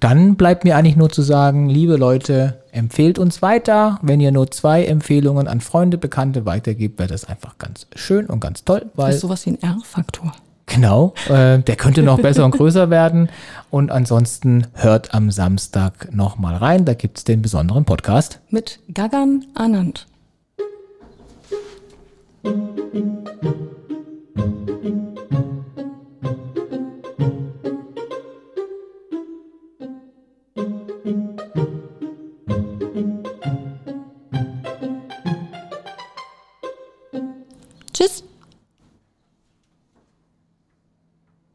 Dann 0.00 0.36
bleibt 0.36 0.64
mir 0.64 0.76
eigentlich 0.76 0.96
nur 0.96 1.10
zu 1.10 1.20
sagen, 1.20 1.68
liebe 1.68 1.96
Leute, 1.96 2.62
empfehlt 2.72 3.18
uns 3.18 3.42
weiter. 3.42 3.98
Wenn 4.00 4.20
ihr 4.20 4.32
nur 4.32 4.50
zwei 4.50 4.84
Empfehlungen 4.86 5.48
an 5.48 5.60
Freunde, 5.60 5.98
Bekannte 5.98 6.46
weitergebt, 6.46 6.98
wäre 6.98 7.08
das 7.08 7.26
einfach 7.26 7.58
ganz 7.58 7.86
schön 7.94 8.26
und 8.26 8.40
ganz 8.40 8.64
toll, 8.64 8.80
Das 8.80 8.90
weil 8.94 9.14
ist 9.14 9.20
sowas 9.20 9.44
wie 9.44 9.50
ein 9.50 9.62
R-Faktor. 9.62 10.32
Genau, 10.66 11.14
äh, 11.28 11.60
der 11.60 11.76
könnte 11.76 12.02
noch 12.02 12.20
besser 12.20 12.44
und 12.44 12.50
größer 12.50 12.90
werden. 12.90 13.28
Und 13.70 13.90
ansonsten 13.90 14.66
hört 14.74 15.14
am 15.14 15.30
Samstag 15.30 16.12
nochmal 16.12 16.56
rein. 16.56 16.84
Da 16.84 16.94
gibt 16.94 17.18
es 17.18 17.24
den 17.24 17.40
besonderen 17.40 17.84
Podcast. 17.84 18.40
Mit 18.50 18.80
Gagan 18.92 19.44
Anand. 19.54 20.06